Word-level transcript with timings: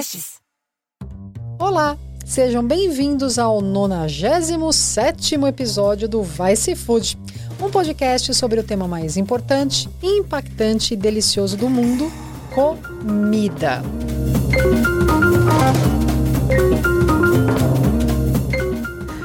podcasts. 0.00 0.40
Olá, 1.58 1.96
sejam 2.24 2.66
bem-vindos 2.66 3.38
ao 3.38 3.60
97 3.60 5.34
episódio 5.46 6.08
do 6.08 6.22
Vai 6.22 6.56
Se 6.56 6.74
Food, 6.74 7.18
um 7.60 7.70
podcast 7.70 8.32
sobre 8.34 8.58
o 8.60 8.64
tema 8.64 8.88
mais 8.88 9.16
importante, 9.16 9.88
impactante 10.02 10.94
e 10.94 10.96
delicioso 10.96 11.56
do 11.56 11.68
mundo: 11.68 12.10
comida. 12.54 13.82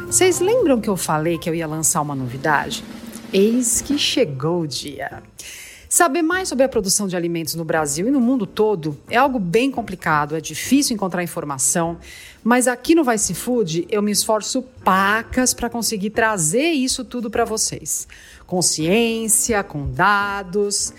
Vocês 0.07 0.39
lembram 0.39 0.79
que 0.81 0.89
eu 0.89 0.97
falei 0.97 1.37
que 1.37 1.49
eu 1.49 1.55
ia 1.55 1.67
lançar 1.67 2.01
uma 2.01 2.15
novidade? 2.15 2.83
Eis 3.31 3.81
que 3.81 3.97
chegou 3.97 4.61
o 4.61 4.67
dia. 4.67 5.23
Saber 5.95 6.21
mais 6.21 6.49
sobre 6.49 6.65
a 6.65 6.67
produção 6.67 7.07
de 7.07 7.15
alimentos 7.15 7.55
no 7.55 7.63
Brasil 7.63 8.05
e 8.05 8.11
no 8.11 8.19
mundo 8.19 8.45
todo 8.45 8.99
é 9.09 9.15
algo 9.15 9.39
bem 9.39 9.71
complicado, 9.71 10.35
é 10.35 10.41
difícil 10.41 10.93
encontrar 10.93 11.23
informação, 11.23 11.97
mas 12.43 12.67
aqui 12.67 12.93
no 12.93 13.01
Vice 13.05 13.33
Food 13.33 13.87
eu 13.89 14.01
me 14.01 14.11
esforço 14.11 14.61
pacas 14.83 15.53
para 15.53 15.69
conseguir 15.69 16.09
trazer 16.09 16.71
isso 16.71 17.05
tudo 17.05 17.31
para 17.31 17.45
vocês. 17.45 18.09
Com 18.45 18.61
ciência, 18.61 19.63
com 19.63 19.89
dados. 19.89 20.93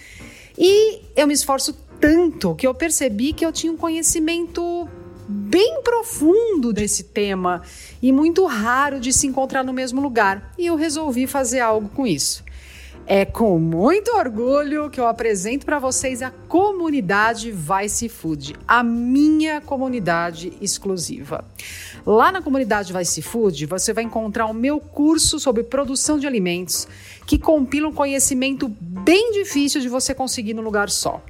E 0.57 1.03
eu 1.15 1.27
me 1.27 1.35
esforço 1.35 1.77
tanto 2.01 2.55
que 2.55 2.67
eu 2.67 2.73
percebi 2.73 3.35
que 3.35 3.45
eu 3.45 3.53
tinha 3.53 3.71
um 3.71 3.77
conhecimento 3.77 4.89
bem 5.29 5.83
profundo 5.83 6.73
desse 6.73 7.05
tema 7.05 7.61
e 8.01 8.11
muito 8.13 8.47
raro 8.47 8.99
de 8.99 9.13
se 9.13 9.27
encontrar 9.27 9.63
no 9.63 9.75
mesmo 9.75 10.01
lugar. 10.01 10.55
E 10.57 10.65
eu 10.65 10.75
resolvi 10.75 11.27
fazer 11.27 11.61
algo 11.61 11.91
com 11.91 12.07
isso. 12.07 12.46
É 13.09 13.25
com 13.25 13.57
muito 13.61 14.11
orgulho 14.17 14.91
que 14.91 14.99
eu 14.99 15.07
apresento 15.07 15.65
para 15.65 15.79
vocês 15.79 16.23
a 16.23 16.33
comunidade 16.49 17.53
Vice 17.53 18.09
Food, 18.09 18.57
a 18.67 18.83
minha 18.83 19.61
comunidade 19.61 20.53
exclusiva. 20.61 21.45
Lá 22.05 22.33
na 22.33 22.43
comunidade 22.43 22.93
Vice 22.93 23.23
Food, 23.23 23.65
você 23.67 23.93
vai 23.93 24.03
encontrar 24.03 24.47
o 24.47 24.53
meu 24.53 24.81
curso 24.81 25.39
sobre 25.39 25.63
produção 25.63 26.19
de 26.19 26.27
alimentos, 26.27 26.89
que 27.25 27.39
compila 27.39 27.87
um 27.87 27.93
conhecimento 27.93 28.67
bem 28.69 29.31
difícil 29.31 29.81
de 29.81 29.89
você 29.89 30.13
conseguir 30.13 30.55
num 30.55 30.63
lugar 30.63 30.91
só. 30.91 31.23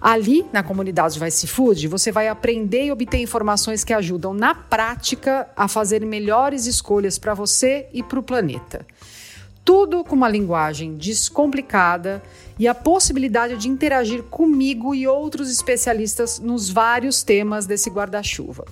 Ali, 0.00 0.44
na 0.52 0.64
comunidade 0.64 1.20
Vice 1.20 1.46
Food, 1.46 1.86
você 1.86 2.10
vai 2.10 2.26
aprender 2.26 2.86
e 2.86 2.90
obter 2.90 3.18
informações 3.18 3.84
que 3.84 3.92
ajudam 3.92 4.34
na 4.34 4.56
prática 4.56 5.48
a 5.56 5.68
fazer 5.68 6.04
melhores 6.04 6.66
escolhas 6.66 7.16
para 7.16 7.32
você 7.32 7.86
e 7.92 8.02
para 8.02 8.18
o 8.18 8.24
planeta 8.24 8.84
tudo 9.66 10.04
com 10.04 10.14
uma 10.14 10.28
linguagem 10.28 10.94
descomplicada 10.94 12.22
e 12.56 12.68
a 12.68 12.74
possibilidade 12.74 13.56
de 13.56 13.68
interagir 13.68 14.22
comigo 14.22 14.94
e 14.94 15.08
outros 15.08 15.50
especialistas 15.50 16.38
nos 16.38 16.70
vários 16.70 17.24
temas 17.24 17.66
desse 17.66 17.90
guarda-chuva. 17.90 18.64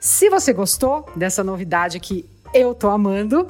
Se 0.00 0.28
você 0.28 0.52
gostou 0.52 1.08
dessa 1.14 1.44
novidade 1.44 2.00
que 2.00 2.28
eu 2.52 2.74
tô 2.74 2.88
amando, 2.88 3.46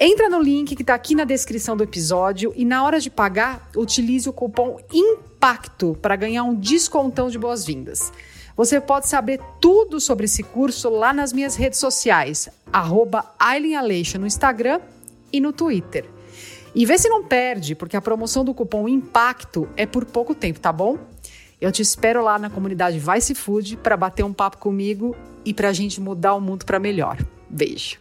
entra 0.00 0.30
no 0.30 0.40
link 0.40 0.74
que 0.74 0.82
está 0.82 0.94
aqui 0.94 1.14
na 1.14 1.24
descrição 1.24 1.76
do 1.76 1.84
episódio 1.84 2.54
e 2.56 2.64
na 2.64 2.82
hora 2.82 2.98
de 2.98 3.10
pagar, 3.10 3.68
utilize 3.76 4.26
o 4.26 4.32
cupom 4.32 4.78
IMPACTO 4.90 5.94
para 6.00 6.16
ganhar 6.16 6.44
um 6.44 6.54
descontão 6.54 7.28
de 7.28 7.38
boas-vindas. 7.38 8.10
Você 8.56 8.80
pode 8.80 9.08
saber 9.08 9.40
tudo 9.60 10.00
sobre 10.00 10.24
esse 10.24 10.42
curso 10.42 10.88
lá 10.88 11.12
nas 11.12 11.34
minhas 11.34 11.54
redes 11.54 11.78
sociais, 11.78 12.48
arroba 12.72 13.30
no 14.18 14.26
Instagram 14.26 14.80
e 15.30 15.38
no 15.38 15.52
Twitter. 15.52 16.13
E 16.74 16.84
vê 16.84 16.98
se 16.98 17.08
não 17.08 17.22
perde, 17.22 17.74
porque 17.74 17.96
a 17.96 18.02
promoção 18.02 18.44
do 18.44 18.52
cupom 18.52 18.88
IMPACTO 18.88 19.68
é 19.76 19.86
por 19.86 20.04
pouco 20.04 20.34
tempo, 20.34 20.58
tá 20.58 20.72
bom? 20.72 20.98
Eu 21.60 21.70
te 21.70 21.80
espero 21.80 22.22
lá 22.22 22.38
na 22.38 22.50
comunidade 22.50 22.98
Vice 22.98 23.34
Food 23.34 23.76
para 23.76 23.96
bater 23.96 24.24
um 24.24 24.32
papo 24.32 24.58
comigo 24.58 25.16
e 25.44 25.54
para 25.54 25.68
a 25.68 25.72
gente 25.72 26.00
mudar 26.00 26.34
o 26.34 26.40
mundo 26.40 26.64
para 26.64 26.80
melhor. 26.80 27.16
Beijo. 27.48 27.98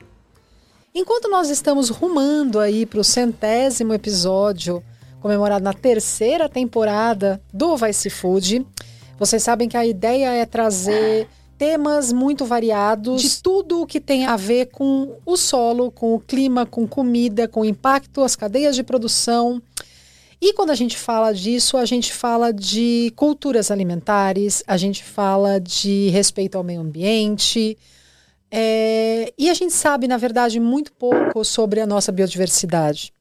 Enquanto 0.93 1.29
nós 1.29 1.49
estamos 1.49 1.89
rumando 1.89 2.59
aí 2.59 2.85
para 2.85 2.99
o 2.99 3.03
centésimo 3.03 3.93
episódio, 3.93 4.83
comemorado 5.19 5.63
na 5.63 5.73
terceira 5.73 6.49
temporada 6.49 7.41
do 7.53 7.77
Vice 7.77 8.09
Food, 8.09 8.65
vocês 9.17 9.41
sabem 9.41 9.69
que 9.69 9.77
a 9.77 9.85
ideia 9.85 10.33
é 10.33 10.45
trazer 10.45 11.27
temas 11.63 12.11
muito 12.11 12.43
variados 12.43 13.21
de 13.21 13.41
tudo 13.41 13.81
o 13.81 13.87
que 13.87 14.01
tem 14.01 14.25
a 14.25 14.35
ver 14.35 14.65
com 14.65 15.15
o 15.25 15.37
solo, 15.37 15.89
com 15.89 16.13
o 16.13 16.19
clima, 16.19 16.65
com 16.65 16.85
comida, 16.85 17.47
com 17.47 17.63
impacto, 17.63 18.21
as 18.21 18.35
cadeias 18.35 18.75
de 18.75 18.83
produção. 18.83 19.63
E 20.41 20.51
quando 20.51 20.71
a 20.71 20.75
gente 20.75 20.97
fala 20.97 21.31
disso, 21.31 21.77
a 21.77 21.85
gente 21.85 22.11
fala 22.11 22.51
de 22.51 23.13
culturas 23.15 23.71
alimentares, 23.71 24.61
a 24.67 24.75
gente 24.75 25.05
fala 25.05 25.57
de 25.57 26.09
respeito 26.09 26.57
ao 26.57 26.65
meio 26.65 26.81
ambiente. 26.81 27.77
É, 28.51 29.31
e 29.37 29.49
a 29.49 29.53
gente 29.53 29.71
sabe, 29.71 30.05
na 30.05 30.17
verdade, 30.17 30.59
muito 30.59 30.91
pouco 30.91 31.45
sobre 31.45 31.79
a 31.79 31.87
nossa 31.87 32.11
biodiversidade. 32.11 33.13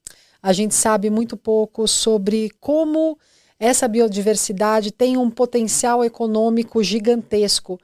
A 0.43 0.53
gente 0.53 0.75
sabe 0.75 1.11
muito 1.11 1.37
pouco 1.37 1.87
sobre 1.87 2.51
como 2.59 3.17
essa 3.57 3.87
biodiversidade 3.87 4.91
tem 4.91 5.17
um 5.17 5.31
potencial 5.31 6.05
econômico 6.05 6.83
gigantesco 6.83 7.79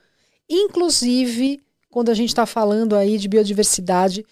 inclusive 0.49 1.61
quando 1.91 2.11
a 2.11 2.15
gente 2.15 2.29
está 2.29 2.47
falando 2.47 2.95
aí 2.95 3.19
de 3.19 3.29
biodiversidade 3.29 4.25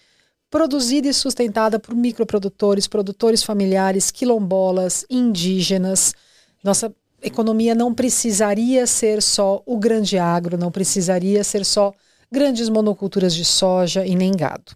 produzida 0.49 1.07
e 1.07 1.13
sustentada 1.13 1.79
por 1.79 1.93
microprodutores, 1.95 2.87
produtores 2.87 3.43
familiares, 3.43 4.11
quilombolas, 4.11 5.05
indígenas. 5.09 6.13
Nossa 6.63 6.93
economia 7.21 7.75
não 7.75 7.93
precisaria 7.93 8.87
ser 8.87 9.21
só 9.21 9.61
o 9.65 9.77
grande 9.77 10.17
agro, 10.17 10.57
não 10.57 10.71
precisaria 10.71 11.43
ser 11.43 11.65
só 11.65 11.93
grandes 12.31 12.69
monoculturas 12.69 13.33
de 13.33 13.43
soja 13.43 14.05
e 14.05 14.15
nem 14.15 14.31
gado. 14.31 14.75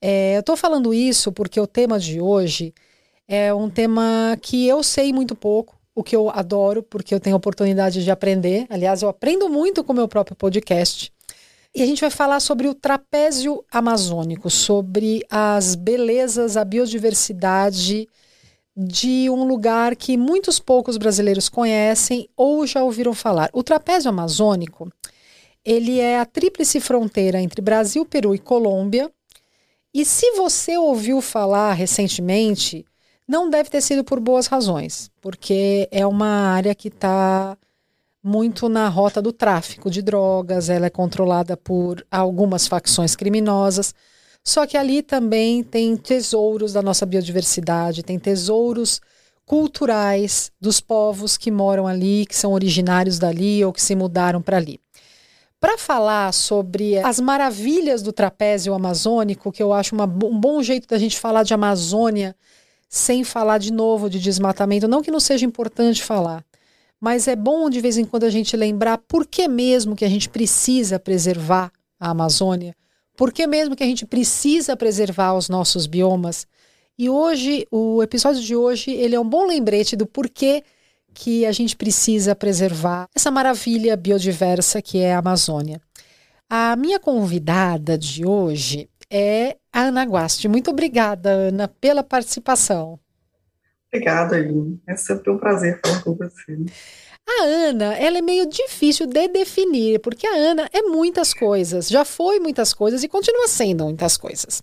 É, 0.00 0.36
eu 0.36 0.40
estou 0.40 0.56
falando 0.56 0.94
isso 0.94 1.32
porque 1.32 1.60
o 1.60 1.66
tema 1.66 1.98
de 1.98 2.20
hoje 2.20 2.72
é 3.26 3.52
um 3.52 3.68
tema 3.68 4.38
que 4.40 4.66
eu 4.66 4.82
sei 4.82 5.12
muito 5.12 5.34
pouco, 5.34 5.77
o 5.98 6.04
que 6.04 6.14
eu 6.14 6.30
adoro, 6.30 6.80
porque 6.80 7.12
eu 7.12 7.18
tenho 7.18 7.34
oportunidade 7.34 8.04
de 8.04 8.10
aprender. 8.12 8.66
Aliás, 8.70 9.02
eu 9.02 9.08
aprendo 9.08 9.48
muito 9.48 9.82
com 9.82 9.92
o 9.92 9.96
meu 9.96 10.06
próprio 10.06 10.36
podcast. 10.36 11.12
E 11.74 11.82
a 11.82 11.86
gente 11.86 12.00
vai 12.00 12.10
falar 12.10 12.38
sobre 12.38 12.68
o 12.68 12.74
trapézio 12.74 13.64
amazônico, 13.68 14.48
sobre 14.48 15.24
as 15.28 15.74
belezas, 15.74 16.56
a 16.56 16.64
biodiversidade 16.64 18.08
de 18.76 19.28
um 19.28 19.42
lugar 19.42 19.96
que 19.96 20.16
muitos 20.16 20.60
poucos 20.60 20.96
brasileiros 20.96 21.48
conhecem 21.48 22.28
ou 22.36 22.64
já 22.64 22.80
ouviram 22.80 23.12
falar. 23.12 23.50
O 23.52 23.64
trapézio 23.64 24.08
amazônico, 24.08 24.88
ele 25.64 25.98
é 25.98 26.20
a 26.20 26.24
tríplice 26.24 26.78
fronteira 26.78 27.40
entre 27.40 27.60
Brasil, 27.60 28.06
Peru 28.06 28.36
e 28.36 28.38
Colômbia. 28.38 29.10
E 29.92 30.04
se 30.04 30.30
você 30.36 30.78
ouviu 30.78 31.20
falar 31.20 31.72
recentemente 31.72 32.86
não 33.28 33.50
deve 33.50 33.68
ter 33.68 33.82
sido 33.82 34.02
por 34.02 34.18
boas 34.18 34.46
razões, 34.46 35.10
porque 35.20 35.86
é 35.92 36.06
uma 36.06 36.50
área 36.50 36.74
que 36.74 36.88
está 36.88 37.58
muito 38.24 38.68
na 38.68 38.88
rota 38.88 39.20
do 39.20 39.32
tráfico 39.32 39.90
de 39.90 40.00
drogas, 40.00 40.70
ela 40.70 40.86
é 40.86 40.90
controlada 40.90 41.56
por 41.56 42.04
algumas 42.10 42.66
facções 42.66 43.14
criminosas. 43.14 43.94
Só 44.42 44.66
que 44.66 44.78
ali 44.78 45.02
também 45.02 45.62
tem 45.62 45.94
tesouros 45.94 46.72
da 46.72 46.80
nossa 46.80 47.04
biodiversidade, 47.04 48.02
tem 48.02 48.18
tesouros 48.18 49.00
culturais 49.44 50.50
dos 50.60 50.80
povos 50.80 51.36
que 51.36 51.50
moram 51.50 51.86
ali, 51.86 52.24
que 52.26 52.36
são 52.36 52.52
originários 52.52 53.18
dali 53.18 53.62
ou 53.64 53.72
que 53.72 53.82
se 53.82 53.94
mudaram 53.94 54.40
para 54.40 54.56
ali. 54.56 54.80
Para 55.60 55.76
falar 55.76 56.32
sobre 56.32 56.98
as 56.98 57.18
maravilhas 57.20 58.00
do 58.00 58.12
trapézio 58.12 58.72
amazônico, 58.72 59.52
que 59.52 59.62
eu 59.62 59.72
acho 59.72 59.94
uma, 59.94 60.04
um 60.04 60.38
bom 60.38 60.62
jeito 60.62 60.86
da 60.88 60.98
gente 60.98 61.18
falar 61.18 61.42
de 61.42 61.52
Amazônia 61.52 62.34
sem 62.88 63.22
falar 63.22 63.58
de 63.58 63.72
novo 63.72 64.08
de 64.08 64.18
desmatamento. 64.18 64.88
Não 64.88 65.02
que 65.02 65.10
não 65.10 65.20
seja 65.20 65.44
importante 65.44 66.02
falar, 66.02 66.44
mas 67.00 67.28
é 67.28 67.36
bom 67.36 67.68
de 67.68 67.80
vez 67.80 67.96
em 67.96 68.04
quando 68.04 68.24
a 68.24 68.30
gente 68.30 68.56
lembrar 68.56 68.98
por 68.98 69.26
que 69.26 69.46
mesmo 69.46 69.94
que 69.94 70.04
a 70.04 70.08
gente 70.08 70.28
precisa 70.28 70.98
preservar 70.98 71.70
a 72.00 72.10
Amazônia, 72.10 72.74
por 73.16 73.32
que 73.32 73.46
mesmo 73.46 73.76
que 73.76 73.82
a 73.82 73.86
gente 73.86 74.06
precisa 74.06 74.76
preservar 74.76 75.34
os 75.34 75.48
nossos 75.48 75.86
biomas. 75.86 76.46
E 76.96 77.08
hoje, 77.10 77.66
o 77.70 78.02
episódio 78.02 78.42
de 78.42 78.56
hoje, 78.56 78.90
ele 78.90 79.14
é 79.14 79.20
um 79.20 79.28
bom 79.28 79.46
lembrete 79.46 79.94
do 79.94 80.06
porquê 80.06 80.62
que 81.14 81.44
a 81.44 81.52
gente 81.52 81.76
precisa 81.76 82.34
preservar 82.34 83.08
essa 83.14 83.30
maravilha 83.30 83.96
biodiversa 83.96 84.80
que 84.80 84.98
é 84.98 85.14
a 85.14 85.18
Amazônia. 85.18 85.80
A 86.48 86.76
minha 86.76 86.98
convidada 86.98 87.98
de 87.98 88.24
hoje 88.24 88.88
é 89.10 89.56
a 89.72 89.82
Ana 89.82 90.04
Guasti. 90.04 90.48
Muito 90.48 90.70
obrigada, 90.70 91.30
Ana, 91.30 91.68
pela 91.68 92.02
participação. 92.02 92.98
Obrigada, 93.92 94.36
Aline. 94.36 94.80
É 94.86 94.96
sempre 94.96 95.30
um 95.30 95.38
prazer 95.38 95.80
falar 95.84 96.02
com 96.02 96.14
você. 96.14 96.58
A 97.26 97.44
Ana, 97.44 97.94
ela 97.94 98.18
é 98.18 98.22
meio 98.22 98.46
difícil 98.48 99.06
de 99.06 99.28
definir, 99.28 100.00
porque 100.00 100.26
a 100.26 100.34
Ana 100.34 100.68
é 100.72 100.82
muitas 100.82 101.34
coisas, 101.34 101.88
já 101.88 102.04
foi 102.04 102.38
muitas 102.40 102.72
coisas 102.72 103.02
e 103.02 103.08
continua 103.08 103.46
sendo 103.48 103.84
muitas 103.84 104.16
coisas. 104.16 104.62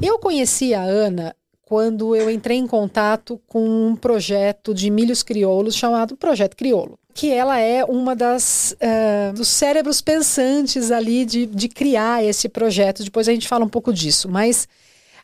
Eu 0.00 0.18
conheci 0.18 0.74
a 0.74 0.82
Ana 0.82 1.34
quando 1.62 2.14
eu 2.14 2.30
entrei 2.30 2.56
em 2.56 2.66
contato 2.66 3.40
com 3.46 3.88
um 3.88 3.96
projeto 3.96 4.72
de 4.72 4.90
milhos 4.90 5.22
crioulos 5.22 5.74
chamado 5.74 6.16
Projeto 6.16 6.56
Criolo 6.56 6.98
que 7.14 7.30
ela 7.30 7.58
é 7.58 7.84
uma 7.84 8.16
das 8.16 8.74
uh, 8.80 9.32
dos 9.34 9.48
cérebros 9.48 10.00
pensantes 10.00 10.90
ali 10.90 11.24
de, 11.24 11.46
de 11.46 11.68
criar 11.68 12.24
esse 12.24 12.48
projeto. 12.48 13.04
Depois 13.04 13.28
a 13.28 13.32
gente 13.32 13.48
fala 13.48 13.64
um 13.64 13.68
pouco 13.68 13.92
disso. 13.92 14.28
Mas 14.28 14.66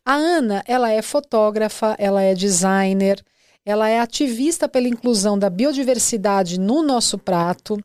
a 0.05 0.15
Ana, 0.15 0.63
ela 0.67 0.91
é 0.91 1.03
fotógrafa, 1.03 1.95
ela 1.99 2.23
é 2.23 2.35
designer, 2.35 3.23
ela 3.65 3.89
é 3.89 4.01
ativista 4.01 4.69
pela 4.69 4.89
inclusão 4.89 5.39
da 5.39 5.51
biodiversidade 5.51 6.59
no 6.59 6.83
nosso 6.83 7.19
prato. 7.19 7.83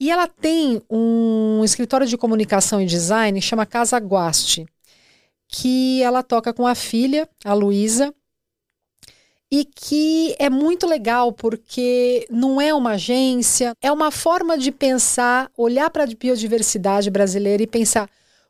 E 0.00 0.10
ela 0.10 0.28
tem 0.28 0.80
um 0.88 1.62
escritório 1.64 2.06
de 2.06 2.16
comunicação 2.16 2.80
e 2.80 2.86
design 2.86 3.40
chama 3.42 3.66
Casa 3.66 3.98
Guaste, 3.98 4.66
que 5.48 6.02
ela 6.02 6.22
toca 6.22 6.52
com 6.52 6.66
a 6.66 6.74
filha, 6.74 7.28
a 7.44 7.52
Luísa, 7.52 8.14
e 9.50 9.64
que 9.64 10.34
é 10.38 10.50
muito 10.50 10.86
legal 10.86 11.32
porque 11.32 12.26
não 12.30 12.60
é 12.60 12.72
uma 12.74 12.92
agência, 12.92 13.72
é 13.80 13.90
uma 13.90 14.10
forma 14.10 14.58
de 14.58 14.70
pensar, 14.70 15.50
olhar 15.56 15.88
para 15.90 16.04
a 16.04 16.06
biodiversidade 16.06 17.10
brasileira 17.10 17.62
e 17.62 17.66
pensar 17.66 18.08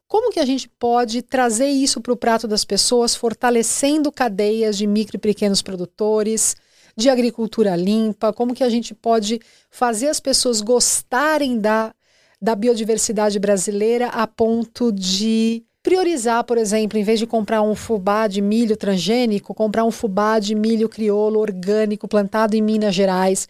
como 0.08 0.32
que 0.32 0.40
a 0.40 0.46
gente 0.46 0.68
pode 0.68 1.22
trazer 1.22 1.68
isso 1.68 2.00
para 2.00 2.12
o 2.12 2.16
prato 2.16 2.48
das 2.48 2.64
pessoas, 2.64 3.14
fortalecendo 3.14 4.10
cadeias 4.10 4.76
de 4.76 4.86
micro 4.86 5.16
e 5.16 5.20
pequenos 5.20 5.60
produtores, 5.60 6.56
de 6.96 7.08
agricultura 7.08 7.76
limpa, 7.76 8.32
como 8.32 8.54
que 8.54 8.64
a 8.64 8.70
gente 8.70 8.92
pode 8.94 9.38
fazer 9.70 10.08
as 10.08 10.18
pessoas 10.18 10.60
gostarem 10.60 11.60
da, 11.60 11.94
da 12.40 12.56
biodiversidade 12.56 13.38
brasileira 13.38 14.08
a 14.08 14.26
ponto 14.26 14.90
de 14.90 15.62
priorizar, 15.88 16.44
por 16.44 16.58
exemplo, 16.58 16.98
em 16.98 17.02
vez 17.02 17.18
de 17.18 17.26
comprar 17.26 17.62
um 17.62 17.74
fubá 17.74 18.26
de 18.26 18.42
milho 18.42 18.76
transgênico, 18.76 19.54
comprar 19.54 19.86
um 19.86 19.90
fubá 19.90 20.38
de 20.38 20.54
milho 20.54 20.86
crioulo 20.86 21.40
orgânico 21.40 22.06
plantado 22.06 22.54
em 22.54 22.60
Minas 22.60 22.94
Gerais. 22.94 23.48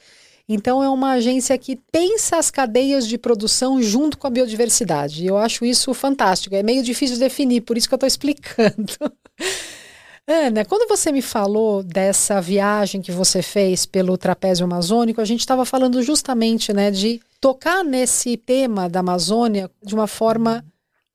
Então 0.49 0.81
é 0.81 0.89
uma 0.89 1.15
agência 1.15 1.59
que 1.59 1.75
pensa 1.91 2.37
as 2.37 2.49
cadeias 2.49 3.09
de 3.09 3.19
produção 3.19 3.83
junto 3.83 4.17
com 4.17 4.29
a 4.29 4.31
biodiversidade. 4.31 5.27
Eu 5.27 5.37
acho 5.37 5.65
isso 5.65 5.93
fantástico. 5.93 6.55
É 6.55 6.63
meio 6.63 6.85
difícil 6.85 7.17
de 7.17 7.23
definir, 7.23 7.63
por 7.63 7.77
isso 7.77 7.89
que 7.89 7.95
eu 7.95 7.97
estou 7.97 8.07
explicando. 8.07 8.95
Ana, 10.25 10.65
quando 10.65 10.89
você 10.89 11.11
me 11.11 11.23
falou 11.23 11.83
dessa 11.83 12.41
viagem 12.41 13.03
que 13.03 13.11
você 13.11 13.43
fez 13.43 13.85
pelo 13.85 14.17
trapézio 14.17 14.65
amazônico, 14.65 15.21
a 15.21 15.25
gente 15.25 15.41
estava 15.41 15.65
falando 15.65 16.01
justamente 16.05 16.73
né, 16.73 16.93
de 16.93 17.21
tocar 17.41 17.83
nesse 17.83 18.37
tema 18.37 18.89
da 18.89 19.01
Amazônia 19.01 19.69
de 19.83 19.93
uma 19.93 20.07
forma 20.07 20.65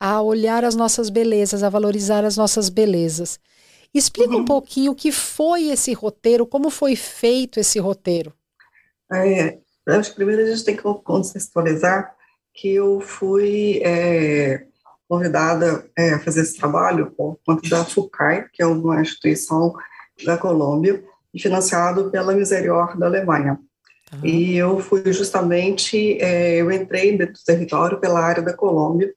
a 0.04 0.22
olhar 0.22 0.66
as 0.66 0.76
nossas 0.76 1.10
belezas, 1.10 1.64
a 1.64 1.70
valorizar 1.70 2.26
as 2.26 2.36
nossas 2.36 2.68
belezas. 2.68 3.40
Explica 3.94 4.34
uhum. 4.34 4.42
um 4.42 4.46
pouquinho 4.46 4.92
o 4.92 4.96
que 4.96 5.14
foi 5.14 5.70
esse 5.70 5.94
roteiro, 5.94 6.46
como 6.46 6.70
foi 6.70 6.94
feito 6.94 7.58
esse 7.58 7.80
roteiro. 7.80 8.34
É, 9.10 9.60
acho 9.88 10.10
que 10.10 10.18
primeiro 10.18 10.42
a 10.42 10.46
gente 10.48 10.66
tem 10.66 10.76
que 10.76 10.84
contextualizar 10.84 12.14
que 12.54 12.76
eu 12.76 13.00
fui 13.00 13.80
é, 13.82 14.66
convidada 15.08 15.90
é, 15.98 16.16
a 16.16 16.20
fazer 16.20 16.42
esse 16.42 16.58
trabalho 16.58 17.10
por 17.12 17.40
conta 17.46 17.70
da 17.70 17.86
FUCAI, 17.86 18.50
que 18.52 18.62
é 18.62 18.66
uma 18.66 19.00
instituição 19.00 19.74
da 20.26 20.38
Colômbia, 20.38 21.02
e 21.34 21.42
financiado 21.42 22.12
pela 22.12 22.36
Miserior 22.36 22.98
da 22.98 23.06
Alemanha. 23.06 23.58
Uhum. 24.12 24.26
E 24.26 24.58
eu 24.58 24.82
fui 24.82 25.14
justamente, 25.14 26.22
é, 26.22 26.58
eu 26.58 26.70
entrei 26.70 27.18
dentro 27.18 27.36
do 27.36 27.46
território 27.46 28.02
pela 28.02 28.20
área 28.20 28.44
da 28.44 28.54
Colômbia, 28.54 29.14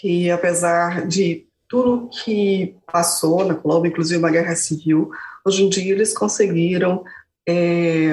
que 0.00 0.30
apesar 0.30 1.06
de 1.06 1.46
tudo 1.68 2.08
que 2.08 2.76
passou 2.90 3.44
na 3.44 3.54
Colômbia, 3.54 3.90
inclusive 3.90 4.18
uma 4.18 4.30
guerra 4.30 4.54
civil, 4.54 5.10
hoje 5.44 5.62
em 5.62 5.68
dia 5.68 5.92
eles 5.92 6.16
conseguiram 6.16 7.04
é, 7.46 8.12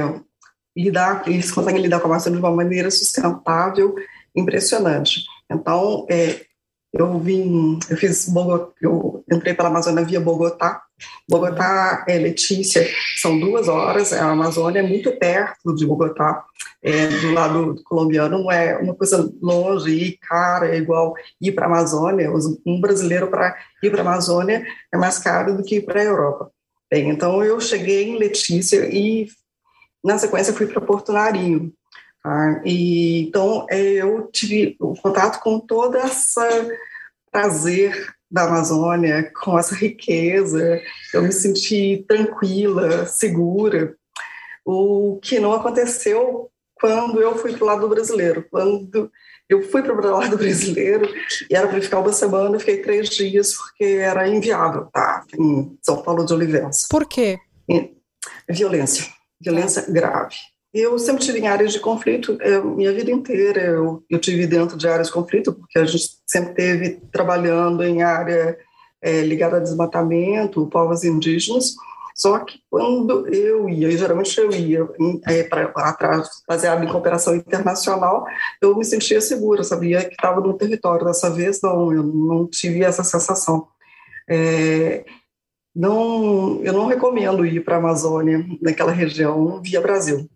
lidar, 0.76 1.24
eles 1.28 1.52
conseguem 1.52 1.82
lidar 1.82 2.00
com 2.00 2.08
a 2.08 2.12
Amazônia 2.12 2.40
de 2.40 2.46
uma 2.46 2.56
maneira 2.56 2.92
sustentável, 2.92 3.96
impressionante. 4.36 5.26
Então, 5.50 6.06
é, 6.10 6.46
eu 6.98 7.20
vim, 7.20 7.78
eu 7.90 7.98
fiz 7.98 8.30
Bogotá, 8.30 8.72
eu 8.82 9.24
entrei 9.30 9.54
pela 9.54 9.68
Amazônia 9.68 10.06
via 10.06 10.20
Bogotá. 10.20 10.82
Bogotá, 11.30 12.06
é, 12.08 12.18
Letícia, 12.18 12.88
são 13.18 13.38
duas 13.38 13.68
horas, 13.68 14.14
a 14.14 14.32
Amazônia 14.32 14.80
é 14.80 14.84
muito 14.84 15.12
perto 15.20 15.76
de 15.76 15.86
Bogotá, 15.86 16.46
é, 16.82 17.08
do 17.08 17.34
lado 17.34 17.76
colombiano, 17.84 18.40
não 18.40 18.50
é 18.50 18.78
uma 18.78 18.96
coisa 18.96 19.30
longe 19.42 19.92
e 19.92 20.18
cara, 20.20 20.74
é 20.74 20.78
igual 20.78 21.14
ir 21.42 21.52
para 21.52 21.66
a 21.66 21.70
Amazônia, 21.70 22.32
um 22.66 22.80
brasileiro 22.80 23.28
para 23.28 23.58
ir 23.84 23.92
para 23.92 24.02
a 24.02 24.06
Amazônia 24.06 24.66
é 24.94 24.98
mais 24.98 25.20
caro 25.20 25.58
do 25.58 25.64
que 25.64 25.76
ir 25.76 25.86
para 25.86 26.00
a 26.00 26.06
Europa. 26.06 26.50
Bem, 26.90 27.10
então 27.10 27.44
eu 27.44 27.60
cheguei 27.60 28.04
em 28.04 28.18
Letícia 28.18 28.88
e 28.90 29.28
na 30.02 30.18
sequência 30.18 30.54
fui 30.54 30.68
para 30.68 30.80
Porto 30.80 31.12
Narinho, 31.12 31.74
Tá? 32.26 32.60
E, 32.66 33.28
então, 33.28 33.68
eu 33.70 34.28
tive 34.32 34.76
o 34.80 34.96
contato 34.96 35.40
com 35.44 35.60
toda 35.60 36.00
essa 36.00 36.68
prazer 37.32 38.16
da 38.32 38.46
Amazônia, 38.46 39.32
com 39.40 39.60
essa 39.60 39.76
riqueza, 39.76 40.82
eu 41.14 41.22
me 41.22 41.32
senti 41.32 42.04
tranquila, 42.08 43.06
segura, 43.06 43.96
o 44.66 45.20
que 45.22 45.40
não 45.40 45.54
aconteceu 45.54 46.50
quando 46.74 47.22
eu 47.22 47.38
fui 47.38 47.54
para 47.54 47.64
o 47.64 47.68
lado 47.68 47.88
brasileiro. 47.88 48.44
Quando 48.50 49.12
eu 49.48 49.62
fui 49.70 49.84
para 49.84 49.94
o 49.94 50.02
lado 50.18 50.36
brasileiro 50.36 51.08
e 51.48 51.56
era 51.56 51.68
para 51.68 51.80
ficar 51.80 52.00
uma 52.00 52.12
semana, 52.12 52.56
eu 52.56 52.60
fiquei 52.60 52.82
três 52.82 53.08
dias 53.08 53.54
porque 53.54 53.84
era 53.84 54.28
inviável, 54.28 54.88
tá? 54.92 55.24
Em 55.38 55.78
São 55.80 56.02
Paulo 56.02 56.26
de 56.26 56.34
Olivença. 56.34 56.88
Por 56.90 57.06
quê? 57.06 57.38
Violência, 58.50 59.06
violência 59.40 59.86
grave. 59.88 60.36
Eu 60.78 61.00
sempre 61.00 61.24
tive 61.24 61.40
em 61.40 61.48
áreas 61.48 61.72
de 61.72 61.80
conflito, 61.80 62.38
minha 62.76 62.92
vida 62.92 63.10
inteira 63.10 63.62
eu, 63.62 64.04
eu 64.10 64.20
tive 64.20 64.46
dentro 64.46 64.78
de 64.78 64.86
áreas 64.86 65.08
de 65.08 65.14
conflito, 65.14 65.54
porque 65.54 65.80
a 65.80 65.86
gente 65.86 66.18
sempre 66.28 66.54
teve 66.54 67.00
trabalhando 67.14 67.82
em 67.82 68.04
área 68.04 68.58
é, 69.02 69.22
ligada 69.22 69.56
a 69.56 69.62
desmatamento, 69.62 70.68
povos 70.68 71.06
indígenas, 71.06 71.76
só 72.14 72.40
que 72.40 72.60
quando 72.70 73.26
eu 73.30 73.70
ia, 73.70 73.88
e 73.88 73.98
geralmente 73.98 74.38
eu 74.38 74.52
ia 74.52 74.86
é, 75.30 75.44
para 75.44 75.72
atrás, 75.78 76.28
baseado 76.46 76.84
em 76.84 76.92
cooperação 76.92 77.34
internacional, 77.38 78.26
eu 78.62 78.76
me 78.76 78.84
sentia 78.84 79.22
segura, 79.22 79.64
sabia 79.64 80.04
que 80.04 80.12
estava 80.14 80.42
no 80.42 80.58
território. 80.58 81.06
Dessa 81.06 81.30
vez, 81.30 81.62
não, 81.62 81.94
eu 81.94 82.04
não 82.04 82.48
tive 82.48 82.84
essa 82.84 83.04
sensação. 83.04 83.66
É, 84.30 85.06
não, 85.74 86.60
eu 86.64 86.74
não 86.74 86.86
recomendo 86.86 87.46
ir 87.46 87.64
para 87.64 87.76
a 87.76 87.80
Amazônia, 87.80 88.46
naquela 88.62 88.92
região, 88.92 89.62
via 89.62 89.80
Brasil 89.80 90.30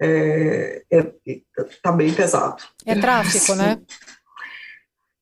é, 0.00 0.82
é, 0.90 1.12
tá 1.82 1.92
bem 1.92 2.12
pesado. 2.12 2.62
É 2.84 2.94
tráfico, 2.94 3.54
né? 3.54 3.80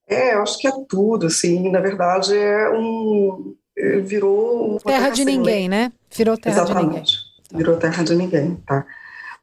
É, 0.08 0.34
eu 0.34 0.42
acho 0.42 0.58
que 0.58 0.68
é 0.68 0.72
tudo, 0.88 1.26
assim, 1.26 1.70
na 1.70 1.80
verdade 1.80 2.36
é 2.36 2.70
um, 2.70 3.54
é, 3.76 4.00
virou... 4.00 4.78
Terra 4.80 5.08
de 5.08 5.24
ninguém, 5.24 5.68
né? 5.68 5.92
Virou 6.14 6.36
terra 6.36 6.62
Exatamente. 6.62 6.88
de 6.88 6.90
ninguém. 6.90 7.58
Virou 7.58 7.76
terra 7.76 8.04
de 8.04 8.14
ninguém, 8.14 8.56
tá? 8.66 8.86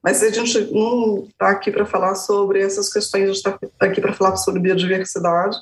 Mas 0.04 0.24
a 0.24 0.30
gente 0.30 0.60
não 0.72 1.28
está 1.30 1.50
aqui 1.50 1.72
para 1.72 1.86
falar 1.86 2.16
sobre 2.16 2.62
essas 2.62 2.92
questões, 2.92 3.24
a 3.24 3.28
gente 3.28 3.38
está 3.38 3.58
aqui 3.80 4.02
para 4.02 4.14
falar 4.14 4.36
sobre 4.36 4.60
biodiversidade. 4.60 5.58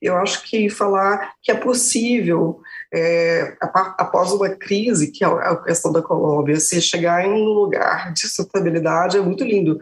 Eu 0.00 0.16
acho 0.16 0.42
que 0.42 0.68
falar 0.68 1.32
que 1.42 1.50
é 1.50 1.54
possível 1.54 2.60
é, 2.92 3.56
após 3.60 4.32
uma 4.32 4.48
crise, 4.50 5.10
que 5.10 5.24
é 5.24 5.26
a 5.26 5.56
questão 5.56 5.92
da 5.92 6.02
Colômbia, 6.02 6.58
se 6.58 6.80
chegar 6.80 7.24
em 7.24 7.32
um 7.32 7.52
lugar 7.52 8.12
de 8.12 8.20
sustentabilidade 8.20 9.16
é 9.16 9.20
muito 9.20 9.44
lindo. 9.44 9.78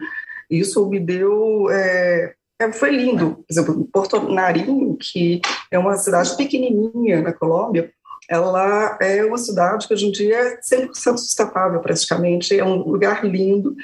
Isso 0.49 0.87
me 0.87 0.99
deu. 0.99 1.69
É, 1.69 2.33
é, 2.59 2.71
foi 2.71 2.91
lindo. 2.91 3.35
Por 3.35 3.45
exemplo, 3.49 3.89
Porto 3.91 4.19
Narim, 4.29 4.95
que 4.95 5.41
é 5.71 5.79
uma 5.79 5.95
cidade 5.97 6.35
pequenininha 6.37 7.21
na 7.21 7.33
Colômbia, 7.33 7.91
ela 8.29 8.97
é 9.01 9.25
uma 9.25 9.37
cidade 9.37 9.87
que 9.87 9.93
hoje 9.93 10.07
em 10.07 10.11
dia 10.11 10.35
é 10.35 10.59
100% 10.59 11.17
sustentável, 11.17 11.79
praticamente. 11.81 12.57
É 12.57 12.63
um 12.63 12.77
lugar 12.77 13.25
lindo 13.25 13.75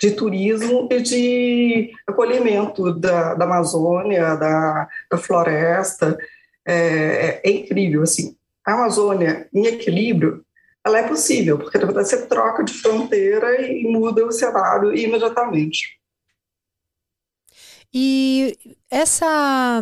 de 0.00 0.10
turismo 0.10 0.88
e 0.90 1.00
de 1.00 1.92
acolhimento 2.06 2.92
da, 2.92 3.34
da 3.34 3.44
Amazônia, 3.44 4.36
da, 4.36 4.88
da 5.10 5.18
floresta. 5.18 6.18
É, 6.66 6.74
é, 6.74 7.40
é 7.44 7.50
incrível, 7.50 8.02
assim 8.02 8.36
a 8.66 8.72
Amazônia 8.72 9.48
em 9.54 9.64
equilíbrio, 9.66 10.44
ela 10.84 10.98
é 10.98 11.08
possível, 11.08 11.56
porque 11.56 11.78
na 11.78 11.86
verdade 11.86 12.08
você 12.08 12.26
troca 12.26 12.64
de 12.64 12.74
fronteira 12.74 13.62
e 13.62 13.84
muda 13.84 14.26
o 14.26 14.32
cenário 14.32 14.94
imediatamente. 14.94 16.00
E 17.94 18.58
essa 18.90 19.80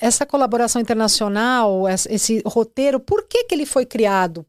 essa 0.00 0.26
colaboração 0.26 0.82
internacional, 0.82 1.88
esse 1.88 2.42
roteiro, 2.44 3.00
por 3.00 3.26
que, 3.26 3.44
que 3.44 3.54
ele 3.54 3.64
foi 3.64 3.86
criado? 3.86 4.44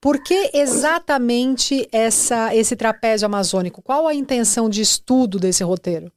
Por 0.00 0.22
que 0.22 0.50
exatamente 0.54 1.86
essa, 1.92 2.54
esse 2.54 2.74
trapézio 2.74 3.26
amazônico? 3.26 3.82
Qual 3.82 4.06
a 4.06 4.14
intenção 4.14 4.68
de 4.68 4.80
estudo 4.80 5.38
desse 5.38 5.62
roteiro? 5.62 6.10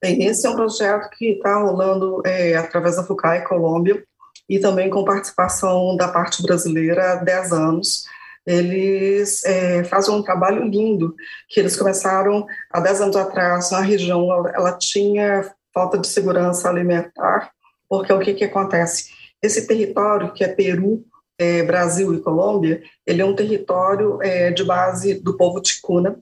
Bem, 0.00 0.24
esse 0.24 0.46
é 0.46 0.50
um 0.50 0.56
projeto 0.56 1.10
que 1.10 1.32
está 1.32 1.58
rolando 1.58 2.22
é, 2.24 2.56
através 2.56 2.96
da 2.96 3.04
FUCAI 3.04 3.44
Colômbia, 3.44 4.02
e 4.48 4.58
também 4.58 4.88
com 4.88 5.04
participação 5.04 5.94
da 5.96 6.08
parte 6.08 6.42
brasileira 6.42 7.12
há 7.12 7.16
10 7.16 7.52
anos. 7.52 8.04
Eles 8.46 9.44
é, 9.44 9.84
fazem 9.84 10.14
um 10.14 10.22
trabalho 10.22 10.64
lindo, 10.64 11.14
que 11.48 11.60
eles 11.60 11.76
começaram 11.76 12.46
há 12.70 12.80
10 12.80 13.02
anos 13.02 13.16
atrás, 13.16 13.70
na 13.70 13.80
região, 13.80 14.32
ela, 14.32 14.50
ela 14.54 14.78
tinha 14.78 15.52
falta 15.74 15.98
de 15.98 16.06
segurança 16.06 16.68
alimentar, 16.68 17.50
porque 17.86 18.10
o 18.10 18.18
que, 18.18 18.32
que 18.32 18.44
acontece? 18.44 19.10
Esse 19.42 19.66
território, 19.66 20.32
que 20.32 20.42
é 20.42 20.48
Peru, 20.48 21.04
é, 21.38 21.62
Brasil 21.62 22.12
e 22.14 22.20
Colômbia, 22.20 22.82
ele 23.06 23.22
é 23.22 23.24
um 23.24 23.34
território 23.34 24.18
é, 24.22 24.50
de 24.50 24.64
base 24.64 25.14
do 25.14 25.36
povo 25.36 25.60
ticuna, 25.60 26.18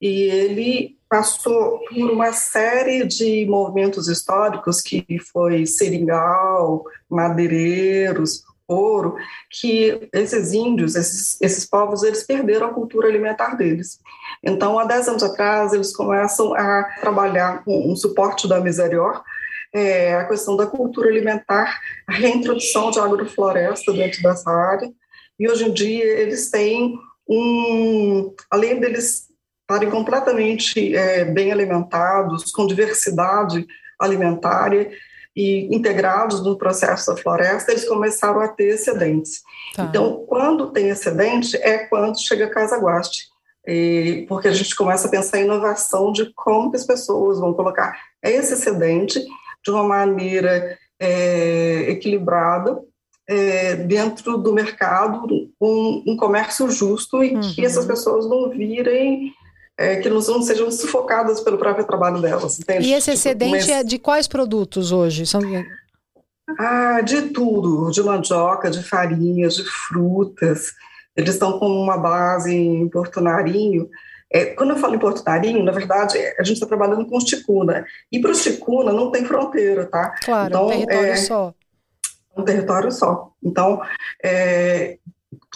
e 0.00 0.22
ele 0.22 0.96
passou 1.08 1.78
por 1.88 2.10
uma 2.10 2.32
série 2.32 3.06
de 3.06 3.46
movimentos 3.46 4.08
históricos 4.08 4.80
que 4.80 5.04
foi 5.32 5.66
seringal, 5.66 6.84
madeireiros, 7.08 8.42
ouro, 8.66 9.16
que 9.50 10.08
esses 10.12 10.52
índios, 10.52 10.96
esses, 10.96 11.40
esses 11.40 11.66
povos, 11.66 12.02
eles 12.02 12.22
perderam 12.22 12.68
a 12.68 12.74
cultura 12.74 13.08
alimentar 13.08 13.54
deles. 13.56 14.00
Então, 14.42 14.78
há 14.78 14.84
10 14.84 15.08
anos 15.08 15.22
atrás, 15.22 15.72
eles 15.72 15.94
começam 15.94 16.54
a 16.54 16.84
trabalhar 17.00 17.64
com 17.64 17.92
um 17.92 17.94
suporte 17.94 18.48
da 18.48 18.60
Miserior, 18.60 19.22
é, 19.72 20.14
a 20.14 20.24
questão 20.26 20.56
da 20.56 20.66
cultura 20.66 21.08
alimentar, 21.08 21.80
a 22.06 22.12
reintrodução 22.12 22.90
de 22.90 22.98
agrofloresta 22.98 23.92
dentro 23.92 24.22
dessa 24.22 24.50
área, 24.50 24.90
e 25.38 25.48
hoje 25.48 25.64
em 25.64 25.72
dia 25.72 26.04
eles 26.04 26.50
têm 26.50 26.98
um, 27.28 28.34
além 28.50 28.78
deles 28.78 29.28
estarem 29.62 29.90
completamente 29.90 30.94
é, 30.94 31.24
bem 31.24 31.50
alimentados, 31.50 32.52
com 32.52 32.66
diversidade 32.66 33.66
alimentária 33.98 34.90
e 35.34 35.74
integrados 35.74 36.44
no 36.44 36.58
processo 36.58 37.10
da 37.10 37.16
floresta, 37.16 37.70
eles 37.70 37.88
começaram 37.88 38.40
a 38.40 38.48
ter 38.48 38.74
excedentes. 38.74 39.40
Tá. 39.74 39.84
Então, 39.84 40.26
quando 40.28 40.70
tem 40.72 40.90
excedente, 40.90 41.56
é 41.56 41.78
quando 41.86 42.20
chega 42.20 42.46
a 42.46 42.50
Casa 42.50 42.76
Guaste. 42.76 43.32
E, 43.66 44.26
porque 44.28 44.48
a 44.48 44.52
gente 44.52 44.74
começa 44.74 45.06
a 45.06 45.10
pensar 45.10 45.38
em 45.38 45.44
inovação 45.44 46.12
de 46.12 46.32
como 46.34 46.70
que 46.70 46.76
as 46.76 46.84
pessoas 46.84 47.38
vão 47.38 47.54
colocar 47.54 47.96
esse 48.22 48.54
excedente 48.54 49.24
de 49.64 49.70
uma 49.70 49.84
maneira 49.84 50.78
é, 50.98 51.90
equilibrada 51.90 52.80
é, 53.28 53.76
dentro 53.76 54.36
do 54.36 54.52
mercado, 54.52 55.50
um, 55.60 56.02
um 56.06 56.16
comércio 56.16 56.70
justo 56.70 57.22
e 57.22 57.34
uhum. 57.34 57.40
que 57.40 57.64
essas 57.64 57.84
pessoas 57.86 58.28
não 58.28 58.50
virem 58.50 59.32
é, 59.78 59.96
que 59.96 60.08
não, 60.08 60.20
não, 60.20 60.42
sejam 60.42 60.70
sufocadas 60.70 61.40
pelo 61.40 61.58
próprio 61.58 61.84
trabalho 61.84 62.20
delas. 62.20 62.60
Entende? 62.60 62.88
E 62.88 62.92
esse 62.92 63.10
tipo, 63.10 63.14
excedente 63.14 63.60
tipo, 63.60 63.72
é 63.72 63.82
de 63.82 63.98
quais 63.98 64.28
produtos 64.28 64.92
hoje? 64.92 65.26
São... 65.26 65.40
Ah, 66.58 67.00
de 67.00 67.30
tudo, 67.30 67.90
de 67.90 68.02
mandioca, 68.02 68.70
de 68.70 68.82
farinhas, 68.82 69.54
de 69.54 69.64
frutas. 69.64 70.72
Eles 71.16 71.34
estão 71.34 71.58
com 71.58 71.66
uma 71.66 71.96
base 71.96 72.54
em 72.54 72.88
Porto 72.88 73.20
Narinho. 73.20 73.88
É, 74.32 74.46
quando 74.46 74.70
eu 74.70 74.76
falo 74.76 74.94
em 74.94 74.98
Porto 74.98 75.22
Narinho, 75.24 75.62
na 75.62 75.72
verdade, 75.72 76.18
a 76.38 76.42
gente 76.42 76.54
está 76.54 76.66
trabalhando 76.66 77.06
com 77.06 77.18
os 77.18 77.24
ticuna. 77.24 77.84
E 78.10 78.18
para 78.18 78.30
os 78.30 78.42
ticuna 78.42 78.92
não 78.92 79.10
tem 79.10 79.24
fronteira, 79.24 79.84
tá? 79.86 80.14
Claro, 80.24 80.48
então, 80.48 80.66
um 80.66 80.70
território 80.70 81.10
é, 81.10 81.16
só. 81.16 81.54
Um 82.36 82.42
território 82.42 82.92
só. 82.92 83.30
Então, 83.42 83.82
é, 84.24 84.98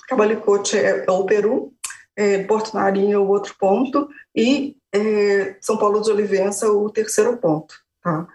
Cabalicote 0.06 0.78
é, 0.78 1.04
é 1.06 1.10
o 1.10 1.24
Peru, 1.24 1.72
é, 2.14 2.42
Porto 2.44 2.74
Marinho 2.74 3.14
é 3.14 3.18
o 3.18 3.28
outro 3.28 3.54
ponto, 3.58 4.08
e 4.34 4.76
é, 4.92 5.56
São 5.60 5.78
Paulo 5.78 6.02
de 6.02 6.10
Olivença 6.10 6.70
o 6.70 6.90
terceiro 6.90 7.36
ponto. 7.38 7.74
Tá? 8.02 8.26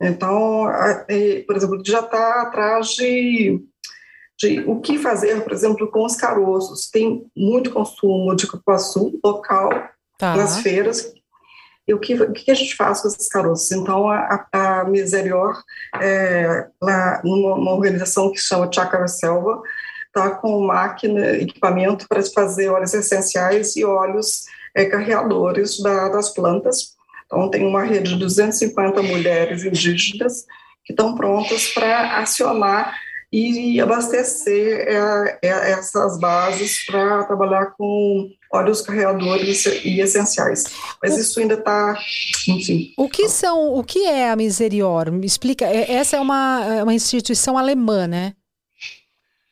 Então, 0.00 0.70
é, 1.08 1.40
por 1.46 1.56
exemplo, 1.56 1.82
já 1.84 2.00
está 2.00 2.42
atrás 2.42 2.88
de, 2.88 3.64
de 4.38 4.60
o 4.66 4.80
que 4.80 4.98
fazer, 4.98 5.42
por 5.42 5.52
exemplo, 5.52 5.90
com 5.90 6.04
os 6.04 6.16
caroços. 6.16 6.90
Tem 6.90 7.26
muito 7.36 7.70
consumo 7.70 8.34
de 8.36 8.46
cupuaçu 8.46 9.18
local 9.24 9.70
tá. 10.18 10.36
nas 10.36 10.60
feiras, 10.60 11.14
e 11.88 11.94
o 11.94 12.00
que, 12.00 12.14
o 12.14 12.32
que 12.32 12.50
a 12.50 12.54
gente 12.54 12.74
faz 12.74 13.00
com 13.00 13.08
esses 13.08 13.28
caroços? 13.28 13.70
Então, 13.70 14.10
a, 14.10 14.46
a 14.52 14.84
Miserior, 14.84 15.56
é, 16.00 16.66
lá, 16.82 17.20
numa 17.22 17.72
organização 17.72 18.32
que 18.32 18.40
chama 18.40 18.70
Chácara 18.72 19.06
Selva, 19.06 19.62
está 20.08 20.30
com 20.30 20.66
máquina, 20.66 21.36
equipamento 21.36 22.08
para 22.08 22.22
fazer 22.24 22.70
óleos 22.70 22.92
essenciais 22.92 23.76
e 23.76 23.84
óleos 23.84 24.46
é, 24.74 24.86
carreadores 24.86 25.80
da, 25.80 26.08
das 26.08 26.30
plantas. 26.30 26.96
Então, 27.26 27.48
tem 27.48 27.64
uma 27.64 27.84
rede 27.84 28.14
de 28.14 28.18
250 28.18 29.02
mulheres 29.02 29.64
indígenas 29.64 30.44
que 30.84 30.92
estão 30.92 31.14
prontas 31.14 31.68
para 31.68 32.18
acionar 32.18 32.96
e 33.32 33.80
abastecer 33.80 34.86
é, 34.88 35.38
é, 35.42 35.70
essas 35.72 36.18
bases 36.18 36.86
para 36.86 37.24
trabalhar 37.24 37.74
com 37.76 38.28
óleos 38.52 38.80
carreadores 38.80 39.66
e 39.66 40.00
essenciais. 40.00 40.64
Mas 41.02 41.18
isso 41.18 41.40
ainda 41.40 41.54
está, 41.54 41.98
enfim. 42.48 42.92
O 42.96 43.08
que 43.08 43.28
são, 43.28 43.74
o 43.74 43.82
que 43.82 44.06
é 44.06 44.30
a 44.30 44.36
Miserior? 44.36 45.10
Me 45.10 45.26
explica. 45.26 45.66
É, 45.66 45.92
essa 45.92 46.16
é 46.16 46.20
uma, 46.20 46.64
é 46.64 46.82
uma 46.82 46.94
instituição 46.94 47.58
alemã, 47.58 48.06
né? 48.06 48.34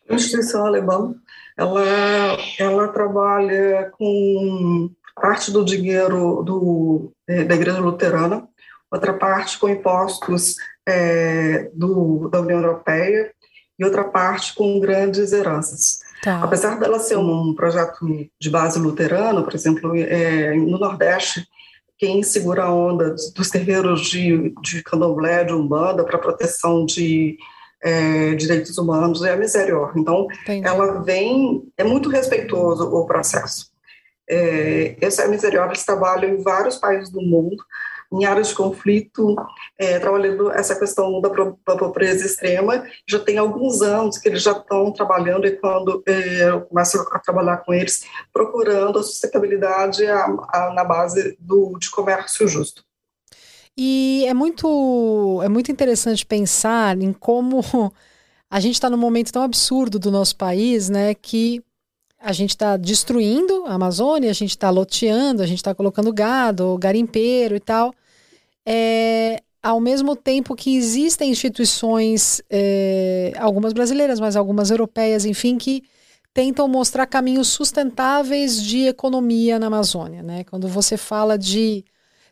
A 0.08 0.14
instituição 0.14 0.66
alemã, 0.66 1.14
ela, 1.56 2.38
ela 2.58 2.88
trabalha 2.88 3.90
com 3.98 4.90
parte 5.16 5.50
do 5.50 5.64
dinheiro 5.64 6.42
do, 6.42 7.12
é, 7.28 7.44
da 7.44 7.54
Igreja 7.54 7.80
Luterana, 7.80 8.46
outra 8.90 9.12
parte 9.14 9.58
com 9.58 9.68
impostos 9.68 10.56
é, 10.86 11.70
do, 11.74 12.28
da 12.28 12.40
União 12.40 12.60
Europeia 12.60 13.33
e 13.78 13.84
outra 13.84 14.04
parte 14.04 14.54
com 14.54 14.80
grandes 14.80 15.32
heranças. 15.32 16.00
Tá. 16.22 16.42
Apesar 16.42 16.78
dela 16.78 16.98
ser 16.98 17.18
um 17.18 17.54
projeto 17.54 18.06
de 18.40 18.50
base 18.50 18.78
luterana, 18.78 19.42
por 19.42 19.54
exemplo, 19.54 19.94
é, 19.96 20.54
no 20.54 20.78
Nordeste, 20.78 21.46
quem 21.98 22.22
segura 22.22 22.64
a 22.64 22.74
onda 22.74 23.14
dos 23.34 23.50
terreiros 23.50 24.02
de, 24.02 24.54
de 24.62 24.82
candomblé, 24.82 25.44
de 25.44 25.52
umbanda, 25.52 26.04
para 26.04 26.18
proteção 26.18 26.84
de 26.84 27.36
é, 27.82 28.34
direitos 28.34 28.78
humanos 28.78 29.22
é 29.22 29.32
a 29.32 29.36
Miserior. 29.36 29.92
Então, 29.96 30.26
Entendi. 30.42 30.66
ela 30.66 31.02
vem, 31.02 31.62
é 31.76 31.84
muito 31.84 32.08
respeitoso 32.08 32.84
o 32.84 33.06
processo. 33.06 33.70
É, 34.28 34.96
essa 35.02 35.22
é 35.22 35.24
a 35.26 35.28
Miserior, 35.28 35.66
eles 35.66 35.84
trabalham 35.84 36.30
em 36.30 36.42
vários 36.42 36.76
países 36.76 37.10
do 37.10 37.20
mundo, 37.20 37.62
em 38.12 38.24
áreas 38.24 38.48
de 38.48 38.54
conflito, 38.54 39.34
é, 39.78 39.98
trabalhando 39.98 40.50
essa 40.50 40.78
questão 40.78 41.20
da, 41.20 41.28
da 41.28 41.76
pobreza 41.76 42.24
extrema. 42.24 42.84
Já 43.08 43.18
tem 43.18 43.38
alguns 43.38 43.82
anos 43.82 44.18
que 44.18 44.28
eles 44.28 44.42
já 44.42 44.52
estão 44.52 44.92
trabalhando, 44.92 45.46
e 45.46 45.56
quando 45.56 46.02
é, 46.06 46.48
eu 46.48 46.62
começo 46.62 47.00
a 47.12 47.18
trabalhar 47.18 47.58
com 47.58 47.72
eles, 47.72 48.04
procurando 48.32 48.98
a 48.98 49.02
sustentabilidade 49.02 50.06
a, 50.06 50.24
a, 50.24 50.72
na 50.74 50.84
base 50.84 51.36
do, 51.40 51.78
de 51.78 51.90
comércio 51.90 52.46
justo. 52.46 52.84
E 53.76 54.24
é 54.28 54.34
muito, 54.34 55.40
é 55.42 55.48
muito 55.48 55.72
interessante 55.72 56.24
pensar 56.24 56.96
em 57.00 57.12
como 57.12 57.60
a 58.48 58.60
gente 58.60 58.74
está 58.74 58.88
num 58.88 58.96
momento 58.96 59.32
tão 59.32 59.42
absurdo 59.42 59.98
do 59.98 60.10
nosso 60.10 60.36
país, 60.36 60.88
né, 60.88 61.14
que 61.14 61.62
a 62.24 62.32
gente 62.32 62.50
está 62.50 62.78
destruindo 62.78 63.66
a 63.66 63.74
Amazônia, 63.74 64.30
a 64.30 64.34
gente 64.34 64.50
está 64.50 64.70
loteando, 64.70 65.42
a 65.42 65.46
gente 65.46 65.58
está 65.58 65.74
colocando 65.74 66.10
gado, 66.10 66.78
garimpeiro 66.78 67.54
e 67.54 67.60
tal. 67.60 67.94
É, 68.64 69.42
ao 69.62 69.78
mesmo 69.78 70.16
tempo 70.16 70.56
que 70.56 70.74
existem 70.74 71.30
instituições, 71.30 72.40
é, 72.48 73.34
algumas 73.36 73.74
brasileiras, 73.74 74.18
mas 74.18 74.36
algumas 74.36 74.70
europeias, 74.70 75.26
enfim, 75.26 75.58
que 75.58 75.82
tentam 76.32 76.66
mostrar 76.66 77.06
caminhos 77.06 77.48
sustentáveis 77.48 78.62
de 78.62 78.86
economia 78.86 79.58
na 79.58 79.66
Amazônia. 79.66 80.22
Né? 80.22 80.44
Quando 80.44 80.66
você 80.66 80.96
fala 80.96 81.36
de 81.36 81.84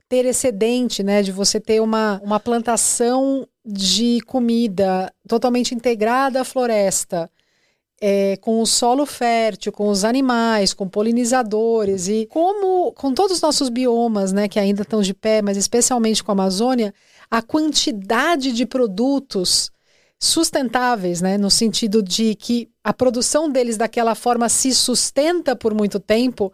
ter 0.09 0.25
excedente, 0.25 1.03
né? 1.03 1.23
De 1.23 1.33
você 1.33 1.59
ter 1.59 1.81
uma, 1.81 2.21
uma 2.23 2.39
plantação 2.39 3.47
de 3.65 4.21
comida 4.27 5.11
totalmente 5.27 5.75
integrada 5.75 6.43
à 6.43 6.45
floresta, 6.45 7.31
é, 8.05 8.37
com 8.39 8.61
o 8.61 8.67
solo 8.67 9.07
fértil, 9.07 9.71
com 9.71 9.89
os 9.89 10.03
animais, 10.03 10.75
com 10.75 10.89
polinizadores 10.89 12.09
e 12.09 12.27
como 12.27 12.91
com 12.95 13.15
todos 13.15 13.37
os 13.37 13.41
nossos 13.41 13.69
biomas, 13.69 14.33
né, 14.33 14.49
que 14.49 14.59
ainda 14.59 14.83
estão 14.83 15.01
de 15.01 15.15
pé, 15.15 15.41
mas 15.41 15.57
especialmente 15.57 16.25
com 16.25 16.33
a 16.33 16.35
Amazônia, 16.35 16.93
a 17.31 17.41
quantidade 17.41 18.51
de 18.51 18.67
produtos 18.67 19.71
sustentáveis, 20.19 21.23
né, 21.23 21.39
no 21.39 21.49
sentido 21.49 22.03
de 22.03 22.35
que 22.35 22.69
a 22.83 22.93
produção 22.93 23.49
deles 23.49 23.77
daquela 23.77 24.17
forma 24.17 24.49
se 24.49 24.75
sustenta 24.75 25.55
por 25.55 25.73
muito 25.73 26.01
tempo, 26.01 26.53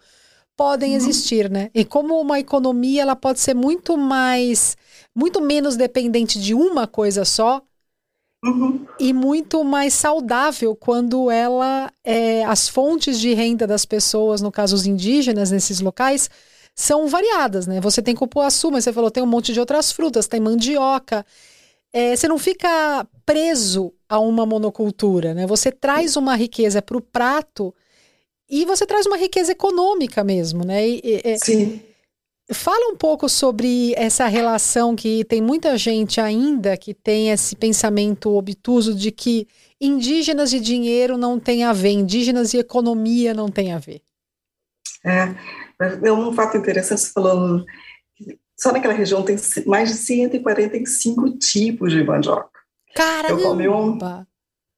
podem 0.55 0.91
uhum. 0.91 0.97
existir, 0.97 1.49
né? 1.49 1.71
E 1.73 1.83
como 1.83 2.21
uma 2.21 2.39
economia 2.39 3.03
ela 3.03 3.17
pode 3.17 3.41
ser 3.41 3.55
muito 3.55 3.97
mais, 3.97 4.77
muito 5.15 5.41
menos 5.41 5.77
dependente 5.77 6.39
de 6.39 6.53
uma 6.53 6.87
coisa 6.87 7.25
só 7.25 7.63
uhum. 8.45 8.87
e 8.99 9.13
muito 9.13 9.63
mais 9.65 9.95
saudável 9.95 10.75
quando 10.77 11.31
ela, 11.31 11.93
é, 12.05 12.45
as 12.45 12.69
fontes 12.69 13.19
de 13.19 13.35
renda 13.35 13.67
das 13.67 13.85
pessoas, 13.85 14.41
no 14.41 14.53
caso 14.53 14.75
os 14.75 14.87
indígenas 14.87 15.51
nesses 15.51 15.81
locais, 15.81 16.31
são 16.75 17.09
variadas, 17.09 17.67
né? 17.67 17.81
Você 17.81 18.01
tem 18.01 18.15
cupuaçu, 18.15 18.71
mas 18.71 18.85
você 18.85 18.93
falou 18.93 19.11
tem 19.11 19.23
um 19.23 19.27
monte 19.27 19.53
de 19.53 19.61
outras 19.61 19.91
frutas, 19.91 20.29
tem 20.29 20.41
mandioca. 20.41 21.27
é, 21.93 22.15
você 22.15 22.29
não 22.29 22.39
fica 22.39 23.07
preso 23.27 23.93
a 24.09 24.19
uma 24.21 24.47
monocultura, 24.47 25.35
né? 25.35 25.47
Você 25.47 25.73
traz 25.73 26.17
uma 26.17 26.37
riqueza 26.37 26.81
para 26.81 26.97
o 26.97 27.01
prato 27.01 27.75
e 28.49 28.65
você 28.65 28.87
traz 28.87 29.07
uma 29.07 29.17
riqueza 29.17 29.53
econômica 29.53 30.23
mesmo, 30.25 30.65
né? 30.65 30.89
E, 30.89 31.01
e, 31.05 31.39
Sim. 31.39 31.83
Fala 32.51 32.91
um 32.91 32.97
pouco 32.97 33.29
sobre 33.29 33.93
essa 33.95 34.27
relação 34.27 34.97
que 34.97 35.23
tem 35.25 35.41
muita 35.41 35.77
gente 35.77 36.19
ainda 36.19 36.79
que 36.79 36.95
tem 36.95 37.31
esse 37.31 37.55
pensamento 37.55 38.35
obtuso 38.35 38.95
de 38.95 39.11
que 39.11 39.47
indígenas 39.79 40.55
e 40.55 40.61
dinheiro 40.61 41.19
não 41.19 41.39
tem 41.39 41.63
a 41.63 41.75
ver, 41.75 41.91
indígenas 41.91 42.55
e 42.55 42.59
economia 42.59 43.35
não 43.35 43.51
tem 43.51 43.73
a 43.73 43.79
ver. 43.79 44.01
É, 45.05 45.35
é 46.05 46.13
um 46.13 46.33
fato 46.33 46.57
interessante, 46.57 47.03
você 47.03 47.13
falou, 47.13 47.65
só 48.57 48.73
naquela 48.73 48.95
região 48.95 49.23
tem 49.23 49.37
mais 49.67 49.91
de 49.91 49.97
145 49.97 51.39
tipos 51.39 51.93
de 51.93 52.03
mandioca. 52.03 52.59
Caramba! 52.95 53.41
Eu 53.41 53.49
comi 53.49 53.69
um, 53.69 53.99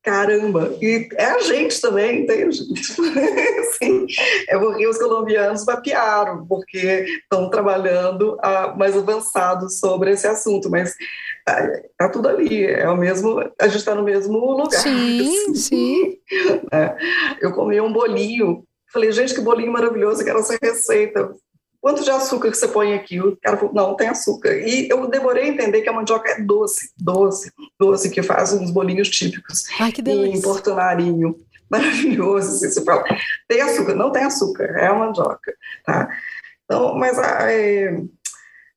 caramba, 0.03 0.75
e 0.81 1.09
é 1.15 1.25
a 1.25 1.41
gente 1.41 1.81
também, 1.81 2.23
entende? 2.23 2.59
assim, 3.61 4.07
é 4.49 4.59
porque 4.59 4.87
os 4.87 4.99
colombianos 4.99 5.65
mapearam, 5.65 6.47
porque 6.47 7.05
estão 7.23 7.51
trabalhando 7.51 8.39
a, 8.43 8.75
mais 8.77 8.97
avançado 8.97 9.69
sobre 9.69 10.13
esse 10.13 10.27
assunto, 10.27 10.71
mas 10.71 10.95
tá, 11.45 11.69
tá, 11.99 12.09
tudo 12.09 12.29
ali, 12.29 12.65
é 12.65 12.89
o 12.89 12.97
mesmo, 12.97 13.41
a 13.61 13.67
gente 13.67 13.79
está 13.79 13.95
no 13.95 14.03
mesmo 14.03 14.39
lugar. 14.39 14.81
Sim, 14.81 15.51
assim. 15.51 15.55
sim. 15.55 16.19
É, 16.73 16.97
eu 17.41 17.53
comi 17.53 17.81
um 17.81 17.93
bolinho, 17.93 18.65
falei, 18.93 19.13
gente, 19.13 19.35
que 19.35 19.41
bolinho 19.41 19.73
maravilhoso, 19.73 20.25
quero 20.25 20.39
essa 20.39 20.59
receita 20.61 21.31
quanto 21.81 22.05
de 22.05 22.11
açúcar 22.11 22.51
que 22.51 22.57
você 22.57 22.69
põe 22.69 22.95
aqui? 22.95 23.21
O 23.21 23.37
cara 23.37 23.57
falou, 23.57 23.75
não, 23.75 23.97
tem 23.97 24.09
açúcar. 24.09 24.55
E 24.55 24.89
eu 24.89 25.07
demorei 25.09 25.45
a 25.45 25.49
entender 25.49 25.83
que 25.83 25.89
a 25.89 25.93
mandioca 25.93 26.31
é 26.31 26.41
doce, 26.41 26.93
doce, 26.97 27.53
doce, 27.79 28.11
que 28.11 28.23
faz 28.23 28.53
uns 28.53 28.71
bolinhos 28.71 29.09
típicos. 29.09 29.65
Ai, 29.79 29.93
que 29.93 30.03
delícia. 30.03 30.39
Em 30.39 30.43
Porto 30.43 30.75
Marinho. 30.75 31.37
Maravilhoso, 31.71 32.49
assim, 32.49 32.69
você 32.69 32.85
fala, 32.85 33.05
tem 33.47 33.61
açúcar? 33.61 33.95
Não 33.95 34.11
tem 34.11 34.25
açúcar, 34.25 34.65
é 34.77 34.87
a 34.87 34.95
mandioca, 34.95 35.55
tá? 35.85 36.09
Então, 36.65 36.97
mas 36.97 37.17
a, 37.17 37.53
é, 37.53 37.97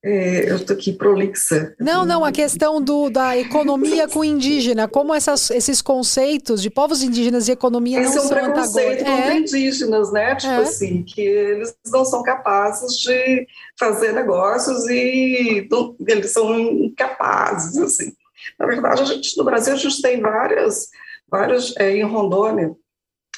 é, 0.06 0.52
eu 0.52 0.58
estou 0.58 0.76
aqui 0.76 0.92
prolixa. 0.92 1.74
Não, 1.80 2.06
não, 2.06 2.26
a 2.26 2.32
questão 2.32 2.82
do, 2.82 3.10
da 3.10 3.38
economia 3.38 4.06
com 4.06 4.22
indígena, 4.22 4.86
como 4.86 5.14
essas, 5.14 5.50
esses 5.50 5.82
conceitos 5.82 6.62
de 6.62 6.70
povos 6.70 7.02
indígenas 7.02 7.48
e 7.48 7.54
economia 7.54 8.02
Esse 8.02 8.16
não 8.16 8.22
é 8.22 8.26
um 8.26 8.28
são 8.28 8.38
preconceito 8.38 9.06
contra 9.06 9.34
é. 9.34 9.38
indígenas, 9.38 10.12
né? 10.12 10.36
Tipo 10.36 10.52
é. 10.52 10.58
assim, 10.58 11.04
que 11.04 11.22
eles 11.22 11.74
não 11.86 12.04
são 12.04 12.22
capazes 12.22 12.98
de 12.98 13.48
fazer 13.80 14.12
negócios 14.12 14.90
e 14.90 15.66
não, 15.72 15.96
eles 16.06 16.32
são 16.32 16.54
incapazes, 16.60 17.78
assim. 17.78 18.12
Na 18.60 18.66
verdade, 18.66 19.04
a 19.04 19.06
gente, 19.06 19.38
no 19.38 19.46
Brasil, 19.46 19.74
a 19.74 19.78
gente 19.78 20.02
tem 20.02 20.20
várias, 20.20 20.90
várias 21.32 21.74
é, 21.78 21.96
em 21.96 22.04
Rondônia, 22.04 22.76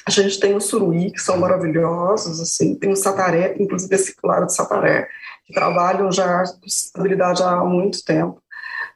a 0.04 0.10
gente 0.10 0.40
tem 0.40 0.54
os 0.56 0.64
suruí, 0.64 1.12
que 1.12 1.20
são 1.20 1.36
maravilhosos, 1.36 2.40
assim, 2.40 2.74
tem 2.74 2.90
o 2.90 2.96
sataré, 2.96 3.54
inclusive 3.58 3.94
esse 3.94 4.16
claro 4.16 4.46
de 4.46 4.54
sataré, 4.54 5.08
que 5.46 5.54
trabalham 5.54 6.10
já 6.10 6.44
com 6.44 6.66
estabilidade 6.66 7.42
há 7.42 7.64
muito 7.64 8.04
tempo. 8.04 8.42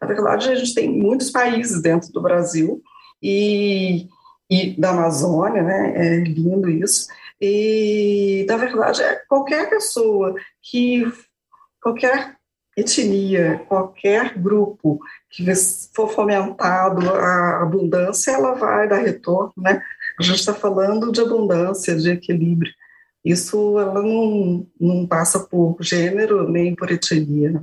Na 0.00 0.06
verdade, 0.06 0.48
a 0.48 0.54
gente 0.54 0.74
tem 0.74 0.90
muitos 0.90 1.30
países 1.30 1.80
dentro 1.80 2.10
do 2.12 2.20
Brasil 2.20 2.82
e, 3.22 4.08
e 4.50 4.78
da 4.78 4.90
Amazônia, 4.90 5.62
né? 5.62 5.92
É 5.94 6.16
lindo 6.24 6.68
isso. 6.68 7.06
E, 7.40 8.44
na 8.48 8.56
verdade, 8.56 9.02
é 9.02 9.22
qualquer 9.28 9.70
pessoa 9.70 10.34
que, 10.62 11.10
qualquer 11.82 12.36
etnia, 12.76 13.64
qualquer 13.68 14.38
grupo 14.38 15.00
que 15.30 15.44
for 15.94 16.10
fomentado 16.10 17.10
a 17.10 17.62
abundância, 17.62 18.32
ela 18.32 18.54
vai 18.54 18.88
dar 18.88 18.98
retorno, 18.98 19.52
né? 19.56 19.82
A 20.18 20.22
gente 20.22 20.40
está 20.40 20.54
falando 20.54 21.12
de 21.12 21.20
abundância, 21.20 21.96
de 21.96 22.10
equilíbrio 22.10 22.72
isso 23.24 23.78
ela 23.78 24.02
não, 24.02 24.66
não 24.80 25.06
passa 25.06 25.40
por 25.40 25.76
gênero 25.80 26.50
nem 26.50 26.74
por 26.74 26.90
etnia. 26.90 27.52
Né? 27.52 27.62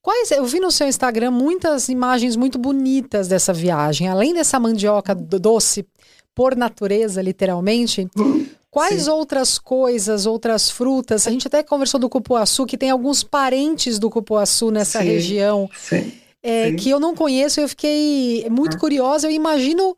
Quais, 0.00 0.30
eu 0.30 0.44
vi 0.44 0.58
no 0.60 0.70
seu 0.70 0.88
Instagram 0.88 1.30
muitas 1.30 1.88
imagens 1.88 2.36
muito 2.36 2.58
bonitas 2.58 3.28
dessa 3.28 3.52
viagem. 3.52 4.08
Além 4.08 4.32
dessa 4.32 4.58
mandioca 4.58 5.14
doce 5.14 5.86
por 6.34 6.56
natureza, 6.56 7.20
literalmente, 7.20 8.08
quais 8.70 9.02
Sim. 9.02 9.10
outras 9.10 9.58
coisas, 9.58 10.24
outras 10.24 10.70
frutas? 10.70 11.26
A 11.26 11.30
gente 11.30 11.46
até 11.46 11.62
conversou 11.62 12.00
do 12.00 12.08
cupuaçu, 12.08 12.64
que 12.64 12.78
tem 12.78 12.90
alguns 12.90 13.22
parentes 13.22 13.98
do 13.98 14.08
cupuaçu 14.08 14.70
nessa 14.70 15.00
Sim. 15.00 15.06
região. 15.06 15.70
Sim. 15.76 16.12
É, 16.42 16.72
que 16.72 16.88
eu 16.88 17.00
não 17.00 17.14
conheço, 17.14 17.60
eu 17.60 17.68
fiquei 17.68 18.46
muito 18.48 18.76
ah. 18.76 18.80
curiosa. 18.80 19.26
Eu 19.26 19.32
imagino 19.32 19.94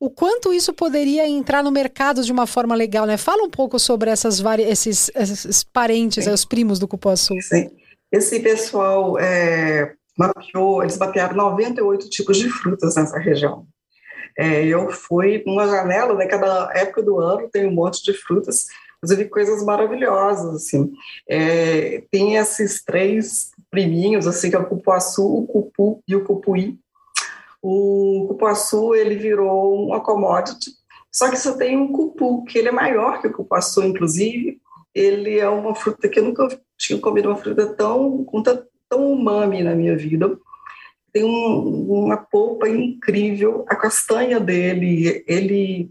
o 0.00 0.08
quanto 0.08 0.52
isso 0.52 0.72
poderia 0.72 1.28
entrar 1.28 1.62
no 1.62 1.72
mercado 1.72 2.22
de 2.22 2.30
uma 2.30 2.46
forma 2.46 2.74
legal, 2.74 3.04
né? 3.04 3.16
Fala 3.16 3.42
um 3.42 3.50
pouco 3.50 3.78
sobre 3.78 4.10
essas 4.10 4.40
esses, 4.60 5.10
esses 5.14 5.64
parentes, 5.64 6.26
os 6.26 6.44
primos 6.44 6.78
do 6.78 6.86
Cupuaçu. 6.86 7.34
Sim. 7.42 7.70
Esse 8.10 8.40
pessoal 8.40 9.18
é, 9.18 9.94
mapeou, 10.16 10.82
eles 10.82 10.96
mapearam 10.96 11.36
98 11.36 12.08
tipos 12.08 12.38
de 12.38 12.48
frutas 12.48 12.94
nessa 12.94 13.18
região. 13.18 13.66
É, 14.38 14.64
eu 14.64 14.88
fui 14.90 15.42
numa 15.44 15.66
janela, 15.66 16.14
né? 16.14 16.26
Cada 16.26 16.70
época 16.74 17.02
do 17.02 17.18
ano 17.18 17.48
tem 17.52 17.66
um 17.66 17.72
monte 17.72 18.02
de 18.04 18.12
frutas, 18.12 18.66
inclusive 18.98 19.28
coisas 19.28 19.64
maravilhosas, 19.64 20.54
assim. 20.54 20.92
É, 21.28 22.04
tem 22.10 22.36
esses 22.36 22.84
três 22.84 23.50
priminhos, 23.68 24.28
assim, 24.28 24.48
que 24.48 24.54
é 24.54 24.58
o 24.60 24.66
cupuaçu, 24.66 25.26
o 25.26 25.44
cupu 25.44 26.00
e 26.06 26.14
o 26.14 26.24
cupuí, 26.24 26.78
o 27.62 28.26
cupuaçu 28.28 28.94
ele 28.94 29.16
virou 29.16 29.86
uma 29.86 30.00
commodity, 30.00 30.70
só 31.12 31.30
que 31.30 31.36
só 31.36 31.56
tem 31.56 31.76
um 31.76 31.92
cupu, 31.92 32.44
que 32.44 32.58
ele 32.58 32.68
é 32.68 32.72
maior 32.72 33.20
que 33.20 33.26
o 33.26 33.32
cupuaçu, 33.32 33.82
inclusive. 33.82 34.60
Ele 34.94 35.38
é 35.38 35.48
uma 35.48 35.74
fruta 35.74 36.08
que 36.08 36.18
eu 36.18 36.24
nunca 36.24 36.48
tinha 36.76 36.98
comido 37.00 37.28
uma 37.28 37.36
fruta 37.36 37.66
tão, 37.74 38.24
tão 38.88 39.12
umami 39.12 39.62
na 39.62 39.74
minha 39.74 39.96
vida. 39.96 40.38
Tem 41.12 41.24
um, 41.24 41.90
uma 41.90 42.16
polpa 42.16 42.68
incrível, 42.68 43.64
a 43.68 43.74
castanha 43.74 44.38
dele, 44.38 45.24
ele 45.26 45.90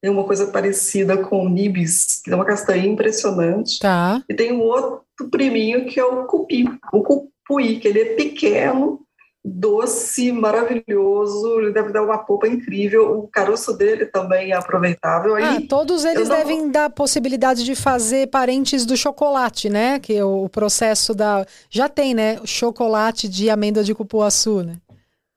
tem 0.00 0.10
uma 0.10 0.24
coisa 0.24 0.46
parecida 0.46 1.16
com 1.16 1.44
o 1.44 1.48
nibis, 1.48 2.20
que 2.22 2.30
é 2.30 2.34
uma 2.34 2.44
castanha 2.44 2.86
impressionante. 2.86 3.78
Tá. 3.80 4.22
E 4.28 4.34
tem 4.34 4.52
um 4.52 4.60
outro 4.60 5.02
priminho 5.30 5.86
que 5.86 5.98
é 5.98 6.04
o 6.04 6.24
cupi, 6.24 6.66
o 6.92 7.02
cupuí, 7.02 7.80
que 7.80 7.88
ele 7.88 8.00
é 8.00 8.14
pequeno, 8.14 9.00
doce, 9.44 10.32
maravilhoso, 10.32 11.60
ele 11.60 11.72
deve 11.72 11.92
dar 11.92 12.02
uma 12.02 12.18
polpa 12.18 12.46
incrível, 12.46 13.18
o 13.18 13.28
caroço 13.28 13.76
dele 13.76 14.06
também 14.06 14.52
é 14.52 14.56
aproveitável. 14.56 15.34
Aí, 15.34 15.44
ah, 15.44 15.62
todos 15.68 16.04
eles 16.04 16.28
não... 16.28 16.36
devem 16.36 16.70
dar 16.70 16.90
possibilidade 16.90 17.64
de 17.64 17.74
fazer 17.74 18.28
parentes 18.28 18.84
do 18.84 18.96
chocolate, 18.96 19.68
né? 19.70 19.98
Que 19.98 20.16
é 20.16 20.24
o 20.24 20.48
processo 20.48 21.14
da... 21.14 21.46
Já 21.70 21.88
tem, 21.88 22.14
né? 22.14 22.38
O 22.42 22.46
chocolate 22.46 23.28
de 23.28 23.48
amêndoa 23.48 23.84
de 23.84 23.94
cupuaçu, 23.94 24.62
né? 24.62 24.76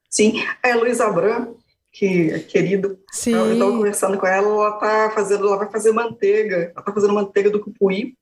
Sim, 0.10 0.44
é 0.62 0.76
Luiz 0.76 1.00
Abram, 1.00 1.56
que 1.92 2.32
é 2.32 2.40
querido. 2.40 3.00
Sim. 3.12 3.34
Eu 3.34 3.54
estava 3.54 3.72
conversando 3.72 4.18
com 4.18 4.28
ela, 4.28 4.48
ela 4.48 4.72
tá 4.74 5.12
fazendo, 5.14 5.48
ela 5.48 5.58
vai 5.58 5.72
fazer 5.72 5.92
manteiga, 5.94 6.72
ela 6.76 6.84
tá 6.84 6.92
fazendo 6.92 7.14
manteiga 7.14 7.50
do 7.50 7.62
cupuí 7.62 8.14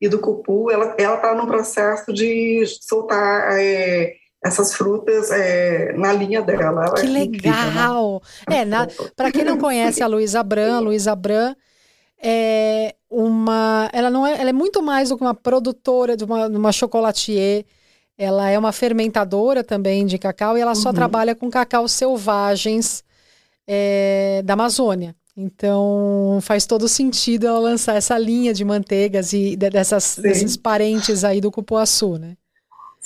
e 0.00 0.08
do 0.08 0.18
cupu, 0.18 0.70
ela 0.70 0.94
ela 0.96 1.16
tá 1.16 1.34
no 1.34 1.46
processo 1.46 2.12
de 2.12 2.64
soltar 2.80 3.58
é, 3.58 4.14
essas 4.44 4.74
frutas 4.74 5.30
é, 5.30 5.92
na 5.94 6.12
linha 6.12 6.40
dela. 6.42 6.86
Ela 6.86 6.94
que 6.94 7.06
é 7.06 7.10
legal! 7.10 8.22
Incrível, 8.42 8.66
né? 8.66 8.86
É, 8.86 9.10
para 9.14 9.32
quem 9.32 9.44
não 9.44 9.58
conhece 9.58 10.02
a 10.02 10.06
Luísa 10.06 10.42
Bran, 10.42 10.80
Luísa 10.80 11.14
Bran 11.14 11.54
é 12.20 12.94
uma, 13.10 13.88
ela 13.92 14.10
não 14.10 14.26
é, 14.26 14.40
ela 14.40 14.50
é 14.50 14.52
muito 14.52 14.82
mais 14.82 15.08
do 15.08 15.16
que 15.16 15.22
uma 15.22 15.34
produtora 15.34 16.16
de 16.16 16.24
uma, 16.24 16.46
uma 16.46 16.72
chocolatier. 16.72 17.64
Ela 18.16 18.50
é 18.50 18.58
uma 18.58 18.72
fermentadora 18.72 19.62
também 19.62 20.04
de 20.04 20.18
cacau 20.18 20.58
e 20.58 20.60
ela 20.60 20.74
só 20.74 20.88
uhum. 20.88 20.94
trabalha 20.94 21.36
com 21.36 21.48
cacau 21.48 21.86
selvagens 21.86 23.04
é, 23.66 24.42
da 24.44 24.54
Amazônia. 24.54 25.14
Então 25.36 26.40
faz 26.42 26.66
todo 26.66 26.88
sentido 26.88 27.46
ela 27.46 27.60
lançar 27.60 27.94
essa 27.94 28.18
linha 28.18 28.52
de 28.52 28.64
manteigas 28.64 29.32
e 29.32 29.56
dessas, 29.56 30.18
desses 30.20 30.56
parentes 30.56 31.22
aí 31.22 31.40
do 31.40 31.52
cupuaçu, 31.52 32.18
né? 32.18 32.36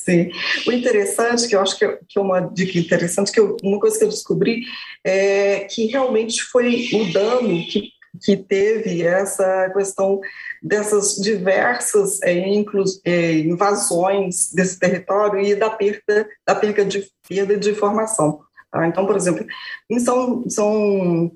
Sim. 0.04 0.30
O 0.66 0.72
interessante, 0.72 1.46
que 1.46 1.54
eu 1.54 1.60
acho 1.60 1.78
que 1.78 1.86
que 2.08 2.18
é 2.18 2.20
uma 2.20 2.40
dica 2.40 2.76
interessante, 2.78 3.30
que 3.30 3.38
eu, 3.38 3.56
uma 3.62 3.78
coisa 3.78 3.96
que 3.96 4.04
eu 4.04 4.08
descobri 4.08 4.62
é 5.04 5.60
que 5.60 5.86
realmente 5.86 6.42
foi 6.42 6.88
o 6.92 7.12
dano 7.12 7.64
que, 7.66 7.90
que 8.20 8.36
teve 8.36 9.02
essa 9.02 9.70
questão 9.70 10.20
dessas 10.60 11.14
diversas 11.16 12.20
é, 12.22 12.36
inclus, 12.36 13.00
é, 13.04 13.34
invasões 13.38 14.52
desse 14.52 14.76
território 14.76 15.40
e 15.40 15.54
da 15.54 15.70
perda, 15.70 16.28
da 16.44 16.54
perda 16.54 16.84
de, 16.84 17.08
perda 17.28 17.56
de 17.56 17.70
informação. 17.70 18.40
Tá? 18.72 18.88
Então, 18.88 19.06
por 19.06 19.14
exemplo, 19.14 19.46
em 19.88 20.00
São, 20.00 20.48
São 20.48 21.30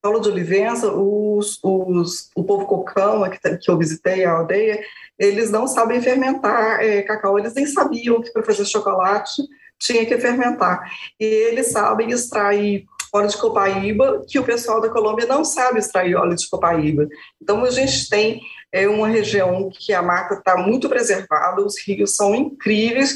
Paulo 0.00 0.20
de 0.20 0.28
Olivença, 0.30 0.90
os, 0.90 1.58
os, 1.62 2.30
o 2.34 2.44
povo 2.44 2.64
cocão, 2.64 3.28
que, 3.28 3.58
que 3.58 3.70
eu 3.70 3.76
visitei 3.76 4.24
a 4.24 4.32
aldeia, 4.32 4.80
eles 5.18 5.50
não 5.50 5.66
sabem 5.66 6.00
fermentar 6.00 6.80
é, 6.80 7.02
cacau, 7.02 7.38
eles 7.38 7.54
nem 7.54 7.66
sabiam 7.66 8.20
que 8.20 8.32
para 8.32 8.42
fazer 8.42 8.64
chocolate 8.66 9.42
tinha 9.78 10.04
que 10.06 10.18
fermentar. 10.18 10.90
E 11.18 11.24
eles 11.24 11.72
sabem 11.72 12.10
extrair 12.10 12.84
óleo 13.12 13.28
de 13.28 13.36
copaíba, 13.36 14.24
que 14.28 14.38
o 14.38 14.44
pessoal 14.44 14.80
da 14.80 14.88
Colômbia 14.88 15.26
não 15.26 15.44
sabe 15.44 15.78
extrair 15.78 16.16
óleo 16.16 16.36
de 16.36 16.48
copaíba. 16.48 17.06
Então, 17.40 17.64
a 17.64 17.70
gente 17.70 18.08
tem 18.08 18.40
é, 18.72 18.88
uma 18.88 19.08
região 19.08 19.70
que 19.72 19.92
a 19.92 20.02
mata 20.02 20.34
está 20.34 20.56
muito 20.56 20.88
preservada, 20.88 21.64
os 21.64 21.74
rios 21.86 22.14
são 22.14 22.34
incríveis, 22.34 23.14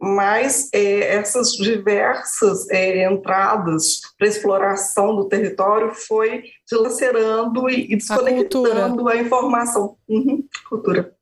mas 0.00 0.68
é, 0.72 1.16
essas 1.16 1.52
diversas 1.52 2.68
é, 2.70 3.10
entradas 3.10 4.00
para 4.18 4.28
exploração 4.28 5.14
do 5.14 5.28
território 5.28 5.94
foi 5.94 6.44
dilacerando 6.68 7.68
e, 7.70 7.92
e 7.92 7.96
desconectando 7.96 9.08
a, 9.08 9.12
a 9.12 9.16
informação. 9.16 9.96
Uhum, 10.08 10.44
cultura. 10.68 11.13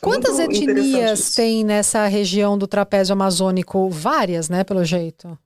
Quantas 0.00 0.38
Muito 0.38 0.62
etnias 0.62 1.30
tem 1.30 1.64
nessa 1.64 2.06
região 2.06 2.56
do 2.56 2.66
trapézio 2.66 3.12
amazônico? 3.12 3.88
Várias, 3.90 4.48
né, 4.48 4.64
pelo 4.64 4.84
jeito. 4.84 5.38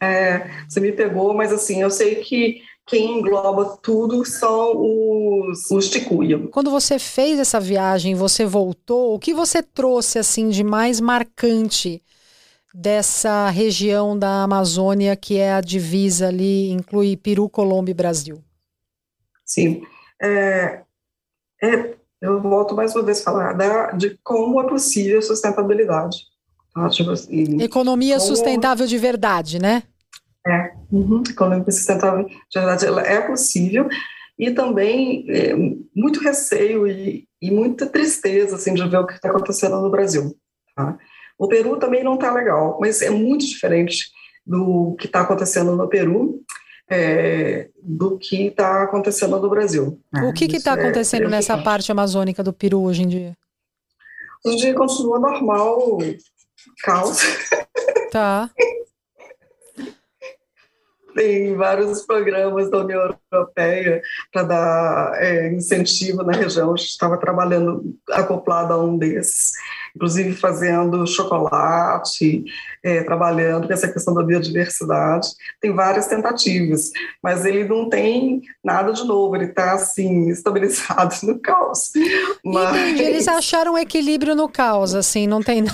É, 0.00 0.48
você 0.68 0.80
me 0.80 0.92
pegou, 0.92 1.34
mas 1.34 1.52
assim, 1.52 1.82
eu 1.82 1.90
sei 1.90 2.16
que 2.16 2.62
quem 2.86 3.18
engloba 3.18 3.78
tudo 3.82 4.24
são 4.24 4.72
os, 4.74 5.70
os 5.70 5.90
ticuia. 5.90 6.38
Quando 6.48 6.70
você 6.70 6.98
fez 6.98 7.38
essa 7.38 7.60
viagem, 7.60 8.14
você 8.14 8.44
voltou, 8.46 9.14
o 9.14 9.18
que 9.18 9.34
você 9.34 9.62
trouxe 9.62 10.18
assim 10.18 10.48
de 10.48 10.64
mais 10.64 11.00
marcante 11.00 12.02
dessa 12.74 13.50
região 13.50 14.18
da 14.18 14.44
Amazônia 14.44 15.16
que 15.16 15.36
é 15.36 15.52
a 15.52 15.60
divisa 15.60 16.28
ali, 16.28 16.70
inclui 16.70 17.16
Peru, 17.16 17.48
Colômbia 17.48 17.92
e 17.92 17.94
Brasil? 17.94 18.42
Sim. 19.44 19.82
É, 20.20 20.82
é, 21.62 21.94
eu 22.20 22.40
volto 22.40 22.74
mais 22.74 22.94
uma 22.94 23.04
vez 23.04 23.20
a 23.20 23.24
falar 23.24 23.52
da, 23.52 23.92
de 23.92 24.18
como 24.22 24.60
é 24.60 24.66
possível 24.66 25.18
a 25.18 25.22
sustentabilidade. 25.22 26.18
Tá? 26.74 26.88
Tipo 26.88 27.10
assim, 27.10 27.60
Economia 27.62 28.16
como... 28.16 28.26
sustentável 28.26 28.86
de 28.86 28.98
verdade, 28.98 29.58
né? 29.58 29.82
É, 30.46 30.72
uhum, 30.90 31.22
economia 31.28 31.70
sustentável 31.70 32.24
de 32.24 32.38
verdade 32.54 32.86
ela 32.86 33.02
é 33.02 33.20
possível 33.20 33.88
e 34.38 34.50
também 34.52 35.26
é, 35.28 35.54
muito 35.94 36.20
receio 36.20 36.86
e, 36.86 37.26
e, 37.42 37.50
muita 37.50 37.86
tristeza 37.86 38.54
assim, 38.54 38.72
de 38.72 38.88
ver 38.88 38.98
o 38.98 39.06
que 39.06 39.14
está 39.14 39.28
acontecendo 39.28 39.80
no 39.80 39.90
Brasil. 39.90 40.34
Tá? 40.76 40.96
O 41.38 41.48
Peru 41.48 41.76
também 41.76 42.04
não 42.04 42.14
está 42.14 42.32
legal, 42.32 42.78
mas 42.80 43.02
é 43.02 43.10
muito 43.10 43.46
diferente 43.46 44.06
do 44.46 44.96
que 44.98 45.06
está 45.06 45.20
acontecendo 45.20 45.76
no 45.76 45.88
Peru 45.88 46.40
é, 46.90 47.68
do 47.82 48.18
que 48.18 48.46
está 48.46 48.82
acontecendo 48.82 49.38
no 49.38 49.50
Brasil. 49.50 50.00
O 50.22 50.32
que 50.32 50.44
está 50.44 50.72
acontecendo 50.72 51.26
é 51.26 51.28
nessa 51.28 51.58
parte 51.58 51.92
amazônica 51.92 52.42
do 52.42 52.52
Peru 52.52 52.82
hoje 52.82 53.02
em 53.02 53.08
dia? 53.08 53.36
Hoje 54.44 54.56
em 54.56 54.60
dia 54.60 54.74
continua 54.74 55.18
normal, 55.18 55.98
caos. 56.82 57.20
Tá. 58.10 58.50
Tem 61.14 61.56
vários 61.56 62.02
programas 62.02 62.70
da 62.70 62.78
União 62.78 63.12
Europeia 63.32 64.00
para 64.32 64.42
dar 64.44 65.12
é, 65.16 65.52
incentivo 65.52 66.22
na 66.22 66.32
região. 66.32 66.72
A 66.72 66.76
gente 66.76 66.90
estava 66.90 67.18
trabalhando 67.18 67.98
acoplado 68.10 68.72
a 68.72 68.80
um 68.80 68.96
desses 68.96 69.52
inclusive 69.98 70.32
fazendo 70.32 71.04
chocolate, 71.04 72.44
é, 72.84 73.02
trabalhando 73.02 73.66
com 73.66 73.72
essa 73.72 73.92
questão 73.92 74.14
da 74.14 74.22
biodiversidade. 74.22 75.28
Tem 75.60 75.74
várias 75.74 76.06
tentativas, 76.06 76.92
mas 77.20 77.44
ele 77.44 77.64
não 77.64 77.90
tem 77.90 78.42
nada 78.62 78.92
de 78.92 79.04
novo, 79.04 79.34
ele 79.34 79.46
está 79.46 79.72
assim, 79.72 80.28
estabilizado 80.30 81.16
no 81.24 81.40
caos. 81.40 81.90
Mas... 82.44 82.76
Entendi, 82.76 83.02
eles 83.02 83.26
acharam 83.28 83.74
um 83.74 83.78
equilíbrio 83.78 84.36
no 84.36 84.48
caos, 84.48 84.94
assim, 84.94 85.26
não 85.26 85.42
tem. 85.42 85.64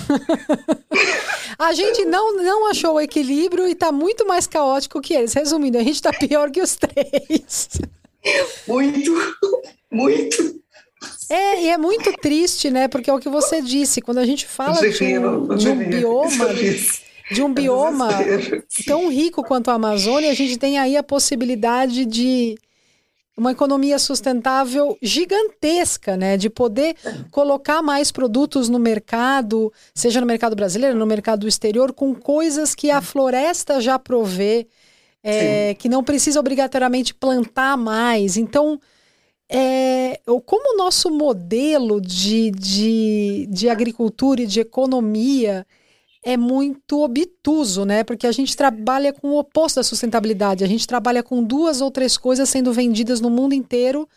a 1.59 1.73
gente 1.73 2.03
não, 2.05 2.35
não 2.35 2.67
achou 2.71 2.95
o 2.95 2.99
equilíbrio 2.99 3.67
e 3.67 3.73
está 3.73 3.91
muito 3.91 4.27
mais 4.27 4.47
caótico 4.47 4.99
que 5.01 5.13
eles. 5.13 5.33
Resumindo, 5.33 5.77
a 5.77 5.83
gente 5.83 5.95
está 5.95 6.11
pior 6.11 6.49
que 6.49 6.61
os 6.61 6.75
três. 6.75 7.69
Muito, 8.67 9.11
muito. 9.91 10.64
É, 11.29 11.63
e 11.63 11.69
é 11.69 11.77
muito 11.77 12.11
triste, 12.13 12.69
né? 12.69 12.87
Porque 12.87 13.09
é 13.09 13.13
o 13.13 13.19
que 13.19 13.29
você 13.29 13.61
disse, 13.61 14.01
quando 14.01 14.19
a 14.19 14.25
gente 14.25 14.45
fala 14.45 14.79
de 14.89 15.17
um, 15.17 15.55
de 15.55 15.69
um 15.69 15.89
bioma, 15.89 16.47
de 17.31 17.43
um 17.43 17.53
bioma 17.53 18.09
tão 18.85 19.09
rico 19.09 19.43
quanto 19.43 19.69
a 19.69 19.73
Amazônia, 19.73 20.31
a 20.31 20.35
gente 20.35 20.57
tem 20.57 20.77
aí 20.77 20.95
a 20.95 21.03
possibilidade 21.03 22.05
de 22.05 22.57
uma 23.37 23.51
economia 23.51 23.99
sustentável 23.99 24.97
gigantesca, 25.01 26.15
né? 26.15 26.37
De 26.37 26.49
poder 26.49 26.95
colocar 27.31 27.81
mais 27.81 28.11
produtos 28.11 28.69
no 28.69 28.79
mercado, 28.79 29.73
seja 29.93 30.21
no 30.21 30.27
mercado 30.27 30.55
brasileiro, 30.55 30.97
no 30.97 31.05
mercado 31.05 31.47
exterior, 31.47 31.91
com 31.91 32.15
coisas 32.15 32.73
que 32.73 32.89
a 32.89 33.01
floresta 33.01 33.81
já 33.81 33.99
provê, 33.99 34.67
é, 35.21 35.73
que 35.73 35.89
não 35.89 36.03
precisa 36.03 36.39
obrigatoriamente 36.39 37.13
plantar 37.13 37.75
mais. 37.75 38.37
Então, 38.37 38.79
é, 39.49 40.19
como 40.45 40.73
o 40.73 40.77
nosso 40.77 41.11
modelo 41.11 42.01
de, 42.01 42.51
de, 42.51 43.47
de 43.49 43.69
agricultura 43.69 44.41
e 44.41 44.47
de 44.47 44.59
economia 44.59 45.65
é 46.23 46.35
muito 46.35 47.03
obtuso, 47.03 47.85
né? 47.85 48.03
Porque 48.03 48.25
a 48.25 48.31
gente 48.31 48.57
trabalha 48.57 49.13
com 49.13 49.29
o 49.29 49.37
oposto 49.37 49.75
da 49.75 49.83
sustentabilidade. 49.83 50.63
A 50.63 50.67
gente 50.67 50.87
trabalha 50.87 51.21
com 51.21 51.43
duas 51.43 51.81
ou 51.81 51.91
três 51.91 52.17
coisas 52.17 52.49
sendo 52.49 52.73
vendidas 52.73 53.21
no 53.21 53.29
mundo 53.29 53.53
inteiro 53.53 54.09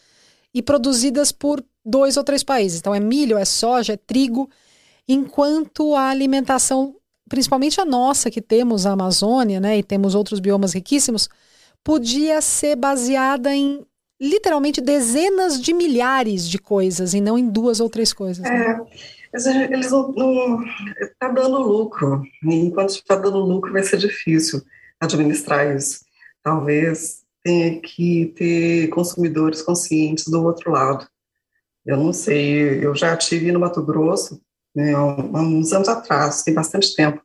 e 0.54 0.62
produzidas 0.62 1.30
por 1.30 1.62
dois 1.84 2.16
ou 2.16 2.24
três 2.24 2.42
países. 2.42 2.78
Então 2.78 2.94
é 2.94 3.00
milho, 3.00 3.36
é 3.36 3.44
soja, 3.44 3.92
é 3.92 3.96
trigo, 3.96 4.48
enquanto 5.06 5.94
a 5.94 6.08
alimentação, 6.08 6.96
principalmente 7.28 7.78
a 7.78 7.84
nossa 7.84 8.30
que 8.30 8.40
temos 8.40 8.86
a 8.86 8.92
Amazônia, 8.92 9.60
né, 9.60 9.78
e 9.78 9.82
temos 9.82 10.14
outros 10.14 10.40
biomas 10.40 10.72
riquíssimos, 10.72 11.28
podia 11.84 12.40
ser 12.40 12.76
baseada 12.76 13.54
em 13.54 13.84
literalmente 14.20 14.80
dezenas 14.80 15.60
de 15.60 15.72
milhares 15.72 16.48
de 16.48 16.58
coisas 16.58 17.14
e 17.14 17.20
não 17.20 17.38
em 17.38 17.48
duas 17.48 17.80
ou 17.80 17.88
três 17.88 18.12
coisas. 18.12 18.42
Né? 18.42 18.80
É, 19.34 19.72
eles 19.72 19.90
não, 19.90 20.12
não 20.12 20.64
tá 21.18 21.28
dando 21.28 21.58
lucro. 21.58 22.22
Enquanto 22.42 22.90
está 22.90 23.14
dando 23.14 23.38
lucro, 23.38 23.72
vai 23.72 23.82
ser 23.82 23.98
difícil 23.98 24.62
administrar 25.00 25.74
isso. 25.76 26.00
Talvez 26.42 27.22
tenha 27.42 27.80
que 27.80 28.32
ter 28.36 28.88
consumidores 28.88 29.62
conscientes 29.62 30.26
do 30.26 30.42
outro 30.44 30.70
lado. 30.70 31.06
Eu 31.86 31.96
não 31.96 32.12
sei, 32.12 32.84
eu 32.84 32.94
já 32.94 33.16
tive 33.16 33.50
no 33.52 33.60
Mato 33.60 33.82
Grosso, 33.82 34.40
né, 34.74 34.96
uns 34.98 35.72
anos 35.72 35.88
atrás, 35.88 36.42
tem 36.42 36.52
bastante 36.52 36.94
tempo, 36.94 37.22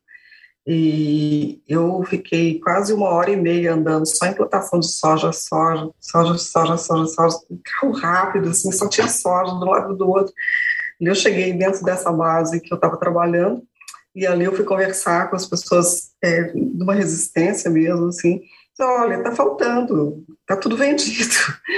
e 0.66 1.62
eu 1.68 2.02
fiquei 2.04 2.58
quase 2.58 2.92
uma 2.92 3.08
hora 3.10 3.30
e 3.30 3.36
meia 3.36 3.74
andando 3.74 4.06
só 4.06 4.26
em 4.26 4.34
plantação 4.34 4.80
de 4.80 4.90
soja, 4.90 5.30
soja, 5.30 5.90
soja, 6.00 6.38
soja, 6.38 6.76
soja, 6.78 7.06
soja, 7.06 7.36
carro 7.62 7.92
rápido, 7.92 8.48
assim, 8.48 8.72
só 8.72 8.88
tinha 8.88 9.06
soja 9.08 9.52
do 9.52 9.66
lado 9.66 9.94
do 9.94 10.08
outro. 10.08 10.32
E 11.00 11.06
eu 11.06 11.14
cheguei 11.14 11.52
dentro 11.52 11.84
dessa 11.84 12.10
base 12.10 12.60
que 12.60 12.72
eu 12.72 12.76
estava 12.76 12.96
trabalhando, 12.96 13.62
e 14.14 14.26
ali 14.26 14.44
eu 14.44 14.54
fui 14.54 14.64
conversar 14.64 15.28
com 15.28 15.36
as 15.36 15.44
pessoas 15.44 16.12
é, 16.22 16.44
de 16.44 16.82
uma 16.82 16.94
resistência 16.94 17.70
mesmo, 17.70 18.06
assim, 18.06 18.40
olha, 18.80 19.16
está 19.16 19.32
faltando, 19.32 20.24
está 20.40 20.56
tudo 20.56 20.76
vendido. 20.76 21.34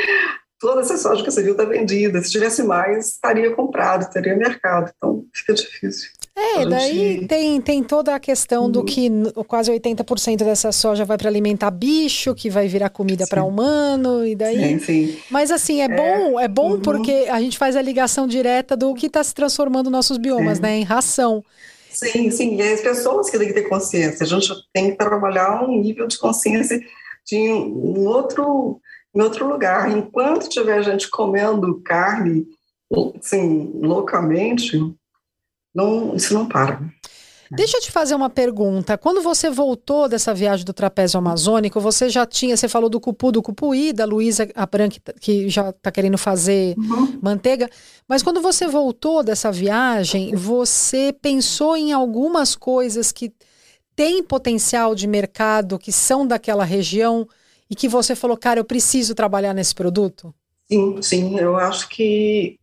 Toda 0.60 0.80
essa 0.80 0.96
soja 0.96 1.22
que 1.22 1.30
você 1.30 1.42
viu 1.42 1.52
está 1.52 1.64
vendida. 1.64 2.22
Se 2.22 2.30
tivesse 2.30 2.62
mais, 2.62 3.08
estaria 3.08 3.54
comprado, 3.54 4.10
teria 4.10 4.34
mercado. 4.34 4.90
Então, 4.96 5.26
fica 5.34 5.52
difícil. 5.52 6.10
É, 6.38 6.66
daí 6.66 7.26
tem, 7.26 7.58
tem 7.62 7.82
toda 7.82 8.14
a 8.14 8.20
questão 8.20 8.64
uhum. 8.64 8.70
do 8.70 8.84
que 8.84 9.10
quase 9.48 9.72
80% 9.72 10.44
dessa 10.44 10.70
soja 10.70 11.02
vai 11.02 11.16
para 11.16 11.30
alimentar 11.30 11.70
bicho, 11.70 12.34
que 12.34 12.50
vai 12.50 12.68
virar 12.68 12.90
comida 12.90 13.26
para 13.26 13.42
humano, 13.42 14.26
e 14.26 14.34
daí. 14.34 14.78
Sim, 14.78 14.78
sim. 14.78 15.18
Mas 15.30 15.50
assim, 15.50 15.80
é, 15.80 15.84
é 15.84 15.88
bom, 15.88 16.38
é 16.38 16.46
bom 16.46 16.72
uhum. 16.72 16.80
porque 16.80 17.26
a 17.30 17.40
gente 17.40 17.56
faz 17.56 17.74
a 17.74 17.80
ligação 17.80 18.26
direta 18.26 18.76
do 18.76 18.94
que 18.94 19.06
está 19.06 19.24
se 19.24 19.34
transformando 19.34 19.88
nossos 19.88 20.18
biomas, 20.18 20.58
é. 20.58 20.62
né? 20.62 20.76
Em 20.76 20.82
ração. 20.82 21.42
Sim, 21.90 22.30
sim. 22.30 22.56
E 22.56 22.62
as 22.62 22.82
pessoas 22.82 23.30
que 23.30 23.38
têm 23.38 23.48
que 23.48 23.54
ter 23.54 23.68
consciência. 23.68 24.24
A 24.24 24.28
gente 24.28 24.52
tem 24.74 24.90
que 24.90 24.98
trabalhar 24.98 25.64
um 25.64 25.80
nível 25.80 26.06
de 26.06 26.18
consciência 26.18 26.78
de 27.26 27.38
um 27.50 28.06
outro, 28.06 28.78
em 29.14 29.22
outro 29.22 29.48
lugar. 29.48 29.90
Enquanto 29.90 30.50
tiver 30.50 30.82
gente 30.82 31.08
comendo 31.08 31.80
carne, 31.82 32.46
assim, 33.18 33.72
loucamente, 33.80 34.78
não, 35.76 36.16
isso 36.16 36.32
não 36.32 36.48
para. 36.48 36.80
Deixa 37.50 37.76
eu 37.76 37.80
te 37.80 37.92
fazer 37.92 38.14
uma 38.14 38.28
pergunta. 38.28 38.98
Quando 38.98 39.22
você 39.22 39.48
voltou 39.48 40.08
dessa 40.08 40.34
viagem 40.34 40.64
do 40.64 40.72
trapézio 40.72 41.18
amazônico, 41.18 41.78
você 41.78 42.08
já 42.08 42.26
tinha, 42.26 42.56
você 42.56 42.68
falou 42.68 42.90
do 42.90 42.98
cupu, 42.98 43.30
do 43.30 43.42
cupuí, 43.42 43.92
da 43.92 44.04
Luísa 44.04 44.48
Abran, 44.54 44.88
que, 44.88 45.00
que 45.20 45.48
já 45.48 45.70
está 45.70 45.92
querendo 45.92 46.18
fazer 46.18 46.74
uhum. 46.76 47.18
manteiga, 47.22 47.70
mas 48.08 48.22
quando 48.22 48.40
você 48.40 48.66
voltou 48.66 49.22
dessa 49.22 49.52
viagem, 49.52 50.34
você 50.34 51.12
pensou 51.12 51.76
em 51.76 51.92
algumas 51.92 52.56
coisas 52.56 53.12
que 53.12 53.32
têm 53.94 54.24
potencial 54.24 54.94
de 54.94 55.06
mercado, 55.06 55.78
que 55.78 55.92
são 55.92 56.26
daquela 56.26 56.64
região, 56.64 57.28
e 57.70 57.76
que 57.76 57.88
você 57.88 58.16
falou, 58.16 58.36
cara, 58.36 58.58
eu 58.58 58.64
preciso 58.64 59.14
trabalhar 59.14 59.54
nesse 59.54 59.74
produto? 59.74 60.34
Sim, 60.68 61.00
sim, 61.00 61.38
eu 61.38 61.56
acho 61.56 61.88
que 61.88 62.58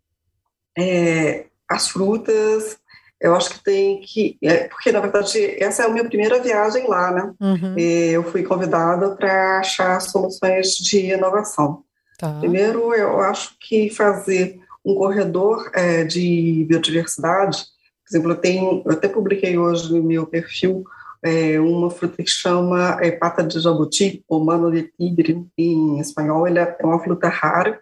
é, 0.77 1.45
as 1.69 1.87
frutas 1.87 2.77
eu 3.23 3.33
acho 3.35 3.51
que 3.51 3.63
tem 3.63 4.01
que. 4.01 4.37
É, 4.43 4.67
porque, 4.67 4.91
na 4.91 4.99
verdade, 4.99 5.55
essa 5.63 5.83
é 5.83 5.85
a 5.85 5.89
minha 5.89 6.03
primeira 6.03 6.41
viagem 6.41 6.87
lá, 6.87 7.09
né? 7.09 7.33
Uhum. 7.39 7.75
eu 7.77 8.23
fui 8.25 8.43
convidada 8.43 9.15
para 9.15 9.59
achar 9.59 9.99
soluções 10.01 10.75
de 10.75 11.13
inovação. 11.13 11.83
Tá. 12.19 12.37
Primeiro, 12.39 12.93
eu 12.93 13.21
acho 13.21 13.55
que 13.59 13.89
fazer 13.89 14.59
um 14.85 14.95
corredor 14.95 15.71
é, 15.73 16.03
de 16.03 16.65
biodiversidade, 16.67 17.59
por 18.03 18.11
exemplo, 18.11 18.31
eu, 18.31 18.35
tenho, 18.35 18.83
eu 18.85 18.91
até 18.91 19.07
publiquei 19.07 19.57
hoje 19.57 19.91
no 19.93 20.03
meu 20.03 20.27
perfil 20.27 20.83
é, 21.23 21.57
uma 21.59 21.89
fruta 21.89 22.21
que 22.21 22.29
chama 22.29 22.97
é, 23.01 23.09
pata 23.11 23.41
de 23.41 23.59
jabuti, 23.59 24.23
ou 24.27 24.43
mano 24.43 24.69
de 24.69 24.83
tigre 24.83 25.47
em 25.57 25.99
espanhol, 25.99 26.45
ela 26.45 26.59
é 26.59 26.85
uma 26.85 26.99
fruta 26.99 27.29
rara, 27.29 27.79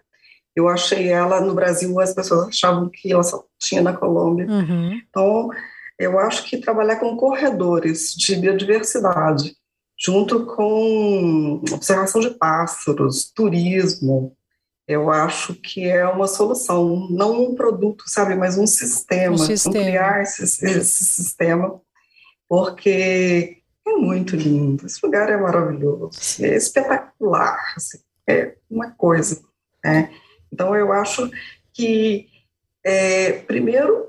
eu 0.54 0.68
achei 0.68 1.08
ela 1.08 1.40
no 1.40 1.54
Brasil, 1.54 1.98
as 2.00 2.14
pessoas 2.14 2.48
achavam 2.48 2.90
que 2.90 3.12
ela 3.12 3.22
só 3.22 3.44
tinha 3.58 3.82
na 3.82 3.92
Colômbia. 3.92 4.46
Uhum. 4.46 5.00
Então, 5.08 5.50
eu 5.98 6.18
acho 6.18 6.44
que 6.44 6.58
trabalhar 6.58 6.96
com 6.96 7.16
corredores 7.16 8.12
de 8.14 8.36
biodiversidade, 8.36 9.56
junto 9.98 10.46
com 10.46 11.62
observação 11.72 12.20
de 12.20 12.30
pássaros, 12.30 13.30
turismo, 13.34 14.36
eu 14.86 15.10
acho 15.10 15.54
que 15.54 15.84
é 15.88 16.06
uma 16.06 16.26
solução, 16.26 17.08
não 17.08 17.44
um 17.44 17.54
produto, 17.54 18.04
sabe, 18.06 18.34
mas 18.34 18.58
um 18.58 18.66
sistema, 18.66 19.34
um 19.34 19.38
sistema. 19.38 19.84
criar 19.84 20.22
esse, 20.22 20.42
esse 20.42 21.04
sistema, 21.04 21.80
porque 22.48 23.58
é 23.86 23.92
muito 23.92 24.34
lindo, 24.36 24.84
esse 24.84 24.98
lugar 25.04 25.30
é 25.30 25.36
maravilhoso, 25.36 26.10
é 26.40 26.56
espetacular, 26.56 27.74
assim, 27.76 27.98
é 28.28 28.56
uma 28.68 28.90
coisa, 28.90 29.40
né? 29.84 30.12
Então, 30.52 30.74
eu 30.76 30.92
acho 30.92 31.30
que, 31.72 32.28
é, 32.84 33.32
primeiro, 33.32 34.06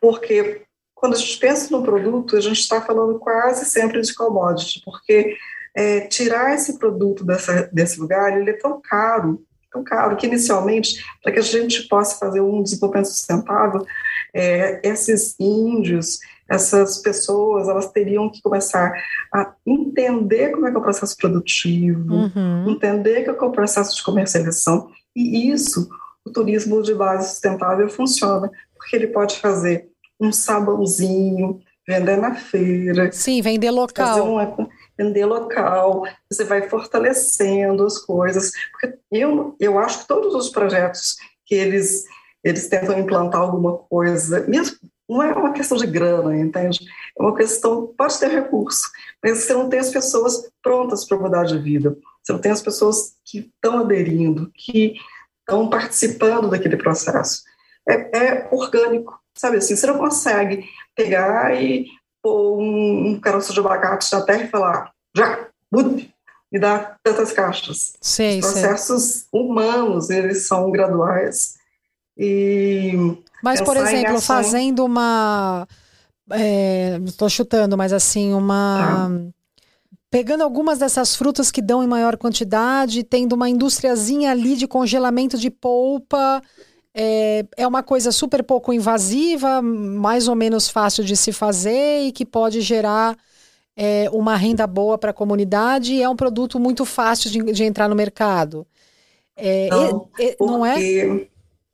porque 0.00 0.62
quando 0.94 1.14
a 1.14 1.18
gente 1.18 1.36
pensa 1.38 1.76
no 1.76 1.82
produto, 1.82 2.36
a 2.36 2.40
gente 2.40 2.60
está 2.60 2.80
falando 2.80 3.18
quase 3.18 3.64
sempre 3.64 4.00
de 4.00 4.14
commodity, 4.14 4.80
porque 4.84 5.36
é, 5.74 6.02
tirar 6.02 6.54
esse 6.54 6.78
produto 6.78 7.24
dessa, 7.24 7.68
desse 7.72 8.00
lugar, 8.00 8.38
ele 8.38 8.50
é 8.50 8.58
tão 8.58 8.80
caro, 8.80 9.44
tão 9.72 9.82
caro, 9.82 10.16
que 10.16 10.26
inicialmente, 10.26 11.04
para 11.22 11.32
que 11.32 11.38
a 11.38 11.42
gente 11.42 11.88
possa 11.88 12.18
fazer 12.18 12.40
um 12.40 12.62
desenvolvimento 12.62 13.06
sustentável, 13.06 13.84
é, 14.34 14.80
esses 14.84 15.34
índios, 15.40 16.20
essas 16.48 16.98
pessoas, 16.98 17.68
elas 17.68 17.90
teriam 17.90 18.30
que 18.30 18.42
começar 18.42 18.92
a 19.34 19.52
entender 19.66 20.50
como 20.50 20.66
é 20.66 20.70
que 20.70 20.76
é 20.76 20.78
o 20.78 20.82
processo 20.82 21.16
produtivo, 21.16 22.14
uhum. 22.14 22.70
entender 22.70 23.24
como 23.24 23.46
é 23.46 23.48
o 23.48 23.52
processo 23.52 23.96
de 23.96 24.02
comercialização, 24.02 24.90
e 25.14 25.50
isso, 25.50 25.88
o 26.24 26.30
turismo 26.30 26.82
de 26.82 26.94
base 26.94 27.30
sustentável 27.30 27.88
funciona, 27.88 28.50
porque 28.74 28.96
ele 28.96 29.08
pode 29.08 29.38
fazer 29.38 29.88
um 30.20 30.32
sabãozinho, 30.32 31.60
vender 31.86 32.16
na 32.16 32.34
feira. 32.34 33.10
Sim, 33.12 33.42
vender 33.42 33.70
local. 33.70 34.32
Uma, 34.32 34.68
vender 34.96 35.24
local, 35.24 36.04
você 36.30 36.44
vai 36.44 36.68
fortalecendo 36.68 37.84
as 37.84 37.98
coisas. 37.98 38.52
Porque 38.70 38.98
eu, 39.10 39.56
eu 39.58 39.78
acho 39.78 40.00
que 40.00 40.08
todos 40.08 40.34
os 40.34 40.48
projetos 40.48 41.16
que 41.44 41.54
eles, 41.54 42.04
eles 42.44 42.68
tentam 42.68 42.98
implantar 42.98 43.40
alguma 43.40 43.76
coisa, 43.76 44.46
mesmo 44.46 44.76
não 45.08 45.22
é 45.22 45.32
uma 45.32 45.52
questão 45.52 45.76
de 45.76 45.86
grana, 45.86 46.36
entende? 46.38 46.80
É 47.18 47.22
uma 47.22 47.34
questão, 47.34 47.92
pode 47.98 48.18
ter 48.18 48.30
recurso, 48.30 48.88
mas 49.22 49.38
você 49.38 49.52
não 49.52 49.68
tem 49.68 49.80
as 49.80 49.90
pessoas 49.90 50.50
prontas 50.62 51.04
para 51.04 51.18
mudar 51.18 51.44
de 51.44 51.58
vida. 51.58 51.96
Você 52.22 52.32
não 52.32 52.40
tem 52.40 52.52
as 52.52 52.62
pessoas 52.62 53.14
que 53.24 53.38
estão 53.38 53.80
aderindo, 53.80 54.50
que 54.54 54.94
estão 55.40 55.68
participando 55.68 56.48
daquele 56.48 56.76
processo. 56.76 57.42
É, 57.88 58.16
é, 58.16 58.48
orgânico, 58.52 59.18
sabe 59.34 59.56
assim? 59.56 59.74
Você 59.74 59.86
não 59.86 59.98
consegue 59.98 60.64
pegar 60.94 61.52
e 61.60 61.86
pôr 62.22 62.58
um, 62.58 63.08
um 63.08 63.20
caroço 63.20 63.52
de 63.52 63.58
abacate 63.58 64.12
na 64.12 64.22
terra 64.22 64.44
e 64.44 64.48
falar, 64.48 64.92
já, 65.16 65.48
mude, 65.70 66.14
me 66.50 66.60
dá 66.60 66.96
tantas 67.02 67.32
caixas. 67.32 67.94
Sei, 68.00 68.38
Os 68.38 68.46
processos 68.46 69.02
sei. 69.02 69.28
humanos, 69.32 70.10
eles 70.10 70.46
são 70.46 70.70
graduais. 70.70 71.56
E 72.16 72.92
mas, 73.42 73.60
por 73.60 73.76
exemplo, 73.76 74.20
fazendo 74.20 74.84
uma. 74.84 75.66
Estou 77.04 77.26
é, 77.26 77.30
chutando, 77.30 77.76
mas 77.76 77.92
assim, 77.92 78.32
uma. 78.32 79.08
Ah 79.08 79.41
pegando 80.12 80.44
algumas 80.44 80.78
dessas 80.78 81.16
frutas 81.16 81.50
que 81.50 81.62
dão 81.62 81.82
em 81.82 81.86
maior 81.86 82.18
quantidade, 82.18 83.02
tendo 83.02 83.32
uma 83.32 83.48
indústriazinha 83.48 84.30
ali 84.30 84.56
de 84.56 84.68
congelamento 84.68 85.38
de 85.38 85.48
polpa. 85.50 86.42
É, 86.94 87.46
é 87.56 87.66
uma 87.66 87.82
coisa 87.82 88.12
super 88.12 88.42
pouco 88.42 88.74
invasiva, 88.74 89.62
mais 89.62 90.28
ou 90.28 90.34
menos 90.34 90.68
fácil 90.68 91.02
de 91.02 91.16
se 91.16 91.32
fazer 91.32 92.02
e 92.02 92.12
que 92.12 92.26
pode 92.26 92.60
gerar 92.60 93.16
é, 93.74 94.06
uma 94.12 94.36
renda 94.36 94.66
boa 94.66 94.98
para 94.98 95.12
a 95.12 95.14
comunidade 95.14 95.94
e 95.94 96.02
é 96.02 96.08
um 96.10 96.14
produto 96.14 96.60
muito 96.60 96.84
fácil 96.84 97.30
de, 97.30 97.42
de 97.50 97.64
entrar 97.64 97.88
no 97.88 97.96
mercado. 97.96 98.66
É, 99.34 99.70
não, 99.70 100.10
e, 100.18 100.36
porque, 100.36 100.36
não 100.38 100.66
é? 100.66 101.26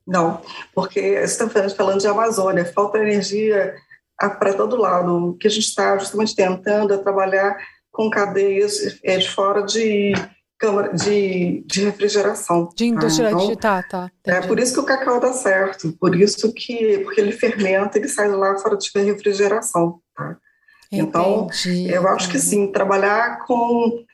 Não, 0.06 0.40
porque 0.72 1.00
estamos 1.00 1.52
falando 1.72 2.00
de 2.00 2.06
Amazônia, 2.06 2.64
falta 2.64 2.98
energia 2.98 3.74
para 4.16 4.54
todo 4.54 4.76
lado. 4.76 5.30
O 5.30 5.34
que 5.34 5.48
a 5.48 5.50
gente 5.50 5.66
está 5.66 5.98
justamente 5.98 6.36
tentando 6.36 6.94
é 6.94 6.98
trabalhar 6.98 7.56
com 7.98 8.08
cadeias 8.08 8.96
é, 9.02 9.18
de 9.18 9.28
fora 9.28 9.60
de 9.60 10.12
câmara 10.56 10.94
de, 10.94 11.64
de 11.66 11.84
refrigeração. 11.86 12.68
De 12.76 12.86
indústria, 12.86 13.32
tá? 13.32 13.42
Então, 13.42 13.56
tá, 13.56 13.82
tá. 13.82 14.10
É 14.24 14.40
por 14.40 14.60
isso 14.60 14.72
que 14.72 14.78
o 14.78 14.84
cacau 14.84 15.18
dá 15.18 15.32
certo, 15.32 15.92
por 15.98 16.14
isso 16.14 16.52
que, 16.52 16.98
porque 16.98 17.20
ele 17.20 17.32
fermenta, 17.32 17.98
ele 17.98 18.06
sai 18.06 18.28
lá 18.28 18.56
fora 18.58 18.76
de 18.76 18.88
refrigeração, 18.94 20.00
tá? 20.14 20.36
Então, 20.92 21.48
eu 21.88 22.06
acho 22.08 22.30
que 22.30 22.38
sim, 22.38 22.70
trabalhar 22.70 23.44
com 23.44 24.04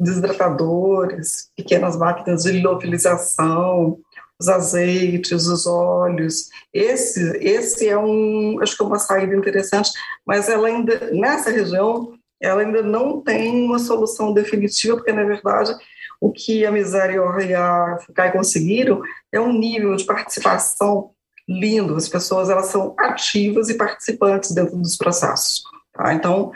desidratadores, 0.00 1.50
pequenas 1.54 1.94
máquinas 1.94 2.44
de 2.44 2.52
liofilização, 2.52 3.98
os 4.40 4.48
azeites, 4.48 5.46
os 5.46 5.66
óleos. 5.66 6.48
Esse, 6.72 7.36
esse 7.36 7.86
é 7.86 7.98
um, 7.98 8.58
acho 8.62 8.74
que 8.74 8.82
é 8.82 8.86
uma 8.86 8.98
saída 8.98 9.36
interessante, 9.36 9.90
mas 10.26 10.48
ela 10.48 10.68
ainda 10.68 11.10
nessa 11.12 11.50
região 11.50 12.18
ela 12.40 12.62
ainda 12.62 12.82
não 12.82 13.20
tem 13.20 13.64
uma 13.64 13.78
solução 13.78 14.32
definitiva, 14.32 14.96
porque, 14.96 15.12
na 15.12 15.24
verdade, 15.24 15.74
o 16.20 16.32
que 16.32 16.64
a 16.64 16.70
Miséria 16.70 17.20
e 17.46 17.54
a 17.54 17.98
FUCAI 18.06 18.32
conseguiram 18.32 19.02
é 19.32 19.40
um 19.40 19.52
nível 19.52 19.94
de 19.96 20.04
participação 20.04 21.10
lindo. 21.48 21.96
As 21.96 22.08
pessoas 22.08 22.48
elas 22.48 22.66
são 22.66 22.94
ativas 22.98 23.68
e 23.68 23.74
participantes 23.74 24.52
dentro 24.52 24.76
dos 24.76 24.96
processos. 24.96 25.62
Tá? 25.92 26.14
Então, 26.14 26.52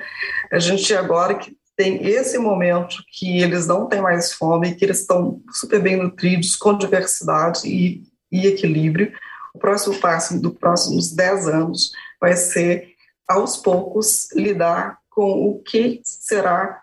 a 0.53 0.59
gente 0.59 0.95
agora 0.95 1.35
que 1.35 1.57
tem 1.77 2.07
esse 2.07 2.39
momento 2.39 3.03
que 3.11 3.43
eles 3.43 3.67
não 3.67 3.87
têm 3.87 4.01
mais 4.01 4.33
fome, 4.33 4.75
que 4.75 4.85
eles 4.85 5.01
estão 5.01 5.41
super 5.53 5.81
bem 5.81 5.97
nutridos, 5.97 6.55
com 6.55 6.77
diversidade 6.77 7.67
e, 7.67 8.05
e 8.31 8.47
equilíbrio, 8.47 9.13
o 9.53 9.59
próximo 9.59 9.99
passo 9.99 10.41
dos 10.41 10.55
próximos 10.55 11.13
10 11.13 11.49
anos 11.49 11.93
vai 12.21 12.37
ser, 12.37 12.95
aos 13.27 13.57
poucos, 13.57 14.29
lidar 14.33 14.99
com 15.15 15.49
o 15.49 15.63
que 15.63 16.01
será 16.05 16.83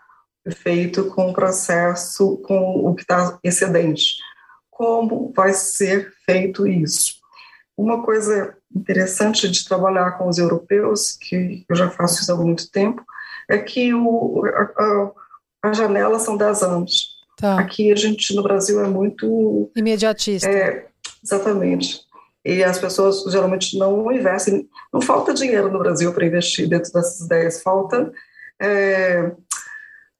feito 0.56 1.04
com 1.10 1.30
o 1.30 1.34
processo, 1.34 2.38
com 2.38 2.86
o 2.86 2.94
que 2.94 3.02
está 3.02 3.38
excedente. 3.44 4.16
Como 4.70 5.32
vai 5.36 5.52
ser 5.52 6.12
feito 6.24 6.66
isso? 6.66 7.16
Uma 7.76 8.02
coisa 8.02 8.56
interessante 8.74 9.48
de 9.48 9.64
trabalhar 9.64 10.12
com 10.12 10.28
os 10.28 10.38
europeus, 10.38 11.12
que 11.12 11.64
eu 11.68 11.76
já 11.76 11.90
faço 11.90 12.22
isso 12.22 12.32
há 12.32 12.36
muito 12.36 12.70
tempo, 12.70 13.04
é 13.48 13.58
que 13.58 13.92
o, 13.94 14.42
a, 14.46 15.12
a 15.68 15.72
janela 15.72 16.18
são 16.18 16.36
10 16.36 16.62
anos. 16.62 17.16
Tá. 17.36 17.58
Aqui 17.58 17.92
a 17.92 17.96
gente 17.96 18.34
no 18.34 18.42
Brasil 18.42 18.82
é 18.82 18.88
muito 18.88 19.70
imediatista. 19.76 20.48
É, 20.48 20.86
exatamente 21.22 22.00
e 22.44 22.62
as 22.64 22.78
pessoas 22.78 23.22
geralmente 23.30 23.78
não 23.78 24.10
investem. 24.10 24.68
Não 24.92 25.00
falta 25.00 25.32
dinheiro 25.32 25.70
no 25.70 25.78
Brasil 25.78 26.12
para 26.12 26.26
investir 26.26 26.68
dentro 26.68 26.92
dessas 26.92 27.20
ideias, 27.20 27.62
falta. 27.62 28.12
É, 28.60 29.32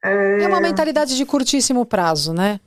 é, 0.04 0.42
é, 0.42 0.46
uma 0.48 0.60
mentalidade 0.60 1.16
de 1.16 1.24
curtíssimo 1.24 1.86
prazo, 1.86 2.32
né? 2.32 2.60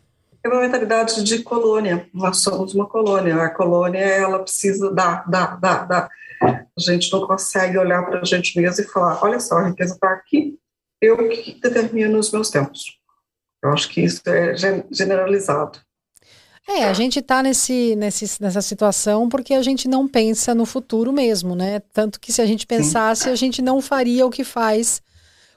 É 0.43 0.47
uma 0.47 0.61
mentalidade 0.61 1.23
de 1.23 1.41
colônia. 1.41 2.07
Nós 2.13 2.41
somos 2.41 2.73
uma 2.73 2.85
colônia. 2.87 3.35
A 3.43 3.49
colônia, 3.49 3.99
ela 3.99 4.39
precisa 4.39 4.91
dar, 4.91 5.29
dar, 5.29 5.59
dar, 5.59 5.87
dar. 5.87 6.09
A 6.41 6.79
gente 6.79 7.11
não 7.11 7.25
consegue 7.25 7.77
olhar 7.77 8.05
para 8.05 8.21
a 8.21 8.25
gente 8.25 8.59
mesmo 8.59 8.83
e 8.83 8.87
falar: 8.87 9.23
olha 9.23 9.39
só, 9.39 9.57
a 9.57 9.67
riqueza 9.67 9.95
está 9.95 10.11
aqui, 10.11 10.57
eu 11.01 11.17
que 11.29 11.59
determino 11.59 12.19
os 12.19 12.31
meus 12.31 12.49
tempos. 12.49 12.99
Eu 13.63 13.71
acho 13.71 13.89
que 13.89 14.01
isso 14.01 14.21
é 14.27 14.55
generalizado. 14.91 15.79
É, 16.67 16.85
a 16.85 16.93
gente 16.93 17.19
está 17.19 17.43
nesse, 17.43 17.95
nesse, 17.95 18.41
nessa 18.41 18.61
situação 18.61 19.29
porque 19.29 19.53
a 19.53 19.61
gente 19.61 19.87
não 19.87 20.07
pensa 20.07 20.55
no 20.55 20.65
futuro 20.65 21.13
mesmo, 21.13 21.55
né? 21.55 21.79
Tanto 21.93 22.19
que 22.19 22.33
se 22.33 22.41
a 22.41 22.45
gente 22.45 22.65
pensasse, 22.65 23.29
a 23.29 23.35
gente 23.35 23.61
não 23.61 23.81
faria 23.81 24.25
o 24.25 24.31
que 24.31 24.43
faz 24.43 25.01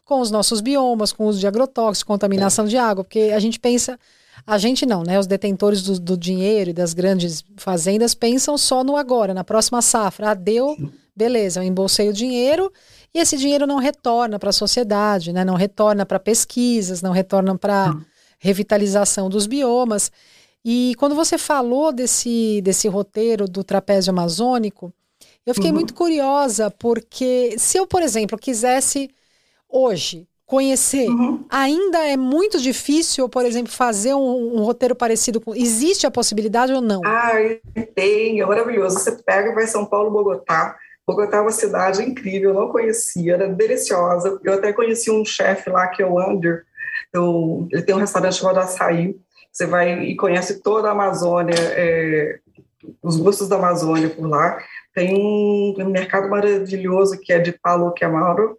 com 0.04 0.20
os 0.20 0.30
nossos 0.30 0.60
biomas, 0.60 1.12
com 1.12 1.24
o 1.24 1.28
uso 1.28 1.38
de 1.38 1.46
agrotóxicos, 1.46 2.02
contaminação 2.02 2.66
de 2.66 2.76
água, 2.76 3.04
porque 3.04 3.30
a 3.34 3.38
gente 3.38 3.58
pensa, 3.58 3.98
a 4.46 4.58
gente 4.58 4.84
não, 4.84 5.02
né? 5.02 5.18
Os 5.18 5.26
detentores 5.26 5.82
do, 5.82 5.98
do 5.98 6.16
dinheiro 6.16 6.70
e 6.70 6.72
das 6.74 6.92
grandes 6.92 7.42
fazendas 7.56 8.14
pensam 8.14 8.58
só 8.58 8.84
no 8.84 8.96
agora, 8.96 9.32
na 9.32 9.44
próxima 9.44 9.80
safra. 9.80 10.30
Ah, 10.30 10.34
deu, 10.34 10.76
beleza, 11.16 11.60
eu 11.60 11.64
embolsei 11.64 12.08
o 12.08 12.12
dinheiro 12.12 12.70
e 13.14 13.18
esse 13.18 13.36
dinheiro 13.36 13.66
não 13.66 13.78
retorna 13.78 14.38
para 14.38 14.50
a 14.50 14.52
sociedade, 14.52 15.32
né? 15.32 15.44
não 15.44 15.54
retorna 15.54 16.04
para 16.04 16.18
pesquisas, 16.18 17.00
não 17.00 17.12
retorna 17.12 17.56
para 17.56 17.96
revitalização 18.38 19.28
dos 19.28 19.46
biomas. 19.46 20.12
E 20.64 20.94
quando 20.98 21.14
você 21.14 21.38
falou 21.38 21.92
desse, 21.92 22.60
desse 22.62 22.88
roteiro 22.88 23.46
do 23.46 23.62
trapézio 23.62 24.12
amazônico, 24.12 24.92
eu 25.46 25.54
fiquei 25.54 25.70
uhum. 25.70 25.76
muito 25.76 25.94
curiosa, 25.94 26.70
porque 26.70 27.54
se 27.58 27.78
eu, 27.78 27.86
por 27.86 28.02
exemplo, 28.02 28.36
quisesse 28.36 29.10
hoje 29.68 30.26
conhecer, 30.44 31.08
uhum. 31.08 31.44
ainda 31.50 32.06
é 32.06 32.16
muito 32.16 32.58
difícil, 32.58 33.28
por 33.28 33.44
exemplo, 33.44 33.70
fazer 33.70 34.14
um, 34.14 34.56
um, 34.56 34.62
roteiro 34.62 34.94
parecido 34.94 35.40
com. 35.40 35.54
Existe 35.54 36.06
a 36.06 36.10
possibilidade 36.10 36.72
ou 36.72 36.80
não? 36.80 37.02
Ah, 37.04 37.32
tem, 37.94 38.40
é 38.40 38.46
maravilhoso. 38.46 38.98
Você 38.98 39.12
pega 39.12 39.50
e 39.50 39.54
vai 39.54 39.66
São 39.66 39.84
Paulo, 39.84 40.10
Bogotá. 40.10 40.76
Bogotá 41.06 41.38
é 41.38 41.40
uma 41.40 41.50
cidade 41.50 42.02
incrível, 42.02 42.50
eu 42.50 42.54
não 42.54 42.68
conhecia, 42.68 43.34
era 43.34 43.48
deliciosa. 43.48 44.38
Eu 44.44 44.54
até 44.54 44.72
conheci 44.72 45.10
um 45.10 45.24
chefe 45.24 45.70
lá 45.70 45.86
que 45.88 46.02
é 46.02 46.06
o 46.06 46.20
Under, 46.20 46.64
eu, 47.12 47.66
ele 47.70 47.82
tem 47.82 47.94
um 47.94 47.98
restaurante 47.98 48.36
chamado 48.36 48.58
Açaí. 48.58 49.16
Você 49.52 49.66
vai 49.66 50.04
e 50.04 50.16
conhece 50.16 50.62
toda 50.62 50.88
a 50.88 50.92
Amazônia, 50.92 51.54
é, 51.56 52.38
os 53.02 53.16
gostos 53.16 53.48
da 53.48 53.56
Amazônia 53.56 54.08
por 54.08 54.26
lá. 54.26 54.58
Tem 54.94 55.14
um, 55.14 55.74
mercado 55.90 56.28
maravilhoso 56.28 57.18
que 57.20 57.32
é 57.32 57.38
de 57.38 57.52
Palo 57.52 57.92
Quemaro, 57.92 58.58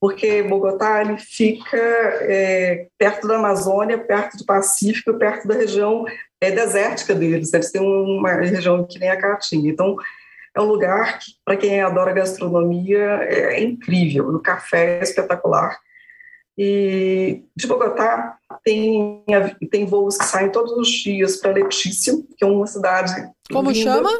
porque 0.00 0.42
Bogotá 0.42 1.00
ele 1.00 1.16
fica 1.18 1.76
é, 1.76 2.86
perto 2.98 3.26
da 3.26 3.36
Amazônia, 3.36 3.98
perto 3.98 4.36
do 4.38 4.44
Pacífico, 4.44 5.14
perto 5.14 5.48
da 5.48 5.54
região 5.54 6.04
é, 6.40 6.50
desértica 6.50 7.14
deles. 7.14 7.52
Eles 7.52 7.70
têm 7.70 7.80
uma 7.80 8.32
região 8.32 8.86
que 8.86 8.98
nem 8.98 9.08
a 9.08 9.16
Caatinga. 9.16 9.68
Então, 9.68 9.96
é 10.54 10.60
um 10.60 10.66
lugar 10.66 11.18
que, 11.18 11.32
para 11.44 11.56
quem 11.56 11.80
adora 11.80 12.12
gastronomia, 12.12 13.20
é 13.24 13.60
incrível. 13.62 14.28
O 14.28 14.40
café 14.40 14.98
é 14.98 15.02
espetacular. 15.02 15.78
E 16.58 17.42
de 17.54 17.66
Bogotá 17.66 18.38
tem, 18.64 19.22
tem 19.70 19.84
voos 19.84 20.16
que 20.16 20.24
saem 20.24 20.50
todos 20.50 20.72
os 20.72 20.88
dias 20.88 21.36
para 21.36 21.52
Letícia, 21.52 22.14
que 22.36 22.44
é 22.44 22.46
uma 22.46 22.66
cidade. 22.66 23.12
Como 23.52 23.70
linda. 23.70 23.92
chama? 23.92 24.10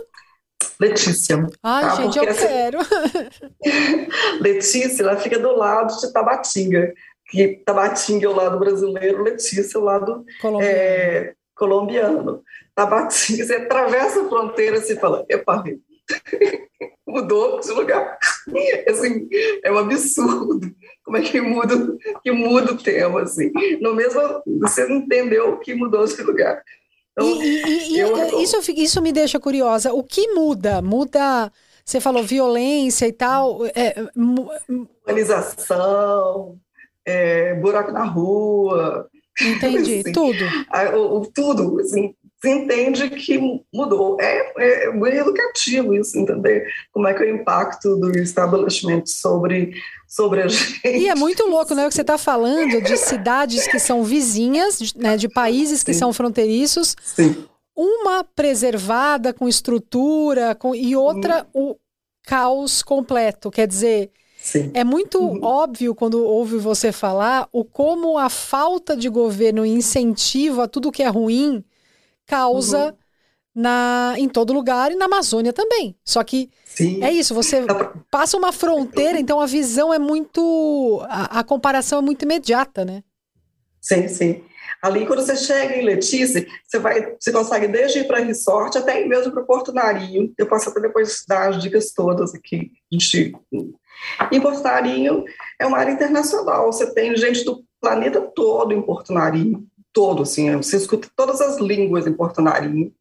Letícia. 0.79 1.47
Ai, 1.63 1.83
tá? 1.83 1.95
gente, 1.97 2.15
Porque 2.15 2.19
eu 2.19 2.31
essa... 2.31 2.47
quero. 2.47 2.79
Letícia, 4.41 5.03
ela 5.03 5.17
fica 5.17 5.39
do 5.39 5.57
lado 5.57 5.99
de 5.99 6.13
Tabatinga. 6.13 6.93
Que 7.29 7.63
Tabatinga 7.65 8.27
é 8.27 8.29
o 8.29 8.37
lado 8.37 8.59
brasileiro, 8.59 9.23
Letícia 9.23 9.63
é 9.75 9.81
o 9.81 9.85
lado 9.85 10.25
colombiano. 10.41 10.77
É, 10.77 11.35
colombiano. 11.55 12.45
Tabatinga, 12.75 13.45
você 13.47 13.55
atravessa 13.55 14.21
a 14.23 14.29
fronteira 14.29 14.77
e 14.77 14.97
fala, 14.97 15.25
epa, 15.29 15.65
mudou 17.07 17.61
de 17.61 17.71
lugar. 17.73 18.19
Assim, 18.89 19.29
é 19.65 19.73
um 19.73 19.79
absurdo. 19.79 20.75
Como 21.05 21.17
é 21.17 21.23
que 21.23 21.41
muda, 21.41 21.75
que 22.23 22.31
muda 22.33 22.73
o 22.73 22.77
tema, 22.77 23.23
assim. 23.23 23.53
No 23.81 23.95
mesmo, 23.95 24.21
você 24.61 24.87
não 24.87 24.97
entendeu 24.97 25.57
que 25.59 25.75
mudou 25.75 26.05
de 26.05 26.23
lugar. 26.23 26.63
Então, 27.13 27.43
e, 27.43 27.95
e, 27.95 27.99
eu... 27.99 28.41
isso, 28.41 28.59
isso 28.73 29.01
me 29.01 29.13
deixa 29.13 29.41
curiosa. 29.41 29.93
O 29.93 30.03
que 30.03 30.35
muda? 30.35 30.83
Muda. 30.83 31.51
Você 31.85 32.01
falou 32.01 32.23
violência 32.25 33.07
e 33.07 33.13
tal. 33.13 33.65
É, 33.67 33.95
Humanização, 35.07 36.59
é, 37.05 37.55
buraco 37.55 37.93
na 37.93 38.05
rua. 38.05 39.09
Entendi, 39.41 40.01
assim, 40.01 40.13
tudo. 40.13 40.45
o, 40.97 41.21
o, 41.21 41.27
tudo, 41.33 41.81
assim, 41.81 42.15
se 42.47 42.51
entende 42.51 43.11
que 43.11 43.39
mudou. 43.75 44.17
É, 44.21 44.85
é 44.87 44.93
muito 44.93 45.17
educativo 45.17 45.95
isso, 45.95 46.17
entender 46.17 46.65
como 46.93 47.09
é 47.09 47.15
que 47.15 47.25
é 47.25 47.27
o 47.27 47.37
impacto 47.37 47.97
do 47.97 48.17
estabelecimento 48.17 49.11
sobre, 49.11 49.73
sobre 50.07 50.43
a 50.43 50.47
gente. 50.49 50.87
E 50.87 51.09
é 51.09 51.15
muito 51.17 51.45
louco, 51.45 51.75
né, 51.75 51.85
o 51.85 51.89
que 51.89 51.95
você 51.95 52.03
está 52.03 52.17
falando 52.17 52.81
de 52.81 52.97
cidades 52.97 53.67
que 53.67 53.81
são 53.81 54.05
vizinhas, 54.05 54.95
né, 54.95 55.17
de 55.17 55.29
países 55.29 55.83
que 55.83 55.93
Sim. 55.93 55.99
são 55.99 56.13
fronteiriços. 56.13 56.95
Sim. 57.03 57.45
Uma 57.77 58.23
preservada 58.23 59.35
com 59.35 59.49
estrutura 59.49 60.55
com, 60.55 60.75
e 60.75 60.95
outra 60.95 61.47
hum. 61.53 61.71
o 61.71 61.77
caos 62.25 62.83
completo. 62.83 63.51
Quer 63.51 63.67
dizer, 63.67 64.11
Sim. 64.39 64.71
É 64.73 64.85
muito 64.85 65.19
uhum. 65.19 65.41
óbvio 65.43 65.95
quando 65.95 66.25
ouve 66.25 66.57
você 66.57 66.93
falar 66.93 67.49
o 67.53 67.65
como 67.65 68.17
a 68.17 68.31
falta 68.31 68.97
de 68.97 69.09
governo 69.09 69.67
incentiva 69.67 70.65
a 70.65 70.69
tudo 70.69 70.93
que 70.93 71.03
é 71.03 71.09
ruim 71.09 71.65
causa 72.27 72.87
uhum. 72.87 72.93
na, 73.55 74.15
em 74.17 74.29
todo 74.29 74.53
lugar 74.53 74.91
e 74.91 74.97
na 74.97 75.07
Amazônia 75.07 75.53
também. 75.53 75.97
Só 76.05 76.23
que 76.23 76.51
Sim. 76.65 77.03
é 77.03 77.13
isso, 77.13 77.35
você 77.35 77.65
passa 78.11 78.37
uma 78.37 78.53
fronteira, 78.53 79.19
então 79.19 79.41
a 79.41 79.47
visão 79.47 79.93
é 79.93 79.99
muito. 79.99 81.01
A, 81.09 81.41
a 81.41 81.45
comparação 81.45 82.01
é 82.01 82.03
muito 82.03 82.25
imediata, 82.25 82.85
né? 82.85 83.03
Sim, 83.81 84.09
sim. 84.09 84.43
Ali, 84.83 85.07
quando 85.07 85.23
você 85.23 85.37
chega 85.37 85.77
em 85.77 85.85
Letícia, 85.85 86.47
você, 86.65 86.79
vai, 86.79 87.17
você 87.19 87.33
consegue 87.33 87.67
desde 87.67 88.01
ir 88.01 88.07
para 88.07 88.19
resort 88.19 88.77
até 88.77 89.03
ir 89.03 89.09
mesmo 89.09 89.33
para 89.33 89.43
Porto 89.43 89.73
Narinho. 89.73 90.33
Eu 90.37 90.47
posso 90.47 90.69
até 90.69 90.81
depois 90.81 91.25
dar 91.27 91.51
as 91.51 91.63
dicas 91.63 91.93
todas 91.93 92.35
aqui. 92.35 92.73
De... 92.91 93.33
Em 94.31 94.41
Porto 94.41 94.63
Narinho 94.63 95.25
é 95.59 95.67
uma 95.67 95.79
área 95.79 95.93
internacional. 95.93 96.73
Você 96.73 96.93
tem 96.93 97.17
gente 97.17 97.45
do 97.45 97.65
planeta 97.81 98.21
todo 98.21 98.73
em 98.73 98.83
Porto 98.83 99.13
Narinho 99.13 99.67
todo, 99.97 100.25
assim, 100.25 100.55
você 100.59 100.77
escuta 100.77 101.09
todas 101.17 101.41
as 101.41 101.57
línguas 101.57 102.07
em 102.07 102.13
Porto 102.13 102.43
Narinho. 102.43 102.93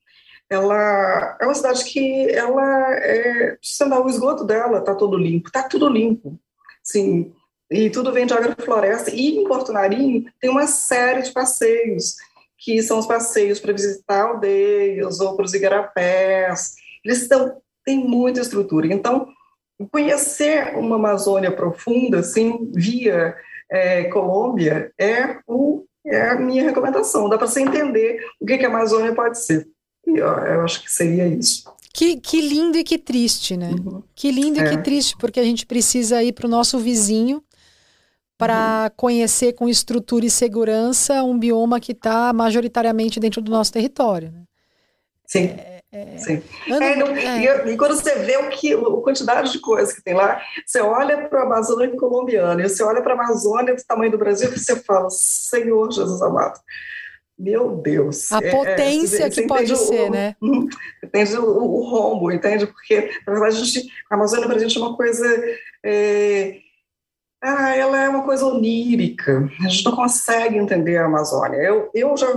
Ela 0.50 1.38
é 1.42 1.46
uma 1.46 1.54
cidade 1.54 1.84
que 1.84 2.30
ela 2.30 2.94
é, 2.94 3.58
o 4.02 4.10
esgoto 4.10 4.46
dela 4.46 4.80
está 4.80 4.96
todo 4.96 5.18
limpo, 5.18 5.50
está 5.50 5.64
tudo 5.64 5.90
limpo, 5.90 6.40
sim, 6.82 7.34
e 7.70 7.90
tudo 7.90 8.14
vem 8.14 8.26
de 8.26 8.34
agrofloresta. 8.34 9.12
E 9.12 9.36
em 9.36 9.44
Porto 9.44 9.74
Narinho 9.74 10.24
tem 10.40 10.50
uma 10.50 10.68
série 10.68 11.22
de 11.24 11.34
passeios, 11.34 12.16
que 12.58 12.82
são 12.82 13.00
os 13.00 13.06
passeios 13.06 13.60
para 13.60 13.74
visitar 13.74 14.22
aldeias 14.22 15.20
ou 15.20 15.36
para 15.36 15.44
os 15.44 15.54
igarapés. 15.54 16.76
Eles 17.04 17.24
estão, 17.24 17.58
têm 17.84 17.98
muita 17.98 18.40
estrutura. 18.40 18.88
Então, 18.88 19.28
conhecer 19.92 20.78
uma 20.78 20.96
Amazônia 20.96 21.52
profunda, 21.52 22.20
assim, 22.20 22.72
via 22.74 23.36
é, 23.70 24.06
Colômbia, 24.06 24.94
é 24.98 25.40
o 25.46 25.85
é 26.06 26.30
a 26.30 26.36
minha 26.36 26.64
recomendação. 26.64 27.30
Dá 27.30 27.38
para 27.38 27.48
você 27.48 27.62
entender 27.62 28.24
o 28.40 28.46
que, 28.46 28.58
que 28.58 28.66
a 28.66 28.70
Amazônia 28.70 29.14
pode 29.14 29.40
ser. 29.40 29.68
E 30.06 30.22
ó, 30.22 30.40
eu 30.40 30.62
acho 30.62 30.84
que 30.84 30.92
seria 30.92 31.28
isso. 31.28 31.64
Que, 31.94 32.18
que 32.18 32.42
lindo 32.42 32.78
e 32.78 32.84
que 32.84 32.98
triste, 32.98 33.56
né? 33.56 33.72
Uhum. 33.72 34.04
Que 34.14 34.30
lindo 34.30 34.60
é. 34.60 34.66
e 34.66 34.70
que 34.70 34.84
triste, 34.84 35.16
porque 35.18 35.40
a 35.40 35.44
gente 35.44 35.66
precisa 35.66 36.22
ir 36.22 36.34
para 36.34 36.46
o 36.46 36.50
nosso 36.50 36.78
vizinho 36.78 37.42
para 38.38 38.84
uhum. 38.84 38.96
conhecer 38.98 39.54
com 39.54 39.70
estrutura 39.70 40.26
e 40.26 40.30
segurança 40.30 41.24
um 41.24 41.40
bioma 41.40 41.80
que 41.80 41.94
está 41.94 42.34
majoritariamente 42.34 43.20
dentro 43.20 43.42
do 43.42 43.50
nosso 43.50 43.72
território. 43.72 44.32
Né? 44.32 44.44
Sim. 45.26 45.46
É, 45.46 45.75
é, 45.96 46.18
Sim. 46.18 46.44
É, 46.68 46.96
não, 46.98 47.08
é. 47.08 47.40
E, 47.40 47.72
e, 47.72 47.78
quando 47.78 47.96
você 47.96 48.16
vê 48.16 48.36
o 48.36 48.50
que, 48.50 48.74
a 48.74 49.02
quantidade 49.02 49.50
de 49.50 49.60
coisas 49.60 49.94
que 49.94 50.04
tem 50.04 50.14
lá, 50.14 50.42
você 50.66 50.82
olha 50.82 51.30
para 51.30 51.40
a 51.40 51.44
Amazônia 51.44 51.96
colombiana 51.96 52.62
e 52.62 52.68
você 52.68 52.84
olha 52.84 53.02
para 53.02 53.14
a 53.14 53.16
Amazônia 53.16 53.74
do 53.74 53.86
tamanho 53.86 54.12
do 54.12 54.18
Brasil 54.18 54.50
e 54.50 54.60
você 54.60 54.76
fala, 54.76 55.10
Senhor 55.10 55.90
Jesus 55.90 56.22
amado, 56.22 56.60
meu 57.40 57.78
Deus. 57.78 58.30
A 58.30 58.40
é, 58.40 58.52
potência 58.52 59.24
é, 59.24 59.32
você, 59.32 59.42
que 59.42 59.48
pode 59.48 59.74
ser, 59.78 60.10
o, 60.10 60.12
né? 60.12 60.36
Entende 61.02 61.38
o, 61.38 61.46
o, 61.46 61.90
rombo, 61.90 62.30
entende? 62.30 62.68
Porque, 62.68 63.10
na 63.26 63.32
verdade, 63.32 63.56
a, 63.56 63.64
gente, 63.64 63.90
a 64.12 64.16
Amazônia 64.16 64.48
para 64.48 64.56
a 64.58 64.60
gente 64.60 64.78
é 64.78 64.82
uma 64.82 64.98
coisa 64.98 65.44
ah, 67.46 67.76
ela 67.76 68.02
é 68.02 68.10
uma 68.10 68.24
coisa 68.24 68.46
onírica, 68.46 69.48
a 69.64 69.70
gente 69.70 69.86
não 69.86 69.96
consegue 69.96 70.58
entender 70.58 70.98
a 70.98 71.06
Amazônia. 71.06 71.58
Eu, 71.58 71.92
eu 71.94 72.18
já, 72.18 72.28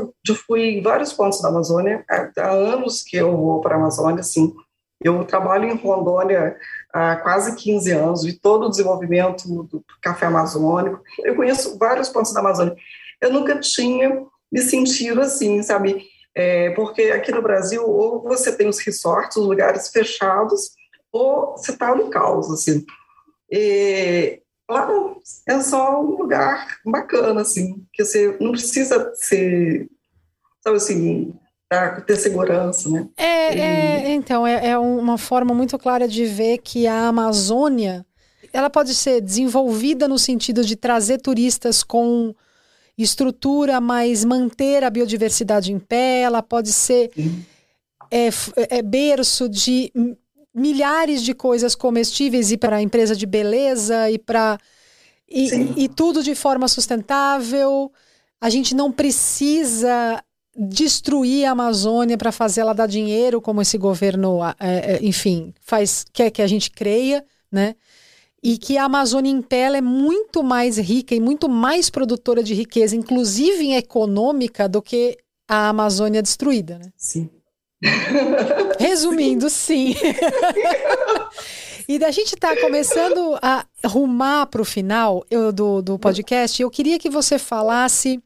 fui 0.46 0.78
em 0.78 0.82
vários 0.82 1.12
pontos 1.12 1.40
da 1.40 1.48
Amazônia, 1.48 2.04
há, 2.10 2.30
há 2.36 2.50
anos 2.50 3.02
que 3.02 3.16
eu 3.16 3.34
vou 3.34 3.60
para 3.60 3.74
a 3.74 3.78
Amazônia, 3.78 4.20
assim, 4.20 4.54
eu 5.02 5.24
trabalho 5.24 5.64
em 5.64 5.76
Rondônia 5.76 6.56
há 6.92 7.16
quase 7.16 7.56
15 7.56 7.90
anos, 7.92 8.24
vi 8.24 8.32
todo 8.32 8.66
o 8.66 8.70
desenvolvimento 8.70 9.48
do 9.64 9.82
café 10.02 10.26
amazônico, 10.26 11.00
eu 11.24 11.34
conheço 11.36 11.78
vários 11.78 12.08
pontos 12.08 12.32
da 12.32 12.40
Amazônia. 12.40 12.76
Eu 13.20 13.32
nunca 13.32 13.58
tinha 13.58 14.24
me 14.50 14.60
sentido 14.60 15.20
assim, 15.20 15.62
sabe? 15.62 16.04
É, 16.34 16.70
porque 16.70 17.02
aqui 17.04 17.32
no 17.32 17.42
Brasil, 17.42 17.82
ou 17.88 18.22
você 18.22 18.54
tem 18.54 18.68
os 18.68 18.78
resorts, 18.78 19.36
os 19.36 19.46
lugares 19.46 19.88
fechados, 19.88 20.72
ou 21.12 21.56
você 21.56 21.72
está 21.72 21.94
no 21.94 22.10
caos, 22.10 22.50
assim. 22.50 22.84
E, 23.50 24.40
Lá 24.68 24.86
não, 24.86 25.16
é 25.46 25.60
só 25.60 26.02
um 26.02 26.16
lugar 26.16 26.78
bacana, 26.84 27.40
assim, 27.40 27.82
que 27.92 28.04
você 28.04 28.36
não 28.38 28.52
precisa 28.52 29.12
ser, 29.14 29.88
sabe 30.62 30.76
assim, 30.76 31.34
ter 32.06 32.16
segurança, 32.16 32.88
né? 32.90 33.08
É, 33.16 33.56
e... 33.56 33.60
é 33.60 34.10
então, 34.10 34.46
é, 34.46 34.68
é, 34.68 34.78
uma 34.78 35.16
forma 35.16 35.54
muito 35.54 35.78
clara 35.78 36.06
de 36.06 36.26
ver 36.26 36.58
que 36.58 36.86
a 36.86 37.08
Amazônia, 37.08 38.04
ela 38.52 38.68
pode 38.68 38.94
ser 38.94 39.22
desenvolvida 39.22 40.06
no 40.06 40.18
sentido 40.18 40.62
de 40.62 40.76
trazer 40.76 41.18
turistas 41.18 41.82
com 41.82 42.34
estrutura, 42.96 43.80
mas 43.80 44.24
manter 44.24 44.84
a 44.84 44.90
biodiversidade 44.90 45.72
em 45.72 45.78
pé, 45.78 46.20
ela 46.20 46.42
pode 46.42 46.72
ser 46.72 47.10
é, 48.10 48.28
é 48.70 48.82
berço 48.82 49.48
de 49.48 49.92
milhares 50.54 51.22
de 51.22 51.34
coisas 51.34 51.74
comestíveis 51.74 52.50
e 52.50 52.56
para 52.56 52.76
a 52.76 52.82
empresa 52.82 53.14
de 53.14 53.26
beleza 53.26 54.10
e 54.10 54.18
para 54.18 54.58
e, 55.28 55.84
e, 55.84 55.88
tudo 55.88 56.22
de 56.22 56.34
forma 56.34 56.66
sustentável. 56.68 57.92
A 58.40 58.48
gente 58.48 58.74
não 58.74 58.90
precisa 58.90 60.22
destruir 60.56 61.44
a 61.44 61.52
Amazônia 61.52 62.16
para 62.16 62.32
fazer 62.32 62.62
ela 62.62 62.72
dar 62.72 62.86
dinheiro, 62.86 63.40
como 63.40 63.60
esse 63.60 63.76
governo, 63.78 64.40
é, 64.58 64.96
é, 64.96 64.98
enfim, 65.02 65.54
faz 65.60 66.04
quer 66.12 66.30
que 66.30 66.42
a 66.42 66.46
gente 66.46 66.70
creia, 66.70 67.24
né? 67.50 67.76
E 68.42 68.56
que 68.56 68.76
a 68.76 68.84
Amazônia 68.84 69.30
em 69.30 69.42
pé 69.42 69.76
é 69.76 69.80
muito 69.80 70.42
mais 70.42 70.78
rica 70.78 71.14
e 71.14 71.20
muito 71.20 71.48
mais 71.48 71.90
produtora 71.90 72.42
de 72.42 72.54
riqueza, 72.54 72.96
inclusive 72.96 73.72
econômica, 73.72 74.68
do 74.68 74.80
que 74.80 75.18
a 75.46 75.68
Amazônia 75.68 76.22
destruída, 76.22 76.78
né? 76.78 76.90
Sim. 76.96 77.28
Resumindo, 78.78 79.48
sim. 79.48 79.94
e 81.88 82.04
a 82.04 82.10
gente 82.10 82.34
está 82.34 82.56
começando 82.60 83.38
a 83.40 83.64
rumar 83.84 84.46
para 84.48 84.62
o 84.62 84.64
final 84.64 85.24
eu, 85.30 85.52
do, 85.52 85.80
do 85.80 85.98
podcast. 85.98 86.60
Eu 86.60 86.70
queria 86.70 86.98
que 86.98 87.08
você 87.08 87.38
falasse 87.38 88.22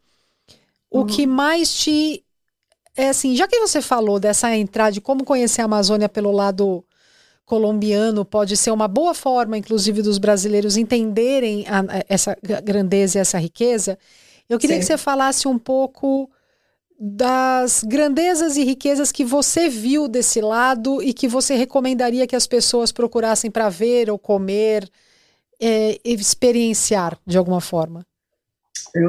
o 0.91 1.01
uhum. 1.01 1.07
que 1.07 1.27
mais 1.27 1.75
te. 1.75 2.25
É 2.95 3.09
assim, 3.09 3.35
já 3.35 3.49
que 3.49 3.59
você 3.59 3.81
falou 3.81 4.21
dessa 4.21 4.55
entrada 4.55 4.93
de 4.93 5.01
como 5.01 5.25
conhecer 5.25 5.63
a 5.63 5.65
Amazônia 5.65 6.09
pelo 6.09 6.31
lado 6.31 6.85
colombiano, 7.45 8.25
pode 8.25 8.57
ser 8.57 8.71
uma 8.71 8.89
boa 8.89 9.15
forma, 9.15 9.59
inclusive, 9.59 10.03
dos 10.03 10.19
brasileiros 10.19 10.77
entenderem 10.77 11.67
a, 11.67 11.81
a, 11.81 12.05
essa 12.09 12.37
grandeza 12.63 13.19
e 13.19 13.21
essa 13.21 13.39
riqueza. 13.39 13.99
Eu 14.49 14.59
queria 14.59 14.77
Sim. 14.77 14.81
que 14.81 14.87
você 14.87 14.99
falasse 14.99 15.49
um 15.49 15.59
pouco 15.59 16.31
das 17.05 17.83
grandezas 17.83 18.57
e 18.57 18.63
riquezas 18.63 19.11
que 19.11 19.25
você 19.25 19.69
viu 19.69 20.07
desse 20.07 20.41
lado 20.41 21.03
e 21.03 21.13
que 21.13 21.27
você 21.27 21.57
recomendaria 21.57 22.29
que 22.29 22.37
as 22.37 22.47
pessoas 22.47 22.93
procurassem 22.93 23.51
para 23.51 23.69
ver 23.69 24.09
ou 24.09 24.17
comer, 24.17 24.89
é, 25.61 25.99
experienciar 26.05 27.19
de 27.27 27.37
alguma 27.37 27.61
forma? 27.61 28.07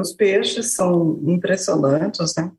Os 0.00 0.12
peixes 0.12 0.72
são 0.72 1.20
impressionantes, 1.24 2.34
né? 2.34 2.50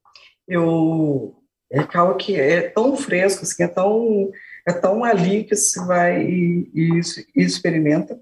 Eu 0.47 1.35
é 1.69 1.85
algo 1.97 2.15
que 2.15 2.39
é 2.39 2.69
tão 2.69 2.95
fresco, 2.95 3.43
assim, 3.43 3.63
é 3.63 3.67
tão 3.67 4.31
é 4.65 4.71
tão 4.71 5.03
ali 5.03 5.43
que 5.43 5.55
se 5.57 5.85
vai 5.85 6.23
e, 6.23 6.71
e, 6.73 7.01
e 7.35 7.43
experimenta. 7.43 8.17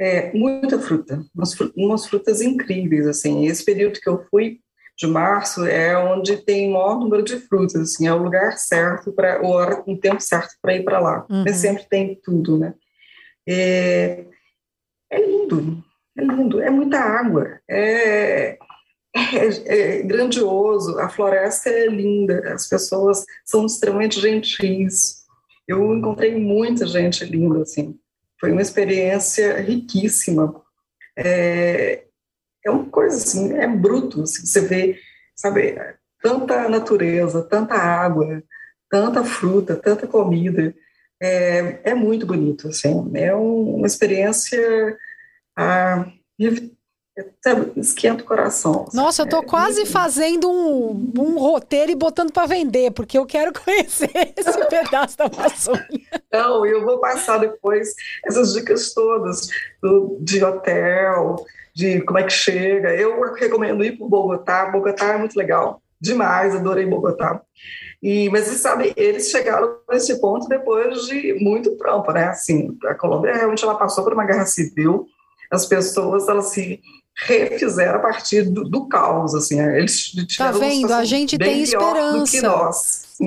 É, 0.00 0.32
muita 0.32 0.78
fruta, 0.78 1.22
umas 1.76 2.06
frutas 2.06 2.40
incríveis, 2.40 3.06
assim. 3.06 3.46
Esse 3.46 3.62
período 3.62 4.00
que 4.00 4.08
eu 4.08 4.24
fui, 4.30 4.60
de 4.98 5.06
março 5.06 5.64
é 5.64 5.96
onde 5.96 6.36
tem 6.38 6.72
maior 6.72 6.98
número 6.98 7.22
de 7.22 7.38
frutas, 7.38 7.80
assim, 7.80 8.08
é 8.08 8.12
o 8.12 8.22
lugar 8.22 8.58
certo 8.58 9.12
para 9.12 9.40
o 9.40 9.50
hora, 9.50 9.82
o 9.86 9.96
tempo 9.96 10.20
certo 10.20 10.56
para 10.60 10.74
ir 10.74 10.82
para 10.82 10.98
lá. 10.98 11.24
Uhum. 11.30 11.46
sempre 11.54 11.84
tem 11.88 12.20
tudo, 12.20 12.58
né? 12.58 12.74
É, 13.48 14.24
é, 15.10 15.24
lindo, 15.24 15.84
é 16.16 16.22
lindo, 16.22 16.60
é 16.60 16.68
muita 16.68 16.98
água, 16.98 17.60
é, 17.68 18.58
é, 19.14 19.98
é, 19.98 20.02
grandioso, 20.02 20.98
a 20.98 21.08
floresta 21.08 21.70
é 21.70 21.86
linda, 21.86 22.52
as 22.52 22.68
pessoas 22.68 23.24
são 23.44 23.64
extremamente 23.64 24.20
gentis. 24.20 25.22
Eu 25.66 25.94
encontrei 25.94 26.34
muita 26.34 26.86
gente 26.86 27.24
linda, 27.24 27.62
assim. 27.62 27.96
Foi 28.40 28.50
uma 28.50 28.62
experiência 28.62 29.60
riquíssima. 29.60 30.60
É, 31.16 32.04
é 32.68 32.70
uma 32.70 32.84
coisa 32.86 33.16
assim, 33.16 33.52
é 33.54 33.66
bruto, 33.66 34.22
assim, 34.22 34.46
você 34.46 34.60
vê, 34.60 34.98
sabe, 35.34 35.76
tanta 36.22 36.68
natureza, 36.68 37.42
tanta 37.42 37.74
água, 37.74 38.42
tanta 38.90 39.24
fruta, 39.24 39.76
tanta 39.76 40.06
comida, 40.06 40.74
é, 41.20 41.80
é 41.90 41.94
muito 41.94 42.26
bonito, 42.26 42.68
assim, 42.68 43.10
é 43.14 43.34
uma 43.34 43.86
experiência, 43.86 44.96
ah, 45.56 46.06
esquenta 47.76 48.22
o 48.22 48.26
coração. 48.26 48.86
Nossa, 48.92 49.22
eu 49.22 49.28
tô 49.28 49.38
é, 49.38 49.44
quase 49.44 49.86
fazendo 49.86 50.50
um, 50.50 51.12
um 51.18 51.38
roteiro 51.38 51.90
e 51.90 51.96
botando 51.96 52.32
para 52.32 52.46
vender, 52.46 52.92
porque 52.92 53.18
eu 53.18 53.26
quero 53.26 53.52
conhecer 53.58 54.10
esse 54.36 54.64
pedaço 54.68 55.16
da 55.18 55.24
Amazônia. 55.24 56.22
Não, 56.32 56.64
eu 56.64 56.84
vou 56.84 57.00
passar 57.00 57.38
depois 57.38 57.94
essas 58.24 58.52
dicas 58.52 58.92
todas 58.92 59.48
do, 59.82 60.18
de 60.20 60.44
hotel, 60.44 61.44
de 61.78 62.00
como 62.00 62.18
é 62.18 62.24
que 62.24 62.32
chega. 62.32 62.92
Eu 62.92 63.32
recomendo 63.34 63.84
ir 63.84 63.96
para 63.96 64.08
Bogotá. 64.08 64.66
Bogotá 64.66 65.14
é 65.14 65.16
muito 65.16 65.38
legal, 65.38 65.80
demais, 66.00 66.56
adorei 66.56 66.84
Bogotá. 66.84 67.40
E, 68.02 68.28
mas 68.30 68.46
você 68.46 68.56
sabe, 68.56 68.92
eles 68.96 69.30
chegaram 69.30 69.76
nesse 69.88 70.20
ponto 70.20 70.48
depois 70.48 71.06
de 71.06 71.34
muito 71.34 71.76
trampo, 71.76 72.10
né? 72.10 72.24
Assim, 72.24 72.76
a 72.84 72.94
Colômbia 72.96 73.32
realmente 73.32 73.62
ela 73.62 73.76
passou 73.76 74.02
por 74.02 74.12
uma 74.12 74.24
guerra 74.24 74.44
civil. 74.44 75.06
As 75.52 75.66
pessoas 75.66 76.28
elas 76.28 76.46
se 76.46 76.80
refizeram 77.14 77.98
a 77.98 78.02
partir 78.02 78.42
do, 78.42 78.64
do 78.64 78.88
caos, 78.88 79.34
assim. 79.34 79.60
Eles 79.60 80.12
tá 80.36 80.50
vendo? 80.50 80.92
A 80.92 81.04
gente 81.04 81.38
tem 81.38 81.62
esperança. 81.62 82.72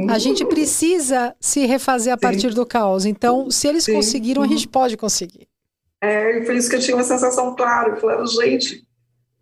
A 0.09 0.19
gente 0.19 0.45
precisa 0.45 1.33
se 1.39 1.65
refazer 1.65 2.13
a 2.13 2.17
Sim. 2.17 2.21
partir 2.21 2.53
do 2.53 2.65
caos. 2.65 3.05
Então, 3.05 3.49
se 3.49 3.67
eles 3.67 3.85
Sim. 3.85 3.93
conseguiram, 3.93 4.41
a 4.41 4.47
gente 4.47 4.65
uhum. 4.65 4.71
pode 4.71 4.97
conseguir. 4.97 5.50
É, 6.01 6.39
por 6.41 6.55
isso 6.55 6.69
que 6.69 6.75
eu 6.75 6.79
tinha 6.79 6.97
uma 6.97 7.03
sensação 7.03 7.55
clara. 7.55 7.89
Eu 7.89 7.97
falei, 7.97 8.25
gente, 8.25 8.83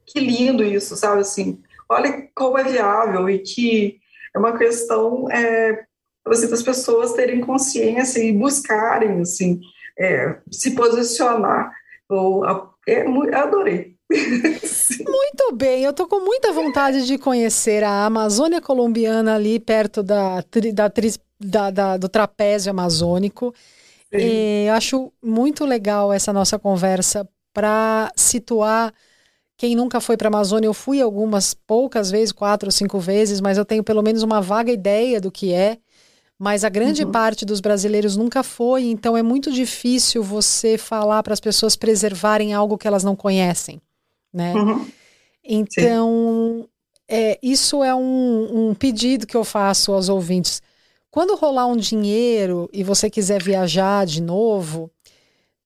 que 0.06 0.20
lindo 0.20 0.64
isso, 0.64 0.96
sabe? 0.96 1.22
Assim, 1.22 1.62
olha 1.88 2.28
como 2.36 2.58
é 2.58 2.64
viável 2.64 3.30
e 3.30 3.40
que 3.40 4.00
é 4.36 4.40
uma 4.40 4.58
questão 4.58 5.30
é, 5.32 5.86
assim, 6.28 6.50
das 6.50 6.62
pessoas 6.62 7.14
terem 7.14 7.40
consciência 7.42 8.22
e 8.22 8.34
buscarem, 8.34 9.22
assim, 9.22 9.62
é, 9.98 10.38
se 10.52 10.72
posicionar. 10.72 11.72
Eu, 12.10 12.44
é, 12.88 13.06
adorei. 13.36 13.96
Muito 14.12 15.54
bem, 15.54 15.84
eu 15.84 15.94
tô 15.94 16.08
com 16.08 16.20
muita 16.20 16.52
vontade 16.52 17.06
de 17.06 17.18
conhecer 17.18 17.84
a 17.84 18.06
Amazônia 18.06 18.60
colombiana 18.60 19.36
ali 19.36 19.60
perto 19.60 20.02
da, 20.02 20.44
da, 20.74 20.92
da, 21.40 21.70
da 21.70 21.98
do 21.98 22.10
trapézio 22.10 22.72
amazônico. 22.72 23.54
E 24.12 24.68
acho 24.70 25.12
muito 25.22 25.66
legal 25.66 26.12
essa 26.12 26.34
nossa 26.34 26.58
conversa 26.58 27.28
para 27.54 28.12
situar 28.16 28.94
quem 29.58 29.76
nunca 29.76 30.00
foi 30.00 30.16
para 30.16 30.28
a 30.28 30.32
Amazônia. 30.32 30.68
Eu 30.68 30.74
fui 30.74 31.02
algumas 31.02 31.54
poucas 31.54 32.10
vezes, 32.10 32.32
quatro 32.32 32.68
ou 32.68 32.72
cinco 32.72 32.98
vezes, 32.98 33.42
mas 33.42 33.58
eu 33.58 33.66
tenho 33.66 33.84
pelo 33.84 34.02
menos 34.02 34.24
uma 34.24 34.42
vaga 34.42 34.72
ideia 34.72 35.20
do 35.20 35.32
que 35.32 35.54
é. 35.54 35.78
Mas 36.40 36.64
a 36.64 36.70
grande 36.70 37.04
uhum. 37.04 37.12
parte 37.12 37.46
dos 37.46 37.60
brasileiros 37.60 38.16
nunca 38.16 38.42
foi, 38.44 38.86
então 38.86 39.18
é 39.18 39.22
muito 39.22 39.52
difícil 39.52 40.24
você 40.24 40.78
falar 40.78 41.22
para 41.22 41.34
as 41.34 41.40
pessoas 41.42 41.76
preservarem 41.76 42.54
algo 42.54 42.78
que 42.78 42.88
elas 42.88 43.04
não 43.04 43.14
conhecem, 43.14 43.82
né? 44.34 44.54
Uhum. 44.54 44.88
Então, 45.44 46.70
é, 47.10 47.38
isso 47.44 47.84
é 47.84 47.94
um, 47.94 48.70
um 48.70 48.74
pedido 48.74 49.28
que 49.28 49.36
eu 49.36 49.44
faço 49.44 49.92
aos 49.92 50.08
ouvintes 50.08 50.62
quando 51.12 51.36
rolar 51.36 51.66
um 51.68 51.78
dinheiro 51.78 52.70
e 52.72 52.84
você 52.84 53.10
quiser 53.10 53.42
viajar 53.42 54.06
de 54.06 54.22
novo, 54.22 54.92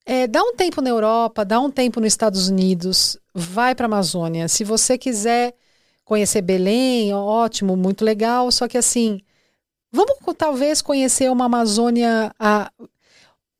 é, 0.05 0.27
dá 0.27 0.41
um 0.43 0.55
tempo 0.55 0.81
na 0.81 0.89
Europa, 0.89 1.45
dá 1.45 1.59
um 1.59 1.71
tempo 1.71 1.99
nos 1.99 2.07
Estados 2.07 2.47
Unidos, 2.47 3.17
vai 3.33 3.73
para 3.75 3.85
a 3.85 3.87
Amazônia. 3.87 4.47
Se 4.47 4.63
você 4.63 4.97
quiser 4.97 5.53
conhecer 6.03 6.41
Belém, 6.41 7.13
ótimo, 7.13 7.75
muito 7.75 8.03
legal. 8.03 8.51
Só 8.51 8.67
que 8.67 8.77
assim, 8.77 9.19
vamos 9.91 10.15
talvez 10.37 10.81
conhecer 10.81 11.31
uma 11.31 11.45
Amazônia, 11.45 12.33
a, 12.39 12.71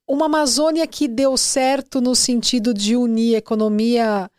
uma 0.08 0.26
Amazônia 0.26 0.86
que 0.86 1.08
deu 1.08 1.38
certo 1.38 2.02
no 2.02 2.16
sentido 2.16 2.74
de 2.74 2.96
unir 2.96 3.36
economia 3.36 4.30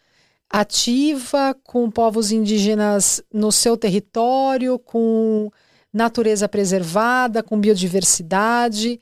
ativa 0.51 1.57
com 1.65 1.91
povos 1.91 2.31
indígenas 2.31 3.23
no 3.33 3.51
seu 3.51 3.77
território, 3.77 4.79
com 4.79 5.51
natureza 5.95 6.49
preservada, 6.49 7.41
com 7.41 7.61
biodiversidade, 7.61 9.01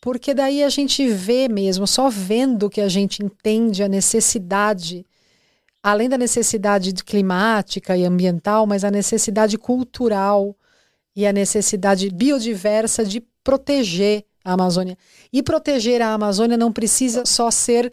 porque 0.00 0.34
daí 0.34 0.62
a 0.62 0.68
gente 0.68 1.08
vê 1.08 1.48
mesmo, 1.48 1.86
só 1.86 2.10
vendo 2.10 2.68
que 2.68 2.82
a 2.82 2.88
gente 2.88 3.24
entende 3.24 3.82
a 3.82 3.88
necessidade, 3.88 5.06
além 5.82 6.10
da 6.10 6.18
necessidade 6.18 6.92
climática 6.92 7.96
e 7.96 8.04
ambiental, 8.04 8.66
mas 8.66 8.84
a 8.84 8.90
necessidade 8.90 9.56
cultural 9.56 10.54
e 11.16 11.26
a 11.26 11.32
necessidade 11.32 12.10
biodiversa 12.10 13.02
de 13.02 13.24
proteger 13.42 14.26
a 14.44 14.52
Amazônia. 14.52 14.98
E 15.32 15.42
proteger 15.42 16.02
a 16.02 16.12
Amazônia 16.12 16.58
não 16.58 16.70
precisa 16.70 17.24
só 17.24 17.50
ser 17.50 17.90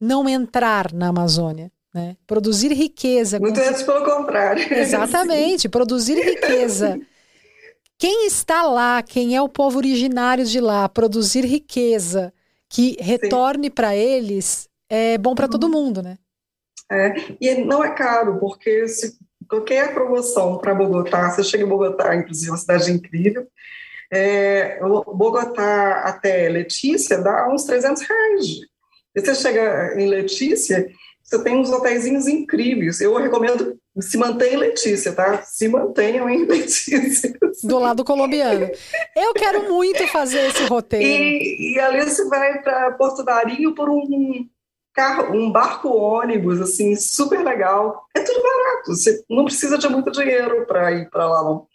não 0.00 0.28
entrar 0.28 0.92
na 0.92 1.08
Amazônia. 1.08 1.72
Né? 1.92 2.16
Produzir 2.24 2.72
riqueza. 2.72 3.40
Muito 3.40 3.58
antes 3.60 3.82
pelo 3.82 4.04
contrário. 4.04 4.72
Exatamente, 4.72 5.68
produzir 5.68 6.14
riqueza 6.14 7.00
quem 7.98 8.26
está 8.26 8.62
lá, 8.62 9.02
quem 9.02 9.34
é 9.34 9.42
o 9.42 9.48
povo 9.48 9.78
originário 9.78 10.44
de 10.44 10.60
lá, 10.60 10.88
produzir 10.88 11.44
riqueza 11.44 12.32
que 12.68 12.96
retorne 13.00 13.68
para 13.68 13.96
eles, 13.96 14.68
é 14.88 15.18
bom 15.18 15.34
para 15.34 15.46
uhum. 15.46 15.50
todo 15.50 15.68
mundo, 15.68 16.02
né? 16.02 16.16
É, 16.90 17.14
e 17.40 17.54
não 17.64 17.84
é 17.84 17.90
caro, 17.90 18.38
porque 18.38 18.86
se 18.86 19.18
qualquer 19.48 19.92
promoção 19.92 20.58
para 20.58 20.74
Bogotá, 20.74 21.30
você 21.30 21.42
chega 21.42 21.64
em 21.64 21.68
Bogotá, 21.68 22.14
inclusive, 22.14 22.48
é 22.48 22.52
uma 22.52 22.58
cidade 22.58 22.92
incrível, 22.92 23.46
É, 24.10 24.80
Bogotá 24.80 26.02
até 26.04 26.48
Letícia 26.48 27.18
dá 27.18 27.48
uns 27.48 27.64
300 27.64 28.02
reais. 28.02 28.46
E 29.14 29.20
você 29.20 29.34
chega 29.34 30.00
em 30.00 30.06
Letícia, 30.06 30.88
você 31.22 31.42
tem 31.42 31.56
uns 31.58 31.70
hotéis 31.70 32.06
incríveis. 32.06 33.00
Eu 33.00 33.14
recomendo 33.16 33.78
se 34.00 34.16
mantenha 34.16 34.54
em 34.54 34.58
Letícia, 34.58 35.12
tá? 35.12 35.42
Se 35.42 35.68
mantenham 35.68 36.28
em 36.28 36.44
Letícia. 36.46 37.32
Do 37.62 37.78
lado 37.78 38.04
colombiano. 38.04 38.70
Eu 39.16 39.34
quero 39.34 39.72
muito 39.72 40.06
fazer 40.08 40.48
esse 40.48 40.64
roteiro. 40.64 41.04
E, 41.04 41.74
e 41.74 41.80
ali 41.80 42.02
você 42.02 42.24
vai 42.28 42.60
para 42.62 42.92
Porto 42.92 43.24
Darinho 43.24 43.74
por 43.74 43.88
um 43.88 44.46
carro, 44.94 45.32
um 45.36 45.50
barco 45.50 45.88
ônibus, 45.88 46.60
assim, 46.60 46.96
super 46.96 47.44
legal. 47.44 48.04
É 48.14 48.20
tudo 48.20 48.42
barato. 48.42 48.96
Você 48.96 49.22
não 49.30 49.44
precisa 49.44 49.78
de 49.78 49.88
muito 49.88 50.10
dinheiro 50.10 50.66
para 50.66 50.90
ir 50.92 51.08
para 51.08 51.28
lá, 51.28 51.42
não. 51.44 51.66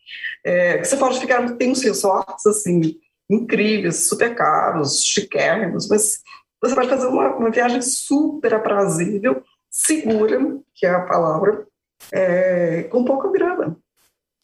É, 0.45 0.84
você 0.84 0.97
pode 0.97 1.19
ficar, 1.19 1.55
tem 1.55 1.71
uns 1.71 1.82
resorts, 1.82 2.45
assim, 2.45 2.99
incríveis, 3.30 4.07
super 4.07 4.36
caros, 4.36 5.03
chiquérrimos, 5.03 5.88
mas 5.88 6.21
você 6.61 6.76
pode 6.76 6.89
fazer 6.89 7.07
uma, 7.07 7.36
uma 7.36 7.49
viagem 7.49 7.82
super 7.82 8.53
aprazível, 8.53 9.41
segura, 9.69 10.39
que 10.76 10.86
é 10.86 10.89
a 10.89 11.05
palavra, 11.05 11.65
é, 12.12 12.84
com 12.84 13.04
pouca 13.04 13.32
grana. 13.32 13.78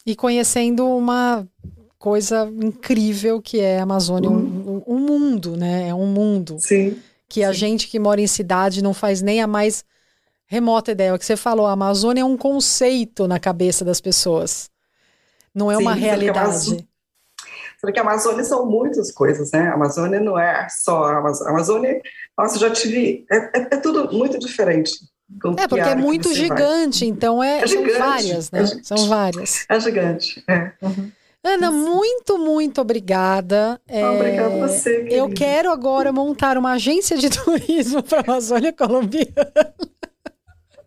E 0.06 0.16
conhecendo 0.16 0.88
uma 0.88 1.48
coisa 1.98 2.50
incrível 2.62 3.42
que 3.42 3.60
é 3.60 3.80
a 3.80 3.84
Amazônia, 3.84 4.30
uhum. 4.30 4.84
um, 4.88 4.96
um, 4.96 5.00
mundo, 5.00 5.58
né? 5.58 5.90
É 5.90 5.94
um 5.94 6.08
mundo. 6.08 6.58
Sim. 6.60 6.98
Que 7.28 7.44
a 7.44 7.52
gente 7.52 7.88
que 7.88 8.00
mora 8.00 8.22
em 8.22 8.28
cidade 8.28 8.82
não 8.82 8.94
faz 8.94 9.22
nem 9.22 9.42
a 9.42 9.48
mais 9.48 9.84
remota 10.48 10.92
ideia. 10.92 11.10
É 11.10 11.14
o 11.14 11.20
que 11.20 11.26
você 11.26 11.38
falou, 11.38 11.68
a 11.68 11.74
Amazônia 11.74 12.22
é 12.22 12.26
um 12.26 12.38
conceito 12.38 13.28
na 13.28 13.40
cabeça 13.40 13.86
das 13.86 14.02
pessoas. 14.02 14.70
Não 15.54 15.72
é 15.72 15.76
Sim, 15.76 15.82
uma 15.82 15.94
realidade. 15.94 16.88
Porque 17.82 18.00
a 18.00 18.02
Amazônia 18.02 18.44
são 18.44 18.66
muitas 18.66 19.12
coisas, 19.12 19.52
né? 19.52 19.70
A 19.70 19.74
Amazônia 19.74 20.20
não 20.20 20.38
é 20.38 20.68
só 20.70 21.06
a 21.06 21.18
Amazônia. 21.18 21.48
A 21.48 21.54
Amazônia, 21.54 22.02
nossa, 22.38 22.60
já 22.60 22.70
tive. 22.72 23.26
É, 23.32 23.38
é, 23.38 23.68
é 23.72 23.78
tudo 23.78 24.12
muito 24.12 24.38
diferente. 24.40 24.92
É, 25.58 25.68
porque 25.68 25.90
é 25.90 25.96
muito 25.96 26.34
gigante, 26.34 27.06
vai. 27.06 27.10
então 27.10 27.44
é, 27.44 27.62
é 27.62 27.68
gigante, 27.68 27.92
são 27.92 28.00
várias, 28.00 28.52
né? 28.52 28.62
É 28.62 28.66
são 28.84 29.08
várias. 29.08 29.66
É 29.70 29.80
gigante, 29.80 30.44
é. 30.48 30.72
Uhum. 30.82 31.12
Ana, 31.44 31.72
muito, 31.72 32.38
muito 32.38 32.82
obrigada. 32.82 33.80
É, 33.88 34.06
obrigada 34.06 34.56
a 34.56 34.68
você. 34.68 34.96
Querida. 34.98 35.16
Eu 35.16 35.30
quero 35.30 35.72
agora 35.72 36.12
montar 36.12 36.58
uma 36.58 36.74
agência 36.74 37.18
de 37.18 37.30
turismo 37.32 38.04
para 38.04 38.20
a 38.20 38.24
Amazônia 38.24 38.74
Colombiana. 38.74 39.74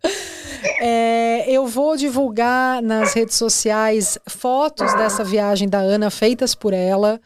É, 0.81 1.45
eu 1.49 1.67
vou 1.67 1.97
divulgar 1.97 2.83
nas 2.83 3.15
redes 3.15 3.37
sociais 3.37 4.17
fotos 4.29 4.93
dessa 4.95 5.25
viagem 5.25 5.69
da 5.69 5.79
Ana 5.79 6.11
feitas 6.11 6.55
por 6.55 6.73
ela. 6.73 7.21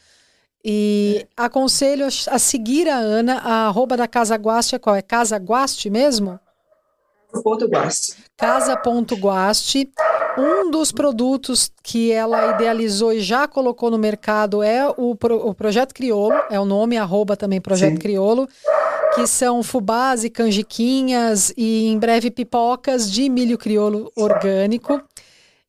E 0.64 1.26
aconselho 1.36 2.06
a 2.06 2.38
seguir 2.38 2.88
a 2.88 2.96
Ana, 2.96 3.38
a 3.38 3.66
arroba 3.66 3.96
da 3.96 4.08
Casa 4.08 4.36
Guaste 4.36 4.74
é 4.74 4.78
qual? 4.78 4.96
É 4.96 5.02
Casa 5.02 5.36
Guaste 5.36 5.88
mesmo? 5.90 6.40
Casa.guaste. 7.42 8.16
Casa.guaste. 8.36 9.90
Um 10.38 10.70
dos 10.70 10.92
produtos 10.92 11.70
que 11.82 12.12
ela 12.12 12.54
idealizou 12.54 13.12
e 13.12 13.20
já 13.20 13.48
colocou 13.48 13.90
no 13.90 13.96
mercado 13.96 14.62
é 14.62 14.86
o, 14.88 15.16
o 15.18 15.54
Projeto 15.54 15.94
Criolo, 15.94 16.34
é 16.50 16.60
o 16.60 16.64
nome, 16.66 16.98
arroba 16.98 17.36
também 17.36 17.58
Projeto 17.58 17.94
Sim. 17.94 17.98
Criolo 17.98 18.46
que 19.16 19.26
são 19.26 19.62
fubás 19.62 20.24
e 20.24 20.30
canjiquinhas 20.30 21.50
e 21.56 21.86
em 21.86 21.98
breve 21.98 22.30
pipocas 22.30 23.10
de 23.10 23.30
milho 23.30 23.56
crioulo 23.56 24.12
orgânico. 24.14 25.00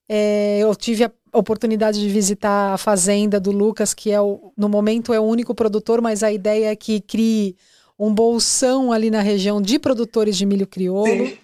É, 0.09 0.59
eu 0.59 0.75
tive 0.75 1.05
a 1.05 1.11
oportunidade 1.33 1.97
de 1.97 2.09
visitar 2.09 2.73
a 2.73 2.77
fazenda 2.77 3.39
do 3.39 3.51
Lucas, 3.51 3.93
que 3.93 4.11
é 4.11 4.19
o, 4.19 4.51
no 4.57 4.67
momento 4.67 5.13
é 5.13 5.19
o 5.19 5.23
único 5.23 5.55
produtor, 5.55 6.01
mas 6.01 6.23
a 6.23 6.31
ideia 6.31 6.71
é 6.71 6.75
que 6.75 6.99
crie 6.99 7.55
um 7.97 8.13
bolsão 8.13 8.91
ali 8.91 9.09
na 9.09 9.21
região 9.21 9.61
de 9.61 9.79
produtores 9.79 10.37
de 10.37 10.45
milho 10.45 10.67
crioulo. 10.67 11.27
Sim. 11.27 11.37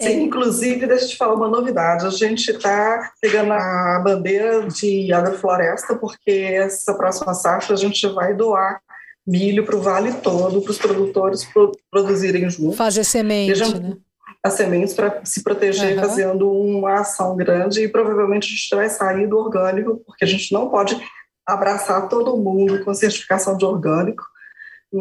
Sim, 0.00 0.08
é. 0.08 0.20
inclusive, 0.20 0.86
deixa 0.86 1.04
eu 1.04 1.08
te 1.10 1.16
falar 1.16 1.34
uma 1.34 1.48
novidade. 1.48 2.06
A 2.06 2.10
gente 2.10 2.50
está 2.50 3.12
pegando 3.20 3.52
a 3.52 4.00
bandeira 4.04 4.66
de 4.68 5.12
agrofloresta, 5.12 5.94
porque 5.94 6.30
essa 6.30 6.94
próxima 6.94 7.32
safra 7.32 7.74
a 7.74 7.78
gente 7.78 8.06
vai 8.08 8.34
doar 8.34 8.80
milho 9.26 9.64
para 9.64 9.76
o 9.76 9.80
vale 9.80 10.12
todo, 10.14 10.60
para 10.60 10.70
os 10.70 10.78
produtores 10.78 11.44
pro, 11.44 11.72
produzirem 11.90 12.48
juntos. 12.50 12.76
Fazer 12.76 13.04
semente, 13.04 13.58
Vejam, 13.58 13.80
né? 13.80 13.96
As 14.42 14.54
sementes 14.54 14.92
para 14.92 15.24
se 15.24 15.42
proteger, 15.42 15.96
uhum. 15.96 16.02
fazendo 16.02 16.50
uma 16.50 17.00
ação 17.00 17.34
grande 17.34 17.82
e 17.82 17.88
provavelmente 17.88 18.46
a 18.46 18.50
gente 18.50 18.76
vai 18.76 18.90
sair 18.90 19.26
do 19.26 19.38
orgânico, 19.38 20.02
porque 20.04 20.24
a 20.24 20.28
gente 20.28 20.52
não 20.52 20.68
pode 20.68 21.00
abraçar 21.46 22.08
todo 22.08 22.36
mundo 22.36 22.84
com 22.84 22.92
certificação 22.92 23.56
de 23.56 23.64
orgânico 23.64 24.22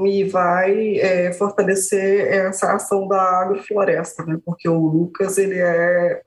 e 0.06 0.24
vai 0.24 0.98
é, 0.98 1.34
fortalecer 1.34 2.28
essa 2.28 2.74
ação 2.74 3.08
da 3.08 3.22
agrofloresta, 3.42 4.26
né? 4.26 4.40
Porque 4.46 4.68
o 4.68 4.88
Lucas 4.88 5.38
ele 5.38 5.60
é 5.60 6.22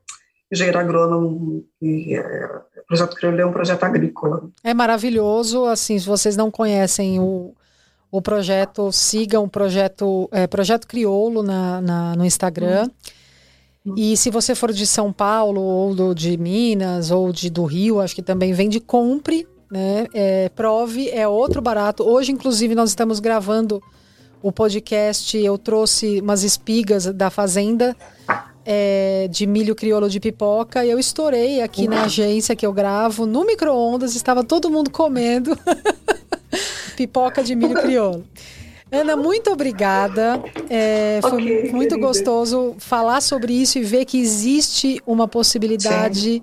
engenheiro 0.52 0.78
agrônomo 0.78 1.64
e 1.82 2.14
é, 2.14 2.46
o 2.78 2.86
projeto 2.86 3.16
Crioulo 3.16 3.40
é 3.40 3.46
um 3.46 3.52
projeto 3.52 3.82
agrícola. 3.82 4.48
É 4.62 4.72
maravilhoso, 4.72 5.64
assim, 5.66 5.98
se 5.98 6.06
vocês 6.06 6.36
não 6.36 6.50
conhecem 6.50 7.18
o 7.20 7.54
o 8.10 8.22
projeto, 8.22 8.90
sigam 8.92 9.44
o 9.44 9.48
projeto, 9.48 10.28
é, 10.32 10.46
projeto 10.46 10.86
Criolo 10.86 11.42
na, 11.42 11.80
na, 11.80 12.16
no 12.16 12.24
Instagram. 12.24 12.88
Uhum. 13.84 13.94
E 13.96 14.16
se 14.16 14.30
você 14.30 14.54
for 14.54 14.72
de 14.72 14.86
São 14.86 15.12
Paulo, 15.12 15.60
ou 15.60 15.94
do, 15.94 16.14
de 16.14 16.36
Minas, 16.36 17.10
ou 17.10 17.32
de, 17.32 17.50
do 17.50 17.64
Rio, 17.64 18.00
acho 18.00 18.14
que 18.14 18.22
também 18.22 18.52
vende, 18.52 18.80
compre, 18.80 19.46
né? 19.70 20.06
É, 20.14 20.48
prove, 20.50 21.10
é 21.10 21.26
outro 21.26 21.60
barato. 21.60 22.02
Hoje, 22.04 22.32
inclusive, 22.32 22.74
nós 22.74 22.90
estamos 22.90 23.20
gravando 23.20 23.82
o 24.42 24.52
podcast. 24.52 25.36
Eu 25.36 25.58
trouxe 25.58 26.20
umas 26.20 26.42
espigas 26.42 27.06
da 27.06 27.30
fazenda 27.30 27.96
é, 28.64 29.28
de 29.30 29.46
milho 29.46 29.74
crioulo 29.74 30.08
de 30.08 30.20
pipoca. 30.20 30.84
E 30.84 30.90
eu 30.90 30.98
estourei 30.98 31.60
aqui 31.62 31.82
uhum. 31.82 31.90
na 31.90 32.04
agência 32.04 32.56
que 32.56 32.66
eu 32.66 32.72
gravo, 32.72 33.26
no 33.26 33.44
micro-ondas, 33.44 34.14
estava 34.16 34.42
todo 34.42 34.70
mundo 34.70 34.90
comendo. 34.90 35.56
pipoca 36.96 37.42
de 37.42 37.54
milho 37.54 37.74
crioulo. 37.74 38.24
Ana, 38.90 39.16
muito 39.16 39.50
obrigada. 39.50 40.42
É, 40.70 41.18
foi 41.20 41.42
okay, 41.42 41.72
muito 41.72 41.90
querida. 41.90 42.06
gostoso 42.06 42.74
falar 42.78 43.20
sobre 43.20 43.52
isso 43.52 43.78
e 43.78 43.82
ver 43.82 44.04
que 44.04 44.18
existe 44.18 45.00
uma 45.06 45.26
possibilidade 45.26 46.34
sim. 46.34 46.40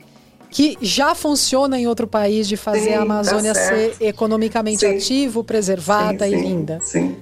Que 0.53 0.77
já 0.79 1.15
funciona 1.15 1.79
em 1.79 1.87
outro 1.87 2.07
país 2.07 2.47
de 2.47 2.55
fazer 2.55 2.91
sim, 2.91 2.93
a 2.93 3.01
Amazônia 3.01 3.55
tá 3.55 3.59
ser 3.59 3.95
economicamente 3.99 4.81
sim. 4.81 4.95
ativo, 4.95 5.43
preservada 5.43 6.27
e 6.27 6.35
linda. 6.35 6.79
Sim, 6.79 7.17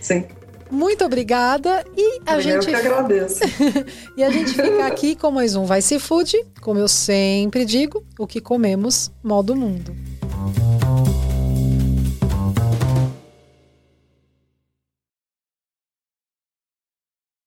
sim. 0.00 0.24
Muito 0.68 1.04
obrigada 1.04 1.84
e 1.96 2.20
a 2.26 2.34
eu 2.34 2.40
gente. 2.40 2.66
Eu 2.66 2.70
que 2.72 2.74
agradeço. 2.74 3.40
e 4.16 4.24
a 4.24 4.30
gente 4.30 4.50
fica 4.50 4.84
aqui 4.84 5.14
com 5.14 5.30
mais 5.30 5.54
um 5.54 5.64
Vai 5.64 5.80
Se 5.80 6.00
Food, 6.00 6.44
como 6.60 6.80
eu 6.80 6.88
sempre 6.88 7.64
digo, 7.64 8.02
o 8.18 8.26
que 8.26 8.40
comemos, 8.40 9.12
modo 9.22 9.54
mundo. 9.54 9.94